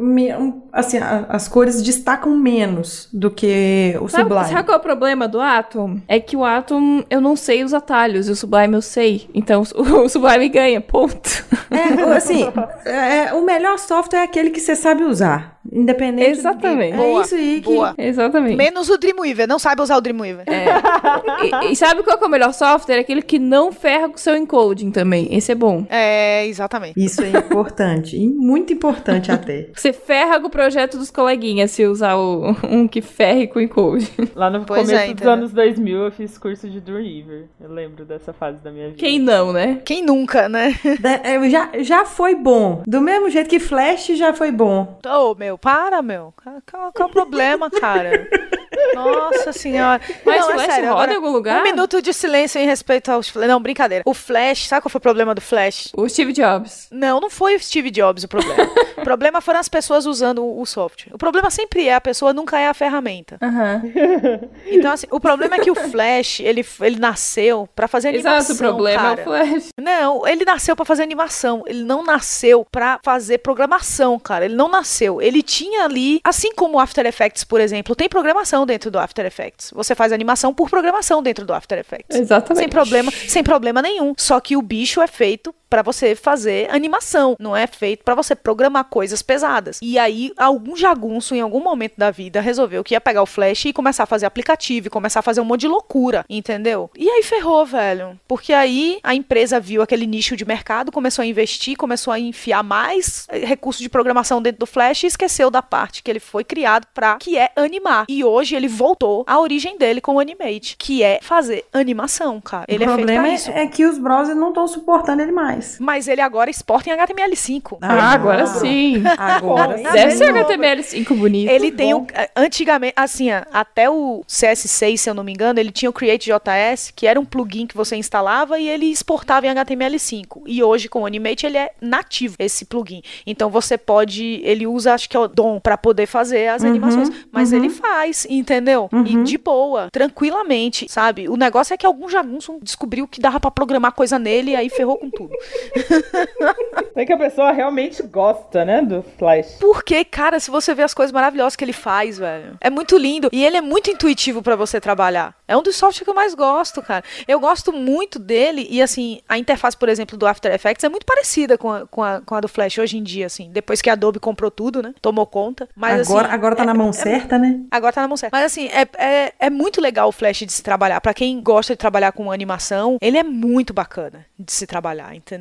assim, 0.72 0.98
as 1.28 1.48
cores 1.48 1.82
destacam 1.82 2.36
menos 2.36 3.08
do 3.12 3.30
que 3.30 3.85
o 4.00 4.08
Sabe, 4.08 4.24
Sublime. 4.24 4.48
sabe 4.50 4.64
qual 4.64 4.76
é 4.76 4.78
o 4.78 4.82
problema 4.82 5.28
do 5.28 5.40
Atom? 5.40 5.98
É 6.08 6.18
que 6.18 6.36
o 6.36 6.44
Atom, 6.44 7.04
eu 7.08 7.20
não 7.20 7.36
sei 7.36 7.62
os 7.62 7.74
atalhos, 7.74 8.28
e 8.28 8.32
o 8.32 8.36
Sublime 8.36 8.74
eu 8.74 8.82
sei. 8.82 9.28
Então, 9.34 9.62
o, 9.74 9.82
o 10.04 10.08
Sublime 10.08 10.48
ganha, 10.48 10.80
ponto. 10.80 11.44
É, 11.70 12.16
assim, 12.16 12.44
é, 12.84 13.32
o 13.34 13.42
melhor 13.42 13.78
software 13.78 14.20
é 14.20 14.22
aquele 14.22 14.50
que 14.50 14.60
você 14.60 14.74
sabe 14.74 15.04
usar. 15.04 15.55
Independente. 15.76 16.30
Exatamente. 16.30 16.94
É 16.94 16.96
Boa, 16.96 17.22
isso 17.22 17.34
aí 17.34 17.60
que. 17.60 17.74
boa. 17.74 17.94
Exatamente. 17.98 18.56
Menos 18.56 18.88
o 18.88 18.98
Dreamweaver, 18.98 19.46
não 19.46 19.58
saiba 19.58 19.82
usar 19.82 19.96
o 19.96 20.00
Dreamweaver. 20.00 20.44
E, 20.48 21.72
e 21.72 21.76
sabe 21.76 22.02
qual 22.02 22.16
que 22.18 22.24
é 22.24 22.26
o 22.26 22.30
melhor 22.30 22.52
software? 22.52 22.98
Aquele 22.98 23.22
que 23.22 23.38
não 23.38 23.70
ferra 23.70 24.08
com 24.08 24.16
o 24.16 24.18
seu 24.18 24.36
encoding 24.36 24.90
também. 24.90 25.28
Esse 25.30 25.52
é 25.52 25.54
bom. 25.54 25.86
É, 25.88 26.46
exatamente. 26.46 26.94
Isso 27.02 27.22
é 27.22 27.30
importante. 27.30 28.16
E 28.16 28.26
muito 28.28 28.72
importante 28.72 29.30
até. 29.30 29.68
Você 29.74 29.92
ferra 29.92 30.40
com 30.40 30.46
o 30.46 30.50
projeto 30.50 30.96
dos 30.96 31.10
coleguinhas 31.10 31.70
se 31.70 31.84
usar 31.84 32.16
o, 32.16 32.56
um 32.68 32.88
que 32.88 33.00
ferre 33.00 33.46
com 33.46 33.58
o 33.58 33.62
encode. 33.62 34.10
Lá 34.34 34.48
no 34.50 34.64
Pois 34.64 34.82
começo 34.86 35.10
é, 35.10 35.14
dos 35.14 35.26
anos 35.26 35.52
2000 35.52 36.04
eu 36.04 36.10
fiz 36.10 36.38
curso 36.38 36.68
de 36.68 36.80
Dreamweaver. 36.80 37.46
Eu 37.60 37.70
lembro 37.70 38.04
dessa 38.04 38.32
fase 38.32 38.62
da 38.62 38.70
minha 38.70 38.86
vida. 38.86 38.98
Quem 38.98 39.18
não, 39.18 39.52
né? 39.52 39.80
Quem 39.84 40.02
nunca, 40.02 40.48
né? 40.48 40.74
Da- 41.00 41.20
é, 41.22 41.50
já, 41.50 41.70
já 41.80 42.04
foi 42.04 42.34
bom. 42.34 42.82
Do 42.86 43.00
mesmo 43.00 43.28
jeito 43.30 43.48
que 43.50 43.58
Flash 43.60 44.06
já 44.14 44.32
foi 44.32 44.50
bom. 44.50 44.98
Ô, 45.06 45.34
meu, 45.34 45.58
para, 45.66 46.00
meu. 46.00 46.32
Qual, 46.40 46.92
qual- 46.92 46.92
é 46.96 47.04
o 47.06 47.12
problema, 47.12 47.68
cara? 47.68 48.28
Nossa 48.94 49.52
senhora. 49.52 50.00
Mas 50.24 50.40
não, 50.40 50.50
é 50.50 50.54
Flash 50.54 50.66
sério, 50.66 50.92
roda 50.92 51.12
em 51.12 51.16
algum 51.16 51.30
lugar? 51.30 51.60
Um 51.60 51.64
minuto 51.64 52.00
de 52.02 52.12
silêncio 52.12 52.60
em 52.60 52.66
respeito 52.66 53.10
aos... 53.10 53.32
Não, 53.34 53.60
brincadeira. 53.60 54.02
O 54.06 54.14
Flash, 54.14 54.66
sabe 54.66 54.82
qual 54.82 54.90
foi 54.90 54.98
o 54.98 55.02
problema 55.02 55.34
do 55.34 55.40
Flash? 55.40 55.92
O 55.96 56.08
Steve 56.08 56.32
Jobs. 56.32 56.88
Não, 56.90 57.20
não 57.20 57.30
foi 57.30 57.56
o 57.56 57.60
Steve 57.60 57.90
Jobs 57.90 58.24
o 58.24 58.28
problema. 58.28 58.68
o 58.96 59.02
problema 59.04 59.40
foram 59.40 59.60
as 59.60 59.68
pessoas 59.68 60.06
usando 60.06 60.42
o, 60.42 60.60
o 60.60 60.66
software. 60.66 61.12
O 61.14 61.18
problema 61.18 61.50
sempre 61.50 61.88
é 61.88 61.94
a 61.94 62.00
pessoa 62.00 62.32
nunca 62.32 62.58
é 62.58 62.68
a 62.68 62.74
ferramenta. 62.74 63.38
Aham. 63.42 63.82
Então, 64.66 64.92
assim, 64.92 65.06
o 65.10 65.20
problema 65.20 65.56
é 65.56 65.58
que 65.60 65.70
o 65.70 65.74
Flash, 65.74 66.40
ele, 66.40 66.64
ele 66.80 66.98
nasceu 66.98 67.68
pra 67.74 67.86
fazer 67.86 68.08
animação, 68.08 68.38
Exato, 68.38 68.52
o 68.54 68.56
problema 68.56 69.16
cara. 69.16 69.20
é 69.20 69.22
o 69.22 69.24
Flash. 69.24 69.68
Não, 69.80 70.26
ele 70.26 70.44
nasceu 70.44 70.74
pra 70.74 70.84
fazer 70.84 71.02
animação. 71.02 71.62
Ele 71.66 71.84
não 71.84 72.02
nasceu 72.02 72.66
pra 72.70 72.98
fazer 73.02 73.38
programação, 73.38 74.18
cara. 74.18 74.44
Ele 74.44 74.54
não 74.54 74.68
nasceu. 74.68 75.22
Ele 75.22 75.42
tinha 75.42 75.84
ali, 75.84 76.20
assim 76.24 76.52
como 76.54 76.76
o 76.76 76.80
After 76.80 77.06
Effects, 77.06 77.44
por 77.44 77.60
exemplo, 77.60 77.94
tem 77.94 78.08
programação 78.08 78.66
dentro 78.66 78.75
do 78.78 78.98
After 78.98 79.24
Effects. 79.24 79.70
Você 79.74 79.94
faz 79.94 80.12
animação 80.12 80.52
por 80.52 80.68
programação 80.68 81.22
dentro 81.22 81.44
do 81.44 81.52
After 81.52 81.78
Effects. 81.78 82.16
Exatamente. 82.16 82.62
Sem 82.62 82.68
problema, 82.68 83.10
sem 83.10 83.42
problema 83.42 83.82
nenhum. 83.82 84.14
Só 84.16 84.38
que 84.40 84.56
o 84.56 84.62
bicho 84.62 85.00
é 85.00 85.06
feito 85.06 85.54
pra 85.68 85.82
você 85.82 86.14
fazer 86.14 86.68
animação, 86.70 87.36
não 87.38 87.56
é 87.56 87.66
feito 87.66 88.04
pra 88.04 88.14
você 88.14 88.34
programar 88.34 88.84
coisas 88.84 89.22
pesadas. 89.22 89.78
E 89.82 89.98
aí 89.98 90.32
algum 90.36 90.76
jagunço 90.76 91.34
em 91.34 91.40
algum 91.40 91.62
momento 91.62 91.94
da 91.96 92.10
vida 92.10 92.40
resolveu 92.40 92.84
que 92.84 92.94
ia 92.94 93.00
pegar 93.00 93.22
o 93.22 93.26
Flash 93.26 93.66
e 93.66 93.72
começar 93.72 94.04
a 94.04 94.06
fazer 94.06 94.26
aplicativo, 94.26 94.86
e 94.86 94.90
começar 94.90 95.20
a 95.20 95.22
fazer 95.22 95.40
um 95.40 95.44
monte 95.44 95.62
de 95.62 95.68
loucura, 95.68 96.24
entendeu? 96.28 96.90
E 96.96 97.08
aí 97.08 97.22
ferrou, 97.22 97.64
velho. 97.64 98.18
Porque 98.28 98.52
aí 98.52 98.98
a 99.02 99.14
empresa 99.14 99.58
viu 99.58 99.82
aquele 99.82 100.06
nicho 100.06 100.36
de 100.36 100.44
mercado, 100.44 100.92
começou 100.92 101.22
a 101.22 101.26
investir, 101.26 101.76
começou 101.76 102.12
a 102.12 102.18
enfiar 102.18 102.62
mais 102.62 103.26
eh, 103.30 103.44
recursos 103.44 103.82
de 103.82 103.88
programação 103.88 104.40
dentro 104.40 104.60
do 104.60 104.66
Flash 104.66 105.04
e 105.04 105.06
esqueceu 105.06 105.50
da 105.50 105.62
parte 105.62 106.02
que 106.02 106.10
ele 106.10 106.20
foi 106.20 106.44
criado 106.44 106.86
pra, 106.94 107.16
que 107.16 107.36
é 107.38 107.50
animar. 107.56 108.06
E 108.08 108.24
hoje 108.24 108.54
ele 108.54 108.68
voltou 108.68 109.24
à 109.26 109.38
origem 109.38 109.76
dele 109.78 110.00
com 110.00 110.14
o 110.14 110.20
Animate, 110.20 110.76
que 110.78 111.02
é 111.02 111.18
fazer 111.22 111.64
animação, 111.72 112.40
cara. 112.40 112.64
Ele 112.68 112.84
o 112.84 112.90
é 112.90 112.94
problema 112.94 113.22
pra 113.22 113.30
é, 113.30 113.34
isso. 113.34 113.50
é 113.50 113.66
que 113.66 113.84
os 113.84 113.98
browsers 113.98 114.36
não 114.36 114.48
estão 114.48 114.66
suportando 114.66 115.22
ele 115.22 115.32
mais. 115.32 115.55
Mas 115.80 116.08
ele 116.08 116.20
agora 116.20 116.50
exporta 116.50 116.90
em 116.90 116.92
HTML5. 116.92 117.78
Ah, 117.80 118.12
agora 118.12 118.44
não. 118.44 118.46
sim. 118.46 119.02
Agora 119.16 119.76
Deve 119.76 120.12
ser 120.12 120.32
HTML5 120.32 121.16
bonito. 121.16 121.50
Ele 121.50 121.72
tem 121.72 121.94
o. 121.94 122.06
Antigamente, 122.34 122.94
assim, 122.96 123.30
até 123.30 123.88
o 123.90 124.24
CS6, 124.28 124.96
se 124.96 125.10
eu 125.10 125.14
não 125.14 125.24
me 125.24 125.32
engano, 125.32 125.58
ele 125.58 125.70
tinha 125.70 125.90
o 125.90 125.92
CreateJS, 125.92 126.92
que 126.94 127.06
era 127.06 127.18
um 127.18 127.24
plugin 127.24 127.66
que 127.66 127.76
você 127.76 127.96
instalava 127.96 128.58
e 128.58 128.68
ele 128.68 128.86
exportava 128.86 129.46
em 129.46 129.50
HTML5. 129.50 130.42
E 130.46 130.62
hoje, 130.62 130.88
com 130.88 131.02
o 131.02 131.06
Animate, 131.06 131.46
ele 131.46 131.58
é 131.58 131.70
nativo, 131.80 132.36
esse 132.38 132.64
plugin. 132.64 133.02
Então 133.26 133.50
você 133.50 133.76
pode. 133.78 134.40
Ele 134.42 134.66
usa, 134.66 134.94
acho 134.94 135.08
que 135.08 135.16
é 135.16 135.20
o 135.20 135.28
DOM, 135.28 135.60
pra 135.60 135.76
poder 135.76 136.06
fazer 136.06 136.48
as 136.48 136.64
animações. 136.64 137.10
Mas 137.30 137.52
ele 137.52 137.70
faz, 137.70 138.26
entendeu? 138.28 138.88
E 139.04 139.22
de 139.22 139.38
boa, 139.38 139.88
tranquilamente, 139.90 140.86
sabe? 140.88 141.28
O 141.28 141.36
negócio 141.36 141.74
é 141.74 141.76
que 141.76 141.86
algum 141.86 142.08
jagunço 142.08 142.58
descobriu 142.62 143.06
que 143.06 143.20
dava 143.20 143.38
pra 143.40 143.50
programar 143.50 143.92
coisa 143.92 144.18
nele 144.18 144.52
e 144.52 144.56
aí 144.56 144.68
ferrou 144.68 144.96
com 144.96 145.10
tudo. 145.10 145.30
É 146.94 147.04
que 147.04 147.12
a 147.12 147.18
pessoa 147.18 147.52
realmente 147.52 148.02
gosta, 148.02 148.64
né, 148.64 148.80
do 148.80 149.02
Flash. 149.18 149.56
Porque, 149.60 150.02
cara, 150.02 150.40
se 150.40 150.50
você 150.50 150.74
vê 150.74 150.82
as 150.82 150.94
coisas 150.94 151.12
maravilhosas 151.12 151.54
que 151.54 151.62
ele 151.62 151.74
faz, 151.74 152.16
velho. 152.18 152.56
É 152.58 152.70
muito 152.70 152.96
lindo. 152.96 153.28
E 153.32 153.44
ele 153.44 153.58
é 153.58 153.60
muito 153.60 153.90
intuitivo 153.90 154.42
pra 154.42 154.56
você 154.56 154.80
trabalhar. 154.80 155.34
É 155.46 155.54
um 155.54 155.62
dos 155.62 155.76
softwares 155.76 156.02
que 156.04 156.08
eu 156.10 156.14
mais 156.14 156.34
gosto, 156.34 156.80
cara. 156.80 157.04
Eu 157.28 157.38
gosto 157.38 157.70
muito 157.70 158.18
dele 158.18 158.66
e, 158.70 158.80
assim, 158.80 159.20
a 159.28 159.36
interface, 159.36 159.76
por 159.76 159.90
exemplo, 159.90 160.16
do 160.16 160.26
After 160.26 160.50
Effects 160.52 160.84
é 160.84 160.88
muito 160.88 161.04
parecida 161.04 161.58
com 161.58 161.70
a, 161.70 161.86
com 161.86 162.02
a, 162.02 162.20
com 162.22 162.34
a 162.34 162.40
do 162.40 162.48
Flash 162.48 162.78
hoje 162.78 162.96
em 162.96 163.02
dia, 163.02 163.26
assim. 163.26 163.50
Depois 163.52 163.82
que 163.82 163.90
a 163.90 163.92
Adobe 163.92 164.18
comprou 164.18 164.50
tudo, 164.50 164.82
né? 164.82 164.94
Tomou 165.02 165.26
conta. 165.26 165.68
Mas, 165.76 166.08
agora, 166.08 166.28
assim, 166.28 166.34
agora 166.34 166.56
tá 166.56 166.62
é- 166.62 166.66
na 166.66 166.74
mão 166.74 166.88
é- 166.88 166.92
certa, 166.92 167.36
né? 167.38 167.60
Agora 167.70 167.92
tá 167.92 168.00
na 168.00 168.08
mão 168.08 168.16
certa. 168.16 168.34
Mas 168.34 168.46
assim, 168.46 168.68
é, 168.68 168.88
é, 168.98 169.32
é 169.38 169.50
muito 169.50 169.82
legal 169.82 170.08
o 170.08 170.12
Flash 170.12 170.38
de 170.38 170.52
se 170.52 170.62
trabalhar. 170.62 170.98
Pra 171.02 171.12
quem 171.12 171.42
gosta 171.42 171.74
de 171.74 171.78
trabalhar 171.78 172.12
com 172.12 172.32
animação, 172.32 172.96
ele 173.02 173.18
é 173.18 173.22
muito 173.22 173.74
bacana 173.74 174.24
de 174.38 174.50
se 174.50 174.66
trabalhar, 174.66 175.14
entendeu? 175.14 175.35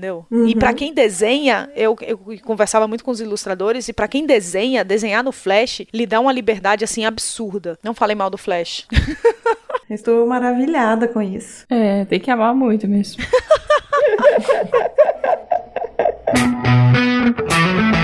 E 0.47 0.55
pra 0.55 0.73
quem 0.73 0.93
desenha, 0.93 1.69
eu, 1.75 1.95
eu 2.01 2.19
conversava 2.43 2.87
muito 2.87 3.03
com 3.03 3.11
os 3.11 3.19
ilustradores, 3.19 3.87
e 3.87 3.93
pra 3.93 4.07
quem 4.07 4.25
desenha, 4.25 4.83
desenhar 4.83 5.23
no 5.23 5.31
Flash 5.31 5.81
lhe 5.93 6.05
dá 6.05 6.19
uma 6.19 6.31
liberdade 6.31 6.83
assim 6.83 7.05
absurda. 7.05 7.77
Não 7.83 7.93
falei 7.93 8.15
mal 8.15 8.29
do 8.29 8.37
Flash. 8.37 8.87
Estou 9.89 10.25
maravilhada 10.25 11.07
com 11.07 11.21
isso. 11.21 11.65
É, 11.69 12.05
tem 12.05 12.19
que 12.19 12.31
amar 12.31 12.55
muito 12.55 12.87
mesmo. 12.87 13.23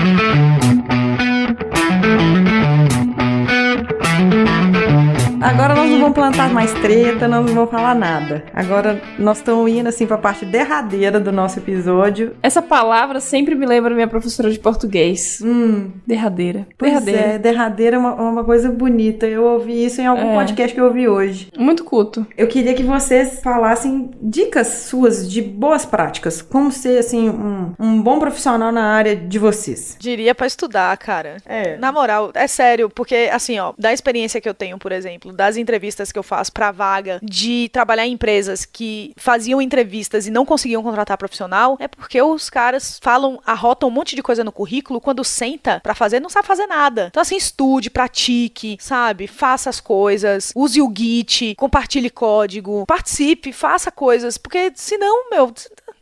Agora 5.42 5.74
nós 5.74 5.90
não 5.90 5.98
vamos 5.98 6.14
plantar 6.14 6.52
mais 6.52 6.72
treta, 6.74 7.26
nós 7.26 7.44
não 7.44 7.54
vamos 7.54 7.70
falar 7.70 7.94
nada. 7.94 8.44
Agora 8.54 9.00
nós 9.18 9.38
estamos 9.38 9.70
indo 9.70 9.88
assim 9.88 10.06
pra 10.06 10.16
parte 10.16 10.44
derradeira 10.44 11.18
do 11.18 11.32
nosso 11.32 11.58
episódio. 11.58 12.36
Essa 12.42 12.62
palavra 12.62 13.18
sempre 13.20 13.54
me 13.54 13.66
lembra 13.66 13.94
minha 13.94 14.06
professora 14.06 14.50
de 14.50 14.58
português. 14.58 15.40
Hum, 15.44 15.90
Derradeira. 16.06 16.66
pois 16.78 16.92
Derradeira. 16.92 17.20
é, 17.20 17.38
derradeira 17.38 17.96
é 17.96 17.98
uma, 17.98 18.14
uma 18.14 18.44
coisa 18.44 18.70
bonita. 18.70 19.26
Eu 19.26 19.44
ouvi 19.44 19.84
isso 19.84 20.00
em 20.00 20.06
algum 20.06 20.30
É. 20.32 20.34
podcast 20.34 20.74
que 20.74 20.80
eu 20.80 20.84
ouvi 20.86 21.08
hoje. 21.08 21.50
Muito 21.58 21.84
culto. 21.84 22.26
Eu 22.36 22.46
queria 22.46 22.74
que 22.74 22.82
vocês 22.82 23.40
falassem 23.42 24.10
dicas 24.22 24.66
suas 24.88 25.30
de 25.30 25.42
boas 25.42 25.84
práticas. 25.84 26.40
Como 26.40 26.70
ser, 26.70 26.98
assim, 26.98 27.28
um, 27.28 27.72
um 27.78 28.00
bom 28.02 28.18
profissional 28.18 28.70
na 28.70 28.84
área 28.94 29.16
de 29.16 29.38
vocês. 29.38 29.96
Diria 29.98 30.34
pra 30.34 30.46
estudar, 30.46 30.96
cara. 30.98 31.38
É. 31.46 31.76
Na 31.78 31.90
moral, 31.90 32.30
é 32.34 32.46
sério, 32.46 32.88
porque 32.88 33.28
assim, 33.32 33.58
ó, 33.58 33.72
da 33.78 33.92
experiência 33.92 34.40
que 34.40 34.48
eu 34.48 34.54
tenho, 34.54 34.78
por 34.78 34.92
exemplo, 34.92 35.31
das 35.32 35.56
entrevistas 35.56 36.12
que 36.12 36.18
eu 36.18 36.22
faço 36.22 36.52
pra 36.52 36.70
vaga, 36.70 37.18
de 37.22 37.68
trabalhar 37.72 38.06
em 38.06 38.12
empresas 38.12 38.64
que 38.64 39.12
faziam 39.16 39.60
entrevistas 39.60 40.26
e 40.26 40.30
não 40.30 40.44
conseguiam 40.44 40.82
contratar 40.82 41.18
profissional, 41.18 41.76
é 41.80 41.88
porque 41.88 42.20
os 42.20 42.50
caras 42.50 42.98
falam, 43.02 43.40
arrotam 43.44 43.88
um 43.88 43.92
monte 43.92 44.14
de 44.14 44.22
coisa 44.22 44.44
no 44.44 44.52
currículo, 44.52 45.00
quando 45.00 45.24
senta 45.24 45.80
pra 45.80 45.94
fazer, 45.94 46.20
não 46.20 46.28
sabe 46.28 46.46
fazer 46.46 46.66
nada. 46.66 47.08
Então 47.10 47.20
assim, 47.20 47.36
estude, 47.36 47.90
pratique, 47.90 48.76
sabe? 48.80 49.26
Faça 49.26 49.70
as 49.70 49.80
coisas, 49.80 50.52
use 50.54 50.80
o 50.80 50.92
Git, 50.94 51.54
compartilhe 51.56 52.10
código, 52.10 52.84
participe, 52.86 53.52
faça 53.52 53.90
coisas, 53.90 54.38
porque 54.38 54.72
senão, 54.74 55.30
meu, 55.30 55.52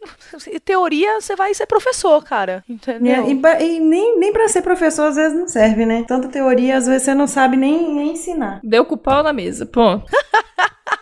teoria 0.65 1.21
você 1.21 1.37
vai 1.37 1.53
ser 1.55 1.67
professor, 1.67 2.23
cara, 2.25 2.65
entendeu? 2.69 3.27
E, 3.29 3.65
e 3.65 3.81
nem, 3.81 4.19
nem 4.19 4.33
pra 4.33 4.49
ser 4.49 4.63
professor 4.63 5.09
às 5.09 5.17
vezes 5.17 5.39
não 5.39 5.49
serve, 5.49 5.85
né? 5.87 6.05
Tanta 6.07 6.29
teoria, 6.29 6.77
às 6.77 6.87
vezes 6.87 7.03
você 7.03 7.15
não 7.15 7.27
sabe 7.27 7.57
nem, 7.57 7.95
nem 7.95 8.13
ensinar. 8.13 8.61
Deu 8.63 8.85
com 8.85 8.95
o 8.95 8.99
pau 8.99 9.23
na 9.23 9.33
mesa. 9.33 9.67
Ponto. 9.67 10.07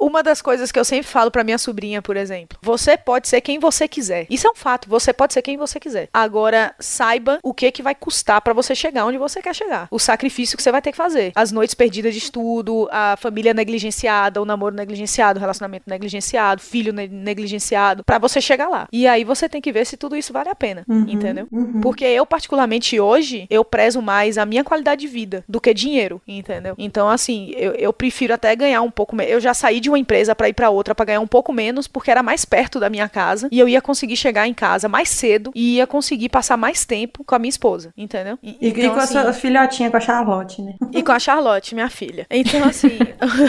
Uma 0.00 0.22
das 0.22 0.40
coisas 0.40 0.72
que 0.72 0.78
eu 0.78 0.84
sempre 0.84 1.06
falo 1.06 1.30
pra 1.30 1.44
minha 1.44 1.58
sobrinha, 1.58 2.00
por 2.00 2.16
exemplo, 2.16 2.58
você 2.62 2.96
pode 2.96 3.28
ser 3.28 3.40
quem 3.40 3.58
você 3.58 3.86
quiser. 3.86 4.26
Isso 4.30 4.46
é 4.46 4.50
um 4.50 4.54
fato, 4.54 4.88
você 4.88 5.12
pode 5.12 5.34
ser 5.34 5.42
quem 5.42 5.56
você 5.56 5.78
quiser. 5.78 6.08
Agora, 6.12 6.74
saiba 6.78 7.38
o 7.42 7.52
que 7.52 7.70
que 7.70 7.82
vai 7.82 7.94
custar 7.94 8.40
pra 8.40 8.52
você 8.54 8.74
chegar 8.74 9.04
onde 9.04 9.18
você 9.18 9.42
quer 9.42 9.54
chegar. 9.54 9.88
O 9.90 9.98
sacrifício 9.98 10.56
que 10.56 10.62
você 10.62 10.72
vai 10.72 10.80
ter 10.80 10.90
que 10.92 10.96
fazer. 10.96 11.32
As 11.34 11.52
noites 11.52 11.74
perdidas 11.74 12.12
de 12.14 12.18
estudo, 12.18 12.88
a 12.90 13.16
família 13.18 13.52
negligenciada, 13.52 14.40
o 14.40 14.44
namoro 14.44 14.74
negligenciado, 14.74 15.38
o 15.38 15.40
relacionamento 15.40 15.84
negligenciado, 15.86 16.62
filho 16.62 16.92
ne- 16.92 17.06
negligenciado, 17.08 18.02
pra 18.04 18.18
você 18.18 18.40
chegar 18.40 18.68
lá. 18.68 18.88
E 18.92 19.06
aí 19.06 19.24
você 19.24 19.48
tem 19.48 19.60
que 19.60 19.72
ver 19.72 19.84
se 19.86 19.96
tudo 19.96 20.16
isso 20.16 20.32
vale 20.32 20.48
a 20.48 20.54
pena, 20.54 20.84
entendeu? 20.88 21.46
Porque 21.82 22.04
eu 22.04 22.24
particularmente 22.24 22.98
hoje, 22.98 23.46
eu 23.50 23.64
prezo 23.64 24.00
mais 24.00 24.38
a 24.38 24.46
minha 24.46 24.64
qualidade 24.64 25.00
de 25.02 25.08
vida 25.08 25.44
do 25.48 25.60
que 25.60 25.74
dinheiro, 25.74 26.20
entendeu? 26.26 26.74
Então 26.78 27.08
assim, 27.08 27.52
eu, 27.56 27.72
eu 27.72 27.92
prefiro 27.92 28.32
até 28.34 28.54
ganhar 28.56 28.82
um 28.82 28.90
pouco 28.90 29.14
menos. 29.14 29.32
Eu 29.32 29.40
já 29.40 29.52
saí 29.54 29.80
de 29.80 29.89
uma 29.90 29.98
empresa 29.98 30.34
pra 30.34 30.48
ir 30.48 30.54
pra 30.54 30.70
outra 30.70 30.94
pra 30.94 31.04
ganhar 31.04 31.20
um 31.20 31.26
pouco 31.26 31.52
menos, 31.52 31.86
porque 31.86 32.10
era 32.10 32.22
mais 32.22 32.44
perto 32.44 32.80
da 32.80 32.88
minha 32.88 33.08
casa 33.08 33.48
e 33.50 33.58
eu 33.58 33.68
ia 33.68 33.80
conseguir 33.80 34.16
chegar 34.16 34.46
em 34.46 34.54
casa 34.54 34.88
mais 34.88 35.08
cedo 35.08 35.50
e 35.54 35.76
ia 35.76 35.86
conseguir 35.86 36.28
passar 36.28 36.56
mais 36.56 36.84
tempo 36.84 37.22
com 37.24 37.34
a 37.34 37.38
minha 37.38 37.50
esposa, 37.50 37.92
entendeu? 37.96 38.38
E, 38.42 38.56
e 38.60 38.68
então, 38.68 38.94
com 38.94 39.00
assim, 39.00 39.18
a 39.18 39.22
sua 39.22 39.32
filhotinha, 39.32 39.90
com 39.90 39.96
a 39.96 40.00
Charlotte, 40.00 40.62
né? 40.62 40.74
e 40.92 41.02
com 41.02 41.12
a 41.12 41.18
Charlotte, 41.18 41.74
minha 41.74 41.90
filha. 41.90 42.26
Então, 42.30 42.64
assim, 42.64 42.98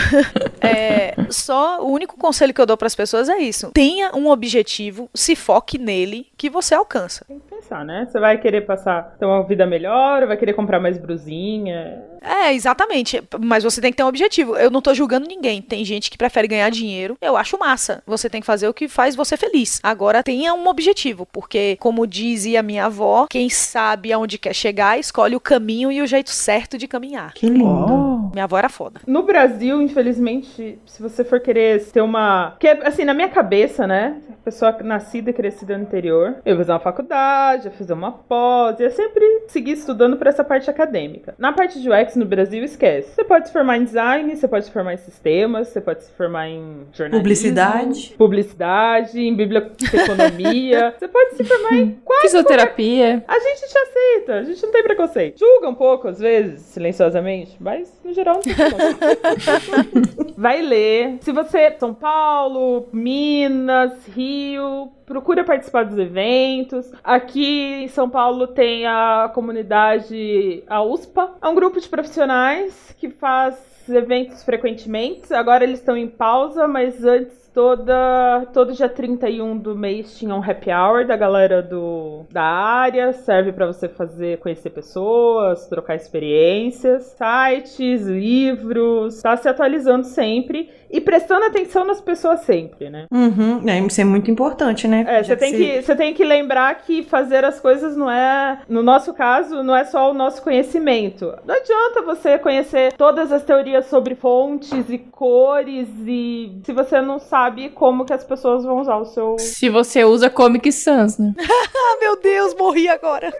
é, 0.61 1.15
só 1.29 1.83
o 1.83 1.91
único 1.91 2.17
conselho 2.17 2.53
que 2.53 2.61
eu 2.61 2.65
dou 2.65 2.77
pras 2.77 2.95
pessoas 2.95 3.29
é 3.29 3.37
isso: 3.37 3.71
tenha 3.71 4.11
um 4.15 4.29
objetivo, 4.29 5.09
se 5.13 5.35
foque 5.35 5.77
nele, 5.77 6.27
que 6.37 6.49
você 6.49 6.73
alcança. 6.73 7.25
Tem 7.27 7.39
que 7.39 7.47
pensar, 7.47 7.85
né? 7.85 8.07
Você 8.09 8.19
vai 8.19 8.37
querer 8.37 8.61
passar, 8.61 9.15
ter 9.19 9.25
uma 9.25 9.43
vida 9.43 9.65
melhor, 9.65 10.25
vai 10.25 10.37
querer 10.37 10.53
comprar 10.53 10.79
mais 10.79 10.97
brusinha. 10.97 12.10
É, 12.21 12.53
exatamente. 12.53 13.21
Mas 13.39 13.63
você 13.63 13.81
tem 13.81 13.91
que 13.91 13.97
ter 13.97 14.03
um 14.03 14.07
objetivo. 14.07 14.55
Eu 14.55 14.69
não 14.69 14.81
tô 14.81 14.93
julgando 14.93 15.27
ninguém. 15.27 15.61
Tem 15.61 15.83
gente 15.83 16.09
que 16.11 16.17
prefere 16.17 16.47
ganhar 16.47 16.69
dinheiro. 16.69 17.17
Eu 17.19 17.35
acho 17.35 17.57
massa. 17.57 18.03
Você 18.05 18.29
tem 18.29 18.41
que 18.41 18.47
fazer 18.47 18.67
o 18.67 18.73
que 18.73 18.87
faz 18.87 19.15
você 19.15 19.35
feliz. 19.35 19.79
Agora 19.81 20.23
tenha 20.23 20.53
um 20.53 20.67
objetivo, 20.67 21.25
porque, 21.31 21.77
como 21.79 22.05
dizia 22.05 22.61
minha 22.61 22.85
avó, 22.85 23.25
quem 23.29 23.49
sabe 23.49 24.13
aonde 24.13 24.37
quer 24.37 24.53
chegar, 24.53 24.99
escolhe 24.99 25.35
o 25.35 25.39
caminho 25.39 25.91
e 25.91 26.01
o 26.01 26.07
jeito 26.07 26.29
certo 26.29 26.77
de 26.77 26.87
caminhar. 26.87 27.33
Que 27.33 27.47
lindo. 27.47 28.29
Minha 28.33 28.45
avó 28.45 28.57
era 28.57 28.69
foda. 28.69 29.01
No 29.07 29.23
Brasil, 29.23 29.81
infelizmente, 29.81 30.79
se 30.85 31.01
você 31.01 31.23
for 31.23 31.39
querer 31.39 31.83
ter 31.85 32.01
uma. 32.01 32.51
Porque, 32.51 32.67
assim, 32.67 33.03
na 33.03 33.13
minha 33.13 33.29
cabeça, 33.29 33.87
né? 33.87 34.17
Pessoa 34.43 34.75
nascida 34.83 35.29
e 35.29 35.33
crescida 35.33 35.77
no 35.77 35.83
interior, 35.83 36.37
eu 36.43 36.53
ia 36.53 36.57
fazer 36.57 36.71
uma 36.71 36.79
faculdade, 36.79 37.65
ia 37.65 37.71
fazer 37.71 37.93
uma 37.93 38.11
pós, 38.11 38.79
ia 38.79 38.89
sempre 38.89 39.23
seguir 39.47 39.73
estudando 39.73 40.17
para 40.17 40.29
essa 40.29 40.43
parte 40.43 40.69
acadêmica. 40.69 41.35
Na 41.37 41.51
parte 41.53 41.79
de 41.79 41.89
UX 41.89 42.10
no 42.17 42.25
Brasil, 42.25 42.63
esquece. 42.63 43.15
Você 43.15 43.23
pode 43.23 43.47
se 43.47 43.53
formar 43.53 43.77
em 43.77 43.83
design, 43.83 44.35
você 44.35 44.47
pode 44.47 44.65
se 44.65 44.71
formar 44.71 44.93
em 44.93 44.97
sistemas, 44.97 45.67
você 45.69 45.81
pode 45.81 46.03
se 46.03 46.11
formar 46.11 46.49
em 46.49 46.87
jornalismo. 46.93 47.19
Publicidade. 47.19 48.15
Publicidade, 48.17 49.19
em 49.19 49.35
biblioteconomia. 49.35 50.95
você 50.99 51.07
pode 51.07 51.35
se 51.35 51.43
formar 51.43 51.73
em 51.73 51.99
quase 52.03 52.21
Fisioterapia. 52.23 53.23
a 53.27 53.39
gente 53.39 53.67
te 53.67 53.77
aceita, 53.77 54.33
a 54.35 54.43
gente 54.43 54.63
não 54.63 54.71
tem 54.71 54.83
preconceito. 54.83 55.39
Julga 55.39 55.69
um 55.69 55.75
pouco, 55.75 56.07
às 56.07 56.19
vezes, 56.19 56.61
silenciosamente, 56.61 57.55
mas 57.59 58.00
no 58.03 58.13
geral 58.13 58.35
não 58.35 58.41
tem. 58.41 58.53
Vai 60.37 60.61
ler. 60.61 61.17
Se 61.21 61.31
você 61.31 61.59
é 61.59 61.77
São 61.77 61.93
Paulo, 61.93 62.87
Minas, 62.91 64.07
Rio, 64.07 64.91
procura 65.05 65.43
participar 65.43 65.85
dos 65.85 65.97
eventos. 65.97 66.91
Aqui 67.03 67.83
em 67.83 67.87
São 67.87 68.09
Paulo 68.09 68.47
tem 68.47 68.87
a 68.87 69.29
comunidade, 69.33 70.63
a 70.67 70.81
USPA. 70.81 71.35
É 71.41 71.47
um 71.47 71.55
grupo 71.55 71.79
de 71.79 71.87
profissionais 71.87 72.95
que 72.97 73.09
faz 73.09 73.57
eventos 73.89 74.43
frequentemente. 74.43 75.33
Agora 75.33 75.63
eles 75.63 75.79
estão 75.79 75.95
em 75.95 76.07
pausa, 76.07 76.67
mas 76.67 77.03
antes 77.03 77.40
Toda, 77.53 78.45
todo 78.53 78.71
dia 78.71 78.87
31 78.87 79.57
do 79.57 79.75
mês 79.75 80.17
tinha 80.17 80.33
um 80.33 80.41
happy 80.41 80.71
hour 80.71 81.05
da 81.05 81.17
galera 81.17 81.61
do, 81.61 82.25
da 82.31 82.43
área. 82.43 83.11
Serve 83.11 83.51
para 83.51 83.67
você 83.67 83.89
fazer 83.89 84.39
conhecer 84.39 84.69
pessoas, 84.69 85.67
trocar 85.67 85.95
experiências, 85.95 87.13
sites, 87.17 88.07
livros, 88.07 89.21
tá 89.21 89.35
se 89.35 89.49
atualizando 89.49 90.05
sempre 90.05 90.69
e 90.91 90.99
prestando 90.99 91.45
atenção 91.45 91.85
nas 91.85 92.01
pessoas 92.01 92.41
sempre, 92.41 92.89
né? 92.89 93.05
Uhum. 93.11 93.61
É, 93.67 93.79
isso 93.79 94.01
é 94.01 94.03
muito 94.03 94.29
importante, 94.29 94.87
né? 94.87 95.05
É, 95.07 95.23
você 95.23 95.35
tem, 95.35 95.53
que, 95.53 95.81
você 95.81 95.95
tem 95.95 96.13
que 96.13 96.23
lembrar 96.23 96.75
que 96.75 97.03
fazer 97.03 97.45
as 97.45 97.59
coisas 97.59 97.95
não 97.95 98.09
é, 98.09 98.61
no 98.67 98.83
nosso 98.83 99.13
caso, 99.13 99.63
não 99.63 99.75
é 99.75 99.85
só 99.85 100.11
o 100.11 100.13
nosso 100.13 100.41
conhecimento. 100.41 101.33
Não 101.45 101.55
adianta 101.55 102.01
você 102.01 102.37
conhecer 102.37 102.93
todas 102.93 103.31
as 103.31 103.43
teorias 103.43 103.85
sobre 103.85 104.15
fontes 104.15 104.89
e 104.89 104.97
cores 104.97 105.87
e 106.05 106.59
se 106.63 106.73
você 106.73 107.01
não 107.01 107.19
sabe 107.19 107.69
como 107.69 108.05
que 108.05 108.13
as 108.13 108.23
pessoas 108.23 108.63
vão 108.63 108.81
usar 108.81 108.97
o 108.97 109.05
seu. 109.05 109.37
Se 109.39 109.69
você 109.69 110.03
usa 110.03 110.29
Comic 110.29 110.71
Sans, 110.71 111.17
né? 111.17 111.33
Ah, 111.83 111.97
meu 111.99 112.19
Deus, 112.19 112.53
morri 112.53 112.87
agora. 112.87 113.33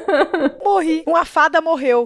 morri. 0.62 1.02
Uma 1.06 1.24
fada 1.24 1.60
morreu. 1.60 2.04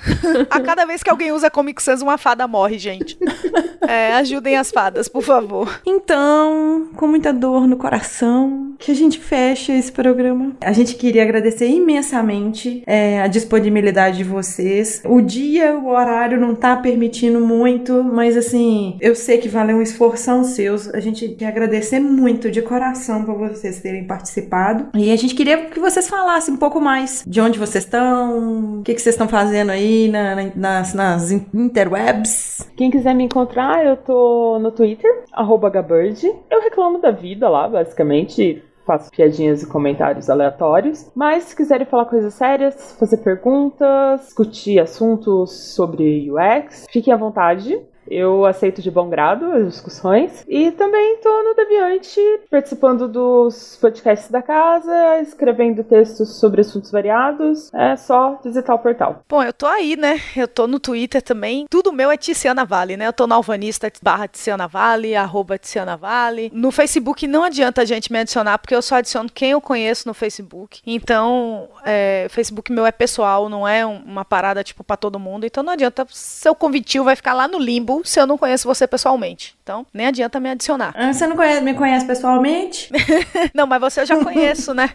A 0.48 0.60
cada 0.60 0.84
vez 0.84 1.02
que 1.02 1.10
alguém 1.10 1.32
usa 1.32 1.50
Comic 1.50 1.82
Sans, 1.82 2.00
uma 2.02 2.16
fada 2.16 2.46
morre, 2.46 2.78
gente. 2.78 3.18
É, 3.84 4.14
ajudem 4.14 4.56
as 4.56 4.70
fadas. 4.70 4.81
Por 5.08 5.22
favor. 5.22 5.80
Então, 5.86 6.88
com 6.96 7.06
muita 7.06 7.32
dor 7.32 7.66
no 7.66 7.76
coração, 7.76 8.74
que 8.78 8.90
a 8.90 8.94
gente 8.94 9.18
fecha 9.18 9.72
esse 9.72 9.92
programa. 9.92 10.56
A 10.60 10.72
gente 10.72 10.96
queria 10.96 11.22
agradecer 11.22 11.68
imensamente 11.68 12.82
é, 12.86 13.20
a 13.20 13.28
disponibilidade 13.28 14.18
de 14.18 14.24
vocês. 14.24 15.00
O 15.04 15.20
dia, 15.20 15.76
o 15.76 15.88
horário 15.88 16.40
não 16.40 16.54
tá 16.54 16.76
permitindo 16.76 17.40
muito, 17.40 18.02
mas 18.02 18.36
assim, 18.36 18.96
eu 19.00 19.14
sei 19.14 19.38
que 19.38 19.48
valeu 19.48 19.76
um 19.76 19.82
esforção 19.82 20.42
seus. 20.42 20.92
A 20.92 20.98
gente 20.98 21.28
quer 21.28 21.46
agradecer 21.46 22.00
muito 22.00 22.50
de 22.50 22.60
coração 22.60 23.24
por 23.24 23.36
vocês 23.36 23.80
terem 23.80 24.04
participado. 24.04 24.88
E 24.96 25.12
a 25.12 25.16
gente 25.16 25.34
queria 25.34 25.66
que 25.66 25.78
vocês 25.78 26.08
falassem 26.08 26.54
um 26.54 26.58
pouco 26.58 26.80
mais 26.80 27.22
de 27.26 27.40
onde 27.40 27.58
vocês 27.58 27.84
estão, 27.84 28.80
o 28.80 28.82
que, 28.82 28.94
que 28.94 29.00
vocês 29.00 29.14
estão 29.14 29.28
fazendo 29.28 29.70
aí 29.70 30.08
na, 30.08 30.34
na, 30.34 30.52
nas, 30.56 30.94
nas 30.94 31.30
interwebs. 31.30 32.68
Quem 32.76 32.90
quiser 32.90 33.14
me 33.14 33.24
encontrar, 33.24 33.84
eu 33.84 33.96
tô 33.96 34.58
no 34.58 34.71
Twitter, 34.72 35.24
Gabird. 35.70 36.26
Eu 36.50 36.60
reclamo 36.60 37.00
da 37.00 37.10
vida 37.10 37.48
lá, 37.48 37.68
basicamente. 37.68 38.62
Faço 38.84 39.12
piadinhas 39.12 39.62
e 39.62 39.68
comentários 39.68 40.28
aleatórios. 40.28 41.08
Mas 41.14 41.44
se 41.44 41.56
quiserem 41.56 41.86
falar 41.86 42.06
coisas 42.06 42.34
sérias, 42.34 42.96
fazer 42.98 43.18
perguntas, 43.18 44.22
discutir 44.22 44.80
assuntos 44.80 45.74
sobre 45.74 46.28
UX, 46.28 46.86
fiquem 46.90 47.14
à 47.14 47.16
vontade. 47.16 47.80
Eu 48.12 48.44
aceito 48.44 48.82
de 48.82 48.90
bom 48.90 49.08
grado 49.08 49.50
as 49.52 49.66
discussões. 49.66 50.44
E 50.46 50.70
também 50.72 51.16
tô 51.22 51.42
no 51.42 51.54
Deviante, 51.54 52.20
participando 52.50 53.08
dos 53.08 53.78
podcasts 53.80 54.30
da 54.30 54.42
casa, 54.42 55.20
escrevendo 55.20 55.82
textos 55.82 56.38
sobre 56.38 56.60
assuntos 56.60 56.90
variados. 56.90 57.72
É 57.72 57.96
só 57.96 58.38
visitar 58.44 58.74
o 58.74 58.78
portal. 58.78 59.22
Bom, 59.26 59.42
eu 59.42 59.52
tô 59.52 59.66
aí, 59.66 59.96
né? 59.96 60.20
Eu 60.36 60.46
tô 60.46 60.66
no 60.66 60.78
Twitter 60.78 61.22
também. 61.22 61.66
Tudo 61.70 61.92
meu 61.92 62.10
é 62.10 62.16
Tiziana 62.16 62.66
Vale, 62.66 62.96
né? 62.96 63.06
Eu 63.06 63.12
tô 63.12 63.26
no 63.26 63.34
Alvanista 63.34 63.90
barra 64.02 64.28
Tiziana 64.28 64.68
Vale, 64.68 65.16
arroba 65.16 65.56
Tiziana 65.56 65.96
Vale. 65.96 66.50
No 66.52 66.70
Facebook 66.70 67.26
não 67.26 67.42
adianta 67.42 67.80
a 67.80 67.84
gente 67.84 68.12
me 68.12 68.18
adicionar, 68.18 68.58
porque 68.58 68.74
eu 68.74 68.82
só 68.82 68.96
adiciono 68.96 69.30
quem 69.32 69.52
eu 69.52 69.60
conheço 69.60 70.06
no 70.06 70.12
Facebook. 70.12 70.82
Então, 70.86 71.68
é, 71.84 72.26
Facebook 72.28 72.70
meu 72.70 72.84
é 72.84 72.92
pessoal, 72.92 73.48
não 73.48 73.66
é 73.66 73.86
uma 73.86 74.24
parada 74.24 74.62
tipo 74.62 74.84
pra 74.84 74.96
todo 74.96 75.18
mundo. 75.18 75.46
Então 75.46 75.62
não 75.62 75.72
adianta. 75.72 76.06
Seu 76.10 76.54
convitinho 76.54 77.04
vai 77.04 77.16
ficar 77.16 77.32
lá 77.32 77.48
no 77.48 77.58
limbo 77.58 78.01
se 78.04 78.20
eu 78.20 78.26
não 78.26 78.38
conheço 78.38 78.68
você 78.68 78.86
pessoalmente. 78.86 79.56
Então, 79.62 79.86
nem 79.94 80.06
adianta 80.06 80.40
me 80.40 80.50
adicionar. 80.50 80.92
Ah, 80.96 81.12
você 81.12 81.24
não 81.24 81.36
conhece, 81.36 81.60
me 81.60 81.72
conhece 81.74 82.04
pessoalmente? 82.04 82.90
não, 83.54 83.64
mas 83.64 83.80
você 83.80 84.00
eu 84.00 84.06
já 84.06 84.16
conheço, 84.16 84.74
né? 84.74 84.90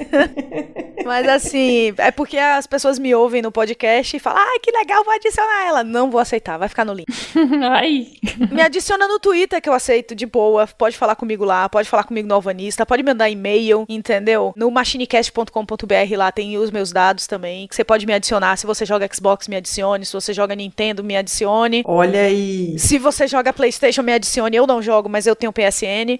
mas 1.04 1.28
assim, 1.28 1.92
é 1.98 2.10
porque 2.10 2.38
as 2.38 2.66
pessoas 2.66 2.98
me 2.98 3.14
ouvem 3.14 3.42
no 3.42 3.52
podcast 3.52 4.16
e 4.16 4.18
falam, 4.18 4.42
ai, 4.42 4.58
que 4.60 4.70
legal, 4.70 5.04
vou 5.04 5.12
adicionar 5.12 5.66
ela. 5.66 5.84
Não 5.84 6.10
vou 6.10 6.18
aceitar, 6.18 6.56
vai 6.56 6.66
ficar 6.66 6.86
no 6.86 6.94
link. 6.94 7.06
Ai. 7.70 8.06
Me 8.50 8.62
adiciona 8.62 9.06
no 9.06 9.18
Twitter 9.18 9.60
que 9.60 9.68
eu 9.68 9.74
aceito 9.74 10.14
de 10.14 10.24
boa. 10.24 10.66
Pode 10.66 10.96
falar 10.96 11.14
comigo 11.14 11.44
lá, 11.44 11.68
pode 11.68 11.88
falar 11.88 12.04
comigo 12.04 12.26
no 12.26 12.34
Alvanista, 12.34 12.86
pode 12.86 13.02
me 13.02 13.10
mandar 13.10 13.28
e-mail, 13.28 13.84
entendeu? 13.86 14.54
No 14.56 14.70
machinecast.com.br 14.70 16.16
lá 16.16 16.32
tem 16.32 16.56
os 16.56 16.70
meus 16.70 16.90
dados 16.90 17.26
também, 17.26 17.68
que 17.68 17.74
você 17.74 17.84
pode 17.84 18.06
me 18.06 18.14
adicionar. 18.14 18.56
Se 18.56 18.66
você 18.66 18.86
joga 18.86 19.06
Xbox, 19.12 19.46
me 19.46 19.56
adicione. 19.56 20.06
Se 20.06 20.12
você 20.14 20.32
joga 20.32 20.54
Nintendo, 20.54 21.04
me 21.04 21.16
adicione. 21.16 21.82
Olha 21.84 22.22
aí. 22.22 22.78
Se 22.78 22.98
você 22.98 23.26
joga 23.26 23.52
PlayStation, 23.52 23.73
me 24.02 24.12
adicione. 24.12 24.56
Eu 24.56 24.66
não 24.66 24.82
jogo, 24.82 25.08
mas 25.08 25.26
eu 25.26 25.36
tenho 25.36 25.52
PSN. 25.52 26.18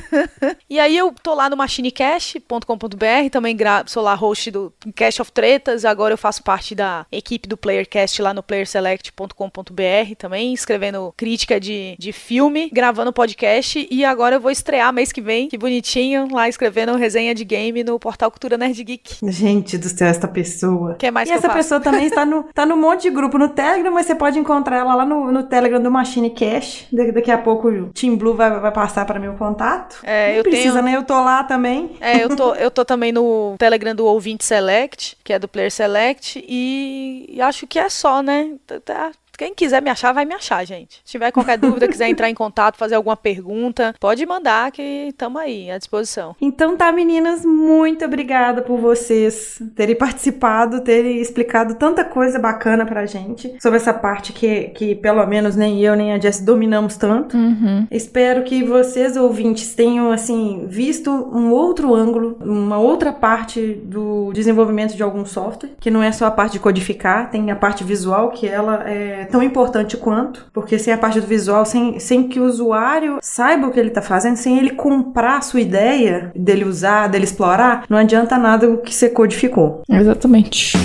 e 0.68 0.78
aí 0.78 0.96
eu 0.96 1.14
tô 1.22 1.34
lá 1.34 1.48
no 1.48 1.56
machinecast.com.br, 1.56 3.30
também 3.30 3.56
sou 3.86 4.02
lá 4.02 4.14
host 4.14 4.50
do 4.50 4.72
Cast 4.94 5.22
of 5.22 5.32
Tretas. 5.32 5.84
Agora 5.84 6.14
eu 6.14 6.18
faço 6.18 6.42
parte 6.42 6.74
da 6.74 7.06
equipe 7.10 7.48
do 7.48 7.56
Playercast 7.56 8.20
lá 8.20 8.34
no 8.34 8.42
playerselect.com.br 8.42 10.14
também, 10.18 10.52
escrevendo 10.52 11.12
crítica 11.16 11.58
de, 11.58 11.96
de 11.98 12.12
filme, 12.12 12.70
gravando 12.72 13.12
podcast. 13.12 13.86
E 13.90 14.04
agora 14.04 14.36
eu 14.36 14.40
vou 14.40 14.50
estrear 14.50 14.92
mês 14.92 15.12
que 15.12 15.20
vem, 15.20 15.48
que 15.48 15.58
bonitinho, 15.58 16.28
lá 16.30 16.48
escrevendo 16.48 16.96
resenha 16.96 17.34
de 17.34 17.44
game 17.44 17.82
no 17.84 17.98
portal 17.98 18.30
Cultura 18.30 18.56
Nerd 18.56 18.82
Geek. 18.82 19.18
Gente 19.22 19.78
do 19.78 19.88
céu, 19.88 20.08
essa 20.08 20.28
pessoa. 20.28 20.94
Que 20.94 21.10
mais 21.10 21.28
e 21.28 21.32
que 21.32 21.38
essa 21.38 21.48
pessoa 21.48 21.80
também 21.80 22.06
está 22.06 22.24
no, 22.24 22.44
tá 22.54 22.66
no 22.66 22.76
monte 22.76 23.02
de 23.02 23.10
grupo 23.10 23.38
no 23.38 23.48
Telegram, 23.48 23.92
mas 23.92 24.06
você 24.06 24.14
pode 24.14 24.38
encontrar 24.38 24.78
ela 24.78 24.94
lá 24.94 25.06
no, 25.06 25.30
no 25.30 25.42
Telegram 25.44 25.80
do 25.80 25.90
Machine 25.90 26.30
Cash. 26.30 26.83
Daqui 27.12 27.30
a 27.30 27.38
pouco 27.38 27.68
o 27.68 27.92
Team 27.92 28.16
Blue 28.16 28.34
vai, 28.34 28.58
vai 28.60 28.72
passar 28.72 29.04
para 29.04 29.18
mim 29.18 29.28
o 29.28 29.36
contato. 29.36 30.00
É, 30.02 30.30
Não 30.30 30.36
eu 30.38 30.42
precisa, 30.42 30.72
tenho... 30.74 30.84
né? 30.84 30.96
Eu 30.96 31.02
tô 31.02 31.14
lá 31.22 31.44
também. 31.44 31.96
É, 32.00 32.22
eu 32.22 32.34
tô, 32.36 32.54
eu 32.54 32.70
tô 32.70 32.84
também 32.84 33.12
no 33.12 33.54
Telegram 33.58 33.94
do 33.94 34.06
Ouvinte 34.06 34.44
Select, 34.44 35.16
que 35.22 35.32
é 35.32 35.38
do 35.38 35.48
Player 35.48 35.70
Select, 35.70 36.44
e, 36.46 37.26
e 37.28 37.40
acho 37.40 37.66
que 37.66 37.78
é 37.78 37.88
só, 37.88 38.22
né? 38.22 38.54
Tá, 38.84 39.10
quem 39.36 39.54
quiser 39.54 39.82
me 39.82 39.90
achar, 39.90 40.12
vai 40.12 40.24
me 40.24 40.34
achar, 40.34 40.64
gente. 40.64 41.00
Se 41.04 41.12
tiver 41.12 41.30
qualquer 41.30 41.58
dúvida, 41.58 41.88
quiser 41.88 42.08
entrar 42.08 42.30
em 42.30 42.34
contato, 42.34 42.76
fazer 42.76 42.94
alguma 42.94 43.16
pergunta, 43.16 43.94
pode 43.98 44.24
mandar 44.26 44.70
que 44.70 45.08
estamos 45.08 45.40
aí 45.40 45.70
à 45.70 45.78
disposição. 45.78 46.34
Então 46.40 46.76
tá, 46.76 46.90
meninas, 46.92 47.44
muito 47.44 48.04
obrigada 48.04 48.62
por 48.62 48.78
vocês 48.78 49.60
terem 49.74 49.96
participado, 49.96 50.80
terem 50.80 51.20
explicado 51.20 51.74
tanta 51.74 52.04
coisa 52.04 52.38
bacana 52.38 52.84
pra 52.86 53.06
gente 53.06 53.54
sobre 53.60 53.78
essa 53.78 53.92
parte 53.92 54.32
que, 54.32 54.64
que 54.70 54.94
pelo 54.94 55.24
menos 55.26 55.56
nem 55.56 55.80
eu 55.80 55.94
nem 55.94 56.12
a 56.12 56.18
Jess 56.18 56.40
dominamos 56.40 56.96
tanto. 56.96 57.36
Uhum. 57.36 57.86
Espero 57.90 58.42
que 58.44 58.62
vocês, 58.62 59.16
ouvintes, 59.16 59.74
tenham, 59.74 60.10
assim, 60.10 60.66
visto 60.68 61.10
um 61.10 61.50
outro 61.50 61.94
ângulo, 61.94 62.36
uma 62.40 62.78
outra 62.78 63.12
parte 63.12 63.74
do 63.84 64.32
desenvolvimento 64.32 64.94
de 64.94 65.02
algum 65.02 65.24
software, 65.24 65.70
que 65.80 65.90
não 65.90 66.02
é 66.02 66.12
só 66.12 66.26
a 66.26 66.30
parte 66.30 66.54
de 66.54 66.60
codificar, 66.60 67.30
tem 67.30 67.50
a 67.50 67.56
parte 67.56 67.84
visual, 67.84 68.30
que 68.30 68.46
ela 68.46 68.88
é 68.88 69.23
tão 69.24 69.42
importante 69.42 69.96
quanto, 69.96 70.46
porque 70.52 70.78
sem 70.78 70.92
a 70.92 70.98
parte 70.98 71.20
do 71.20 71.26
visual, 71.26 71.64
sem, 71.64 71.98
sem 71.98 72.28
que 72.28 72.38
o 72.38 72.44
usuário 72.44 73.18
saiba 73.20 73.66
o 73.66 73.70
que 73.70 73.80
ele 73.80 73.88
está 73.88 74.02
fazendo, 74.02 74.36
sem 74.36 74.58
ele 74.58 74.70
comprar 74.70 75.38
a 75.38 75.42
sua 75.42 75.60
ideia 75.60 76.32
dele 76.34 76.64
usar, 76.64 77.08
dele 77.08 77.24
explorar, 77.24 77.84
não 77.88 77.98
adianta 77.98 78.38
nada 78.38 78.68
o 78.68 78.78
que 78.78 78.94
você 78.94 79.08
codificou. 79.08 79.82
Exatamente. 79.88 80.76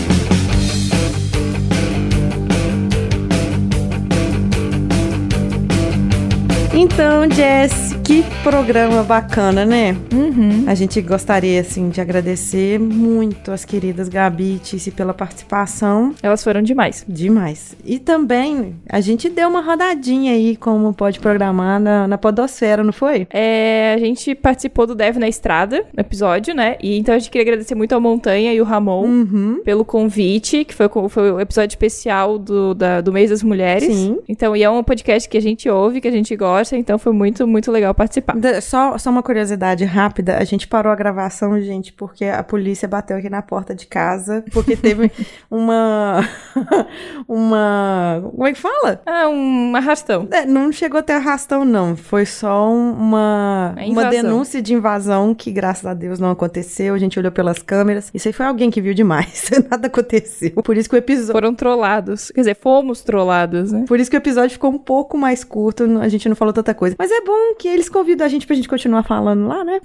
Então, 6.73 7.29
Jess, 7.29 7.98
que 8.09 8.23
programa 8.41 9.03
bacana, 9.03 9.63
né? 9.63 9.95
Uhum. 10.11 10.63
A 10.65 10.73
gente 10.73 10.99
gostaria, 10.99 11.61
assim, 11.61 11.89
de 11.89 12.01
agradecer 12.01 12.79
muito 12.79 13.51
as 13.51 13.63
queridas 13.63 14.09
Gabi 14.09 14.55
e 14.55 14.57
Tice 14.57 14.89
pela 14.89 15.13
participação. 15.13 16.15
Elas 16.23 16.43
foram 16.43 16.63
demais. 16.63 17.05
Demais. 17.07 17.75
E 17.85 17.99
também, 17.99 18.75
a 18.89 18.99
gente 18.99 19.29
deu 19.29 19.47
uma 19.47 19.61
rodadinha 19.61 20.33
aí, 20.33 20.55
como 20.55 20.91
pode 20.91 21.19
programar 21.19 21.79
na, 21.79 22.07
na 22.07 22.17
Podosfera, 22.17 22.83
não 22.83 22.91
foi? 22.91 23.27
É, 23.29 23.93
a 23.95 23.99
gente 23.99 24.33
participou 24.33 24.87
do 24.87 24.95
Dev 24.95 25.17
na 25.17 25.27
Estrada, 25.27 25.85
no 25.95 26.01
episódio, 26.01 26.55
né? 26.55 26.77
E 26.81 26.97
então 26.97 27.13
a 27.13 27.19
gente 27.19 27.29
queria 27.29 27.43
agradecer 27.45 27.75
muito 27.75 27.93
ao 27.93 28.01
Montanha 28.01 28.51
e 28.51 28.59
o 28.59 28.63
Ramon 28.63 29.05
Uhum. 29.05 29.61
pelo 29.63 29.85
convite, 29.85 30.65
que 30.65 30.73
foi, 30.73 30.89
o- 30.91 31.09
foi 31.09 31.31
o 31.31 31.39
episódio 31.39 31.73
especial 31.75 32.39
do, 32.39 32.73
da- 32.73 33.01
do 33.01 33.13
mês 33.13 33.29
das 33.29 33.43
mulheres. 33.43 33.93
Sim. 33.95 34.17
Então, 34.27 34.55
e 34.55 34.63
é 34.63 34.69
um 34.69 34.81
podcast 34.83 35.29
que 35.29 35.37
a 35.37 35.41
gente 35.41 35.69
ouve, 35.69 36.01
que 36.01 36.07
a 36.07 36.11
gente 36.11 36.35
gosta, 36.35 36.75
então 36.75 36.97
foi 36.97 37.13
muito, 37.13 37.45
muito 37.45 37.71
legal 37.71 37.93
participar. 37.99 38.35
Só, 38.61 38.97
só 38.97 39.09
uma 39.09 39.21
curiosidade 39.21 39.83
rápida, 39.83 40.37
a 40.37 40.43
gente 40.45 40.65
parou 40.67 40.89
a 40.91 40.95
gravação, 40.95 41.59
gente, 41.59 41.91
porque 41.91 42.23
a 42.23 42.41
polícia 42.41 42.87
bateu 42.87 43.17
aqui 43.17 43.29
na 43.29 43.41
porta 43.41 43.75
de 43.75 43.85
casa, 43.85 44.41
porque 44.53 44.77
teve 44.77 45.11
uma. 45.51 46.21
uma. 47.27 48.21
Como 48.31 48.47
é 48.47 48.53
que 48.53 48.59
fala? 48.59 49.01
Ah, 49.05 49.27
um 49.27 49.75
arrastão. 49.75 50.27
É, 50.31 50.45
não 50.45 50.71
chegou 50.71 50.99
a 50.99 51.03
ter 51.03 51.13
arrastão, 51.13 51.65
não. 51.65 51.95
Foi 51.97 52.25
só 52.25 52.69
um- 52.71 52.93
uma, 52.93 53.73
É 53.77 53.85
uma 53.85 54.05
denúncia 54.05 54.61
de 54.61 54.73
invasão 54.73 55.33
que, 55.35 55.51
graças 55.51 55.85
a 55.85 55.93
Deus, 55.93 56.19
não 56.19 56.31
aconteceu. 56.31 56.93
A 56.93 56.97
gente 56.97 57.19
olhou 57.19 57.31
pelas 57.31 57.59
câmeras. 57.59 58.09
Isso 58.13 58.27
aí 58.29 58.33
foi 58.33 58.45
alguém 58.45 58.71
que 58.71 58.81
viu 58.81 58.93
demais. 58.93 59.49
Nada 59.69 59.87
aconteceu. 59.87 60.51
Por 60.63 60.77
isso 60.77 60.89
que 60.89 60.95
o 60.95 60.97
episódio. 60.97 61.33
Foram 61.33 61.53
trollados. 61.53 62.31
Quer 62.31 62.41
dizer, 62.41 62.55
fomos 62.55 63.01
trollados, 63.01 63.71
né? 63.71 63.83
Por 63.87 63.99
isso 63.99 64.09
que 64.09 64.15
o 64.15 64.19
episódio 64.19 64.51
ficou 64.51 64.71
um 64.71 64.77
pouco 64.77 65.17
mais 65.17 65.43
curto, 65.43 65.83
a 65.99 66.07
gente 66.07 66.29
não 66.29 66.35
falou 66.35 66.53
tanta 66.53 66.73
coisa. 66.73 66.95
Mas 66.97 67.11
é 67.11 67.21
bom 67.21 67.55
que 67.57 67.67
eles 67.67 67.88
convidam 67.89 68.25
a 68.25 68.29
gente 68.29 68.45
pra 68.47 68.55
gente 68.55 68.67
continuar 68.69 69.03
falando 69.03 69.47
lá, 69.47 69.63
né? 69.63 69.79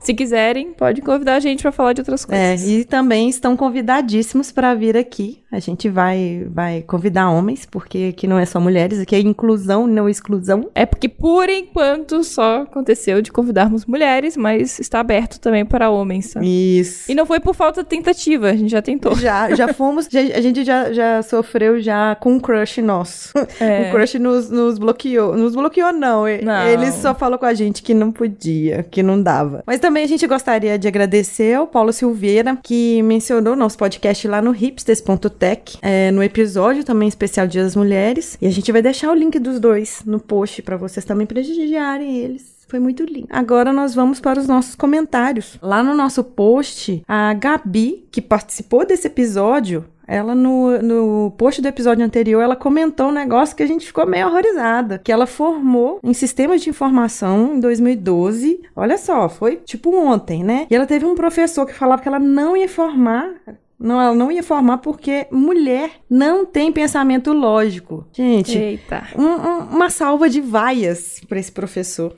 Se 0.00 0.12
quiserem, 0.14 0.72
pode 0.72 1.00
convidar 1.02 1.34
a 1.36 1.40
gente 1.40 1.62
pra 1.62 1.72
falar 1.72 1.92
de 1.92 2.00
outras 2.00 2.24
É, 2.30 2.50
coisas. 2.50 2.68
e 2.68 2.84
também 2.84 3.28
estão 3.28 3.56
convidadíssimos 3.56 4.50
pra 4.52 4.74
vir 4.74 4.96
aqui. 4.96 5.40
A 5.52 5.58
gente 5.58 5.88
vai, 5.90 6.46
vai 6.50 6.80
convidar 6.82 7.28
homens, 7.30 7.66
porque 7.70 8.12
aqui 8.16 8.26
não 8.26 8.38
é 8.38 8.46
só 8.46 8.58
mulheres, 8.58 8.98
aqui 8.98 9.14
é 9.14 9.20
inclusão, 9.20 9.86
não 9.86 10.08
exclusão. 10.08 10.70
É 10.74 10.86
porque, 10.86 11.08
por 11.08 11.48
enquanto, 11.50 12.24
só 12.24 12.62
aconteceu 12.62 13.20
de 13.20 13.30
convidarmos 13.30 13.84
mulheres, 13.84 14.34
mas 14.36 14.78
está 14.78 15.00
aberto 15.00 15.38
também 15.38 15.64
para 15.66 15.90
homens. 15.90 16.32
tá? 16.32 16.40
Isso. 16.42 17.10
E 17.10 17.14
não 17.14 17.26
foi 17.26 17.38
por 17.38 17.54
falta 17.54 17.82
de 17.82 17.88
tentativa, 17.88 18.48
a 18.48 18.56
gente 18.56 18.70
já 18.70 18.80
tentou. 18.80 19.14
Já, 19.14 19.54
já 19.54 19.68
fomos, 19.74 20.08
já- 20.10 20.20
a 20.20 20.40
gente 20.40 20.64
já, 20.64 20.90
já 20.92 21.22
sofreu 21.22 21.80
já 21.80 22.14
com 22.14 22.32
um 22.32 22.40
crush 22.40 22.80
nosso. 22.80 23.32
É. 23.60 23.88
O 23.88 23.92
crush 23.92 24.18
nos, 24.18 24.48
nos 24.48 24.78
bloqueou. 24.78 25.36
Nos 25.36 25.54
bloqueou, 25.54 25.92
não. 25.92 26.22
Não. 26.42 26.66
Ele 26.66 26.90
só 26.92 27.14
falou 27.14 27.31
falou 27.32 27.38
com 27.38 27.46
a 27.46 27.54
gente 27.54 27.82
que 27.82 27.94
não 27.94 28.12
podia, 28.12 28.82
que 28.90 29.02
não 29.02 29.22
dava. 29.22 29.62
Mas 29.66 29.80
também 29.80 30.04
a 30.04 30.06
gente 30.06 30.26
gostaria 30.26 30.78
de 30.78 30.86
agradecer 30.86 31.54
ao 31.54 31.66
Paulo 31.66 31.92
Silveira, 31.92 32.58
que 32.62 33.02
mencionou 33.02 33.56
nosso 33.56 33.78
podcast 33.78 34.26
lá 34.28 34.42
no 34.42 34.50
hipsters.tech, 34.50 35.78
é, 35.80 36.10
no 36.10 36.22
episódio 36.22 36.84
também 36.84 37.08
especial 37.08 37.46
Dia 37.46 37.62
das 37.62 37.76
Mulheres. 37.76 38.36
E 38.40 38.46
a 38.46 38.50
gente 38.50 38.70
vai 38.70 38.82
deixar 38.82 39.10
o 39.10 39.14
link 39.14 39.38
dos 39.38 39.58
dois 39.58 40.02
no 40.04 40.20
post 40.20 40.62
para 40.62 40.76
vocês 40.76 41.04
também 41.04 41.26
prestigiarem 41.26 42.18
eles. 42.18 42.52
Foi 42.68 42.78
muito 42.78 43.04
lindo. 43.04 43.28
Agora 43.30 43.72
nós 43.72 43.94
vamos 43.94 44.18
para 44.20 44.40
os 44.40 44.46
nossos 44.46 44.74
comentários. 44.74 45.58
Lá 45.60 45.82
no 45.82 45.94
nosso 45.94 46.24
post, 46.24 47.02
a 47.06 47.34
Gabi, 47.34 48.06
que 48.10 48.22
participou 48.22 48.86
desse 48.86 49.06
episódio, 49.06 49.84
ela 50.14 50.34
no, 50.34 50.78
no 50.82 51.30
post 51.36 51.60
do 51.62 51.68
episódio 51.68 52.04
anterior, 52.04 52.40
ela 52.42 52.54
comentou 52.56 53.06
um 53.08 53.12
negócio 53.12 53.56
que 53.56 53.62
a 53.62 53.66
gente 53.66 53.86
ficou 53.86 54.06
meio 54.06 54.26
horrorizada, 54.26 54.98
que 55.02 55.10
ela 55.12 55.26
formou 55.26 55.98
em 56.02 56.12
sistemas 56.12 56.60
de 56.60 56.70
informação 56.70 57.54
em 57.56 57.60
2012. 57.60 58.60
Olha 58.76 58.98
só, 58.98 59.28
foi 59.28 59.56
tipo 59.56 59.94
ontem, 59.96 60.42
né? 60.44 60.66
E 60.70 60.74
ela 60.76 60.86
teve 60.86 61.04
um 61.06 61.14
professor 61.14 61.64
que 61.66 61.74
falava 61.74 62.02
que 62.02 62.08
ela 62.08 62.18
não 62.18 62.56
ia 62.56 62.68
formar 62.68 63.30
não, 63.78 64.00
ela 64.00 64.14
não 64.14 64.30
ia 64.30 64.44
formar 64.44 64.78
porque 64.78 65.26
mulher 65.32 65.90
não 66.08 66.46
tem 66.46 66.70
pensamento 66.70 67.32
lógico. 67.32 68.06
Gente, 68.12 68.56
Eita. 68.56 69.08
um- 69.18 69.24
um- 69.24 69.58
uma 69.74 69.90
salva 69.90 70.30
de 70.30 70.40
vaias 70.40 71.20
para 71.28 71.40
esse 71.40 71.50
professor. 71.50 72.14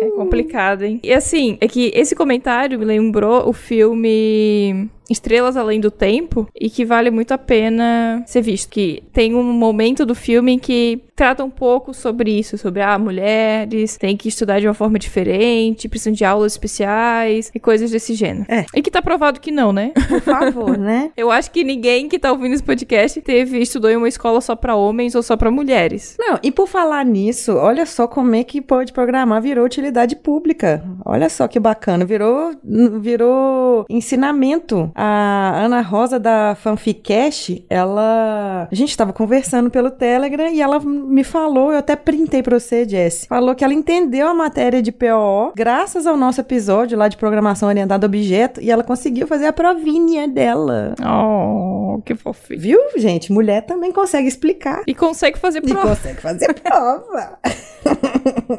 É 0.00 0.10
complicado, 0.10 0.82
hein? 0.82 0.98
E 1.02 1.12
assim, 1.12 1.58
é 1.60 1.68
que 1.68 1.90
esse 1.94 2.14
comentário 2.14 2.78
me 2.78 2.84
lembrou 2.86 3.46
o 3.48 3.52
filme 3.52 4.88
Estrelas 5.10 5.56
Além 5.56 5.80
do 5.80 5.90
Tempo 5.90 6.48
e 6.54 6.68
que 6.68 6.84
vale 6.84 7.10
muito 7.10 7.32
a 7.32 7.38
pena 7.38 8.22
ser 8.26 8.42
visto. 8.42 8.70
Que 8.70 9.02
tem 9.12 9.34
um 9.34 9.42
momento 9.42 10.04
do 10.04 10.14
filme 10.14 10.52
em 10.52 10.58
que 10.58 11.02
trata 11.16 11.42
um 11.42 11.50
pouco 11.50 11.94
sobre 11.94 12.30
isso, 12.30 12.58
sobre 12.58 12.82
ah, 12.82 12.98
mulheres 12.98 13.96
têm 13.96 14.16
que 14.16 14.28
estudar 14.28 14.60
de 14.60 14.68
uma 14.68 14.74
forma 14.74 14.98
diferente, 14.98 15.88
precisam 15.88 16.12
de 16.12 16.24
aulas 16.24 16.52
especiais 16.52 17.50
e 17.54 17.58
coisas 17.58 17.90
desse 17.90 18.14
gênero. 18.14 18.44
É. 18.48 18.66
E 18.74 18.82
que 18.82 18.90
tá 18.90 19.00
provado 19.00 19.40
que 19.40 19.50
não, 19.50 19.72
né? 19.72 19.92
Por 20.08 20.20
favor, 20.20 20.76
né? 20.78 21.10
Eu 21.16 21.30
acho 21.30 21.50
que 21.50 21.64
ninguém 21.64 22.06
que 22.08 22.18
tá 22.18 22.30
ouvindo 22.30 22.52
esse 22.52 22.62
podcast 22.62 23.20
teve 23.22 23.58
estudou 23.58 23.90
em 23.90 23.96
uma 23.96 24.08
escola 24.08 24.40
só 24.42 24.54
pra 24.54 24.76
homens 24.76 25.14
ou 25.14 25.22
só 25.22 25.36
pra 25.36 25.50
mulheres. 25.50 26.16
Não, 26.18 26.38
e 26.42 26.52
por 26.52 26.68
falar 26.68 27.04
nisso, 27.04 27.54
olha 27.54 27.86
só 27.86 28.06
como 28.06 28.34
é 28.34 28.44
que 28.44 28.60
pode 28.60 28.92
programar 28.92 29.40
virou 29.40 29.64
utilidade 29.64 30.16
pública. 30.16 30.84
Olha 31.04 31.28
só 31.30 31.48
que 31.48 31.58
bacana, 31.58 32.04
virou 32.04 32.52
virou 33.00 33.86
ensinamento. 33.88 34.90
A 34.98 35.52
Ana 35.62 35.82
Rosa 35.82 36.18
da 36.18 36.54
Fanficast, 36.54 37.62
ela, 37.68 38.66
a 38.72 38.74
gente 38.74 38.88
estava 38.88 39.12
conversando 39.12 39.70
pelo 39.70 39.90
Telegram 39.90 40.48
e 40.48 40.62
ela 40.62 40.80
me 40.80 41.22
falou, 41.22 41.70
eu 41.70 41.78
até 41.78 41.94
printei 41.94 42.42
para 42.42 42.58
você, 42.58 42.88
Jess. 42.88 43.26
Falou 43.28 43.54
que 43.54 43.62
ela 43.62 43.74
entendeu 43.74 44.26
a 44.26 44.32
matéria 44.32 44.80
de 44.80 44.90
PO 44.90 45.52
graças 45.54 46.06
ao 46.06 46.16
nosso 46.16 46.40
episódio 46.40 46.96
lá 46.96 47.08
de 47.08 47.18
programação 47.18 47.68
orientada 47.68 48.06
a 48.06 48.08
objeto 48.08 48.58
e 48.62 48.70
ela 48.70 48.82
conseguiu 48.82 49.26
fazer 49.26 49.44
a 49.46 49.52
provinha 49.52 50.26
dela. 50.26 50.94
Oh, 51.06 52.00
que 52.02 52.14
fofinho. 52.14 52.58
Viu, 52.58 52.80
gente? 52.96 53.30
Mulher 53.30 53.66
também 53.66 53.92
consegue 53.92 54.28
explicar. 54.28 54.82
E 54.86 54.94
consegue 54.94 55.38
fazer 55.38 55.58
E 55.58 55.68
prova. 55.68 55.88
consegue 55.88 56.20
fazer 56.22 56.54
prova. 56.54 57.38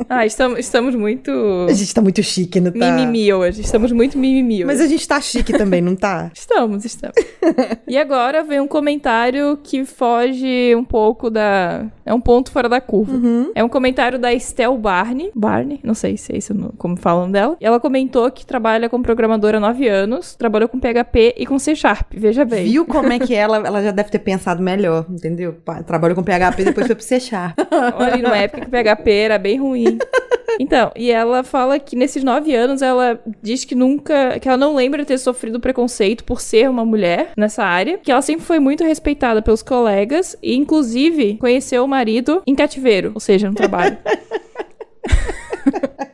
Ah, 0.09 0.25
estamos, 0.25 0.59
estamos 0.59 0.95
muito 0.95 1.31
A 1.69 1.73
gente 1.73 1.93
tá 1.93 2.01
muito 2.01 2.23
chique, 2.23 2.61
não 2.61 2.71
tá? 2.71 2.91
mimimi 2.91 3.33
hoje. 3.33 3.61
Estamos 3.61 3.91
muito 3.91 4.17
mimimi 4.17 4.55
hoje. 4.57 4.65
Mas 4.65 4.79
a 4.79 4.87
gente 4.87 5.05
tá 5.05 5.19
chique 5.19 5.51
também, 5.51 5.81
não 5.81 5.95
tá? 5.95 6.26
Estamos, 6.33 6.85
estamos. 6.85 7.15
e 7.87 7.97
agora 7.97 8.43
vem 8.43 8.59
um 8.59 8.67
comentário 8.67 9.57
que 9.63 9.85
foge 9.85 10.75
um 10.75 10.83
pouco 10.83 11.29
da. 11.29 11.85
É 12.05 12.13
um 12.13 12.21
ponto 12.21 12.51
fora 12.51 12.69
da 12.69 12.79
curva. 12.79 13.13
Uhum. 13.13 13.51
É 13.53 13.63
um 13.63 13.69
comentário 13.69 14.17
da 14.17 14.33
Estel 14.33 14.77
Barney. 14.77 15.31
Barney, 15.35 15.79
não 15.83 15.93
sei 15.93 16.17
se 16.17 16.33
é 16.33 16.37
isso 16.37 16.53
como 16.77 16.97
falam 16.97 17.29
dela. 17.29 17.57
E 17.59 17.65
ela 17.65 17.79
comentou 17.79 18.29
que 18.31 18.45
trabalha 18.45 18.89
como 18.89 19.03
programadora 19.03 19.57
há 19.57 19.59
9 19.59 19.87
anos, 19.87 20.35
trabalhou 20.35 20.69
com 20.69 20.79
PHP 20.79 21.35
e 21.37 21.45
com 21.45 21.59
C 21.59 21.75
Sharp. 21.75 22.13
Veja 22.13 22.45
bem. 22.45 22.65
Viu 22.65 22.85
como 22.85 23.11
é 23.11 23.19
que 23.19 23.33
ela, 23.33 23.57
ela 23.57 23.83
já 23.83 23.91
deve 23.91 24.09
ter 24.09 24.19
pensado 24.19 24.61
melhor, 24.61 25.05
entendeu? 25.09 25.55
Trabalhou 25.85 26.15
com 26.15 26.23
PHP, 26.23 26.65
depois 26.65 26.87
foi 26.87 26.95
pro 26.95 27.03
C 27.03 27.19
Sharp. 27.19 27.57
Olha, 27.97 28.17
numa 28.17 28.37
época 28.37 28.65
que 28.65 28.71
PHP 28.71 29.11
era 29.11 29.37
bem 29.37 29.57
ruim. 29.59 29.97
Então, 30.59 30.91
e 30.95 31.11
ela 31.11 31.43
fala 31.43 31.79
que 31.79 31.95
nesses 31.95 32.23
nove 32.23 32.55
anos 32.55 32.81
ela 32.81 33.19
diz 33.41 33.63
que 33.63 33.75
nunca, 33.75 34.39
que 34.39 34.47
ela 34.47 34.57
não 34.57 34.75
lembra 34.75 35.05
ter 35.05 35.17
sofrido 35.17 35.59
preconceito 35.59 36.23
por 36.23 36.41
ser 36.41 36.69
uma 36.69 36.85
mulher 36.85 37.31
nessa 37.37 37.63
área, 37.63 37.97
que 37.97 38.11
ela 38.11 38.21
sempre 38.21 38.45
foi 38.45 38.59
muito 38.59 38.83
respeitada 38.83 39.41
pelos 39.41 39.61
colegas 39.61 40.35
e, 40.41 40.55
inclusive, 40.55 41.37
conheceu 41.37 41.83
o 41.83 41.87
marido 41.87 42.41
em 42.45 42.55
cativeiro, 42.55 43.11
ou 43.13 43.19
seja, 43.19 43.49
no 43.49 43.55
trabalho. 43.55 43.97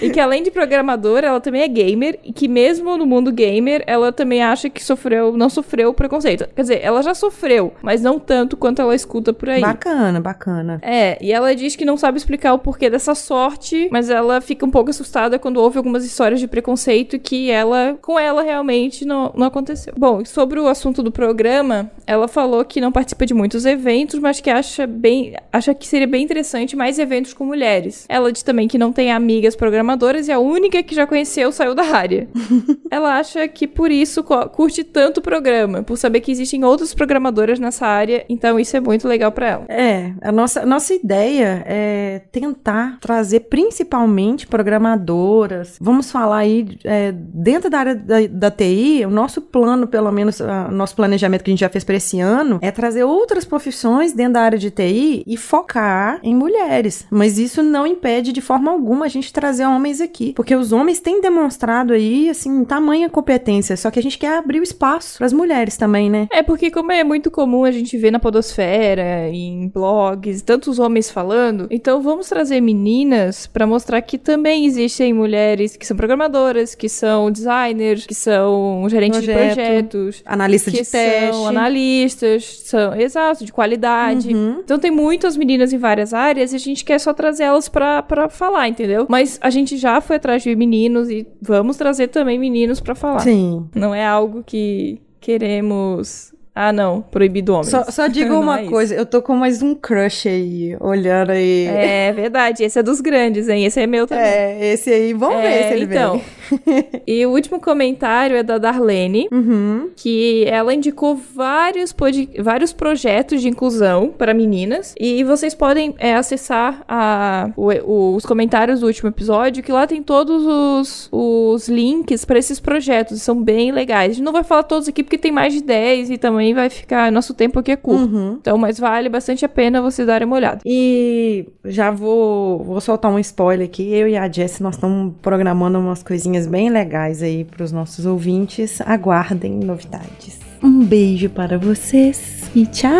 E 0.00 0.10
que 0.10 0.20
além 0.20 0.42
de 0.42 0.50
programadora, 0.50 1.28
ela 1.28 1.40
também 1.40 1.62
é 1.62 1.68
gamer. 1.68 2.18
E 2.22 2.32
que 2.32 2.48
mesmo 2.48 2.96
no 2.96 3.06
mundo 3.06 3.32
gamer, 3.32 3.82
ela 3.86 4.12
também 4.12 4.42
acha 4.42 4.68
que 4.68 4.82
sofreu, 4.82 5.36
não 5.36 5.48
sofreu 5.48 5.92
preconceito. 5.94 6.46
Quer 6.54 6.62
dizer, 6.62 6.80
ela 6.82 7.02
já 7.02 7.14
sofreu, 7.14 7.72
mas 7.82 8.02
não 8.02 8.18
tanto 8.18 8.56
quanto 8.56 8.82
ela 8.82 8.94
escuta 8.94 9.32
por 9.32 9.48
aí. 9.48 9.60
Bacana, 9.60 10.20
bacana. 10.20 10.78
É, 10.82 11.18
e 11.20 11.32
ela 11.32 11.54
diz 11.54 11.76
que 11.76 11.84
não 11.84 11.96
sabe 11.96 12.18
explicar 12.18 12.52
o 12.52 12.58
porquê 12.58 12.90
dessa 12.90 13.14
sorte, 13.14 13.88
mas 13.90 14.10
ela 14.10 14.40
fica 14.40 14.66
um 14.66 14.70
pouco 14.70 14.90
assustada 14.90 15.38
quando 15.38 15.58
ouve 15.58 15.78
algumas 15.78 16.04
histórias 16.04 16.40
de 16.40 16.46
preconceito 16.46 17.18
que 17.18 17.50
ela, 17.50 17.98
com 18.02 18.18
ela 18.18 18.42
realmente 18.42 19.04
não, 19.04 19.32
não 19.34 19.46
aconteceu. 19.46 19.94
Bom, 19.96 20.24
sobre 20.24 20.60
o 20.60 20.68
assunto 20.68 21.02
do 21.02 21.10
programa, 21.10 21.90
ela 22.06 22.28
falou 22.28 22.64
que 22.64 22.80
não 22.80 22.92
participa 22.92 23.24
de 23.24 23.34
muitos 23.34 23.64
eventos, 23.64 24.20
mas 24.20 24.40
que 24.40 24.50
acha 24.50 24.86
bem, 24.86 25.34
acha 25.52 25.74
que 25.74 25.86
seria 25.86 26.06
bem 26.06 26.22
interessante 26.22 26.76
mais 26.76 26.98
eventos 26.98 27.32
com 27.32 27.44
mulheres. 27.44 28.04
Ela 28.08 28.30
diz 28.30 28.42
também 28.42 28.68
que 28.68 28.78
não 28.78 28.92
tem 28.92 29.12
amigas 29.12 29.56
programadoras 29.56 29.85
e 30.28 30.32
a 30.32 30.38
única 30.38 30.82
que 30.82 30.94
já 30.94 31.06
conheceu 31.06 31.52
saiu 31.52 31.74
da 31.74 31.84
área. 31.84 32.28
ela 32.90 33.18
acha 33.18 33.46
que 33.48 33.66
por 33.66 33.90
isso 33.90 34.22
curte 34.24 34.82
tanto 34.82 35.18
o 35.18 35.22
programa, 35.22 35.82
por 35.82 35.96
saber 35.96 36.20
que 36.20 36.32
existem 36.32 36.64
outras 36.64 36.94
programadoras 36.94 37.58
nessa 37.58 37.86
área, 37.86 38.24
então 38.28 38.58
isso 38.58 38.76
é 38.76 38.80
muito 38.80 39.06
legal 39.06 39.30
pra 39.32 39.48
ela. 39.48 39.64
É, 39.68 40.12
a 40.22 40.32
nossa, 40.32 40.64
nossa 40.64 40.94
ideia 40.94 41.62
é 41.66 42.22
tentar 42.32 42.98
trazer 43.00 43.40
principalmente 43.40 44.46
programadoras. 44.46 45.76
Vamos 45.80 46.10
falar 46.10 46.38
aí, 46.38 46.78
é, 46.84 47.12
dentro 47.12 47.70
da 47.70 47.78
área 47.78 47.94
da, 47.94 48.26
da 48.26 48.50
TI, 48.50 49.04
o 49.06 49.10
nosso 49.10 49.40
plano, 49.40 49.86
pelo 49.86 50.10
menos, 50.10 50.40
o 50.40 50.70
nosso 50.70 50.94
planejamento 50.96 51.42
que 51.42 51.50
a 51.50 51.52
gente 51.52 51.60
já 51.60 51.68
fez 51.68 51.84
para 51.84 51.96
esse 51.96 52.20
ano, 52.20 52.58
é 52.62 52.70
trazer 52.70 53.04
outras 53.04 53.44
profissões 53.44 54.12
dentro 54.12 54.34
da 54.34 54.42
área 54.42 54.58
de 54.58 54.70
TI 54.70 55.22
e 55.26 55.36
focar 55.36 56.20
em 56.22 56.34
mulheres. 56.34 57.06
Mas 57.10 57.38
isso 57.38 57.62
não 57.62 57.86
impede 57.86 58.32
de 58.32 58.40
forma 58.40 58.70
alguma 58.70 59.06
a 59.06 59.08
gente 59.08 59.32
trazer 59.32 59.64
homens 59.76 60.00
aqui, 60.00 60.32
porque 60.34 60.54
os 60.54 60.72
homens 60.72 61.00
têm 61.00 61.20
demonstrado 61.20 61.92
aí, 61.92 62.28
assim, 62.28 62.64
tamanha 62.64 63.08
competência, 63.08 63.76
só 63.76 63.90
que 63.90 63.98
a 63.98 64.02
gente 64.02 64.18
quer 64.18 64.38
abrir 64.38 64.60
o 64.60 64.62
espaço 64.62 65.18
para 65.18 65.26
as 65.26 65.32
mulheres 65.32 65.76
também, 65.76 66.10
né? 66.10 66.26
É, 66.32 66.42
porque 66.42 66.70
como 66.70 66.92
é 66.92 67.04
muito 67.04 67.30
comum 67.30 67.64
a 67.64 67.70
gente 67.70 67.96
ver 67.96 68.10
na 68.10 68.18
podosfera, 68.18 69.28
em 69.28 69.68
blogs, 69.68 70.42
tantos 70.42 70.78
homens 70.78 71.10
falando, 71.10 71.66
então 71.70 72.00
vamos 72.00 72.28
trazer 72.28 72.60
meninas 72.60 73.46
pra 73.46 73.66
mostrar 73.66 74.00
que 74.02 74.18
também 74.18 74.64
existem 74.66 75.12
mulheres 75.12 75.76
que 75.76 75.86
são 75.86 75.96
programadoras, 75.96 76.74
que 76.74 76.88
são 76.88 77.30
designers, 77.30 78.06
que 78.06 78.14
são 78.14 78.86
gerentes 78.88 79.20
de 79.20 79.26
Projeto. 79.26 79.54
projetos, 79.56 80.22
Analista 80.24 80.70
que 80.70 80.82
de 80.82 80.90
teste. 80.90 81.32
são 81.32 81.46
analistas, 81.46 82.60
são, 82.64 82.94
exato, 82.94 83.44
de 83.44 83.52
qualidade. 83.52 84.32
Uhum. 84.32 84.60
Então 84.64 84.78
tem 84.78 84.90
muitas 84.90 85.36
meninas 85.36 85.72
em 85.72 85.78
várias 85.78 86.14
áreas 86.14 86.52
e 86.52 86.56
a 86.56 86.58
gente 86.58 86.84
quer 86.84 86.98
só 86.98 87.12
trazer 87.12 87.44
elas 87.44 87.68
pra, 87.68 88.02
pra 88.02 88.28
falar, 88.28 88.68
entendeu? 88.68 89.06
Mas 89.08 89.38
a 89.42 89.50
gente 89.50 89.65
já 89.74 90.00
foi 90.02 90.16
atrás 90.16 90.42
de 90.42 90.54
meninos 90.54 91.08
e 91.08 91.26
vamos 91.40 91.78
trazer 91.78 92.08
também 92.08 92.38
meninos 92.38 92.78
pra 92.78 92.94
falar. 92.94 93.20
Sim. 93.20 93.66
Não 93.74 93.94
é 93.94 94.06
algo 94.06 94.44
que 94.44 95.00
queremos. 95.18 96.34
Ah, 96.58 96.72
não, 96.72 97.02
proibido 97.02 97.52
homens. 97.52 97.68
Só, 97.68 97.84
só 97.84 98.06
digo 98.06 98.32
uma 98.40 98.60
é 98.60 98.64
coisa, 98.66 98.94
eu 98.94 99.04
tô 99.04 99.20
com 99.20 99.36
mais 99.36 99.60
um 99.60 99.74
crush 99.74 100.26
aí, 100.26 100.74
olhando 100.80 101.32
aí. 101.32 101.66
É 101.66 102.10
verdade, 102.14 102.64
esse 102.64 102.78
é 102.78 102.82
dos 102.82 103.02
grandes, 103.02 103.46
hein? 103.46 103.66
Esse 103.66 103.78
é 103.80 103.86
meu 103.86 104.06
também. 104.06 104.24
É, 104.24 104.72
esse 104.72 104.88
aí, 104.90 105.12
vamos 105.12 105.42
ver 105.42 105.68
se 105.68 105.74
ele 105.74 105.84
então. 105.84 106.18
vem. 106.66 106.86
e 107.06 107.26
o 107.26 107.30
último 107.30 107.60
comentário 107.60 108.36
é 108.38 108.42
da 108.42 108.56
Darlene, 108.56 109.28
Uhum. 109.30 109.90
que 109.94 110.44
ela 110.48 110.72
indicou 110.72 111.14
vários, 111.14 111.92
pod- 111.92 112.30
vários 112.38 112.72
projetos 112.72 113.42
de 113.42 113.48
inclusão 113.50 114.08
para 114.16 114.32
meninas. 114.32 114.94
E 114.98 115.22
vocês 115.24 115.54
podem 115.54 115.94
é, 115.98 116.14
acessar 116.14 116.82
a- 116.88 117.50
o- 117.54 117.70
o- 117.84 118.16
os 118.16 118.24
comentários 118.24 118.80
do 118.80 118.86
último 118.86 119.10
episódio, 119.10 119.62
que 119.62 119.70
lá 119.72 119.86
tem 119.86 120.02
todos 120.02 120.42
os, 120.46 121.08
os 121.12 121.68
links 121.68 122.24
para 122.24 122.38
esses 122.38 122.58
projetos. 122.58 123.20
São 123.20 123.42
bem 123.42 123.72
legais. 123.72 124.12
A 124.12 124.14
gente 124.14 124.24
não 124.24 124.32
vai 124.32 124.42
falar 124.44 124.62
todos 124.62 124.88
aqui 124.88 125.02
porque 125.02 125.18
tem 125.18 125.30
mais 125.32 125.52
de 125.52 125.62
10 125.62 126.08
e 126.10 126.16
também 126.46 126.54
vai 126.54 126.70
ficar. 126.70 127.10
Nosso 127.10 127.34
tempo 127.34 127.58
aqui 127.58 127.72
é 127.72 127.76
curto. 127.76 128.04
Uhum. 128.04 128.36
Então, 128.40 128.56
mas 128.58 128.78
vale 128.78 129.08
bastante 129.08 129.44
a 129.44 129.48
pena 129.48 129.82
vocês 129.82 130.06
darem 130.06 130.26
uma 130.26 130.36
olhada. 130.36 130.60
E 130.64 131.48
já 131.64 131.90
vou, 131.90 132.62
vou 132.62 132.80
soltar 132.80 133.10
um 133.10 133.18
spoiler 133.18 133.66
aqui. 133.66 133.92
Eu 133.92 134.08
e 134.08 134.16
a 134.16 134.30
Jess, 134.30 134.60
nós 134.60 134.74
estamos 134.74 135.14
programando 135.20 135.78
umas 135.78 136.02
coisinhas 136.02 136.46
bem 136.46 136.70
legais 136.70 137.22
aí 137.22 137.44
para 137.44 137.64
os 137.64 137.72
nossos 137.72 138.06
ouvintes. 138.06 138.80
Aguardem 138.82 139.52
novidades. 139.52 140.38
Um 140.62 140.84
beijo 140.84 141.28
para 141.28 141.58
vocês 141.58 142.50
e 142.54 142.66
tchau. 142.66 142.92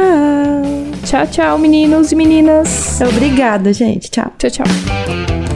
Tchau, 1.05 1.27
tchau, 1.27 1.59
meninos 1.59 2.13
e 2.13 2.17
meninas. 2.17 3.01
Obrigada, 3.01 3.73
gente. 3.73 4.11
Tchau. 4.11 4.31
Tchau, 4.39 4.51
tchau. 4.51 5.56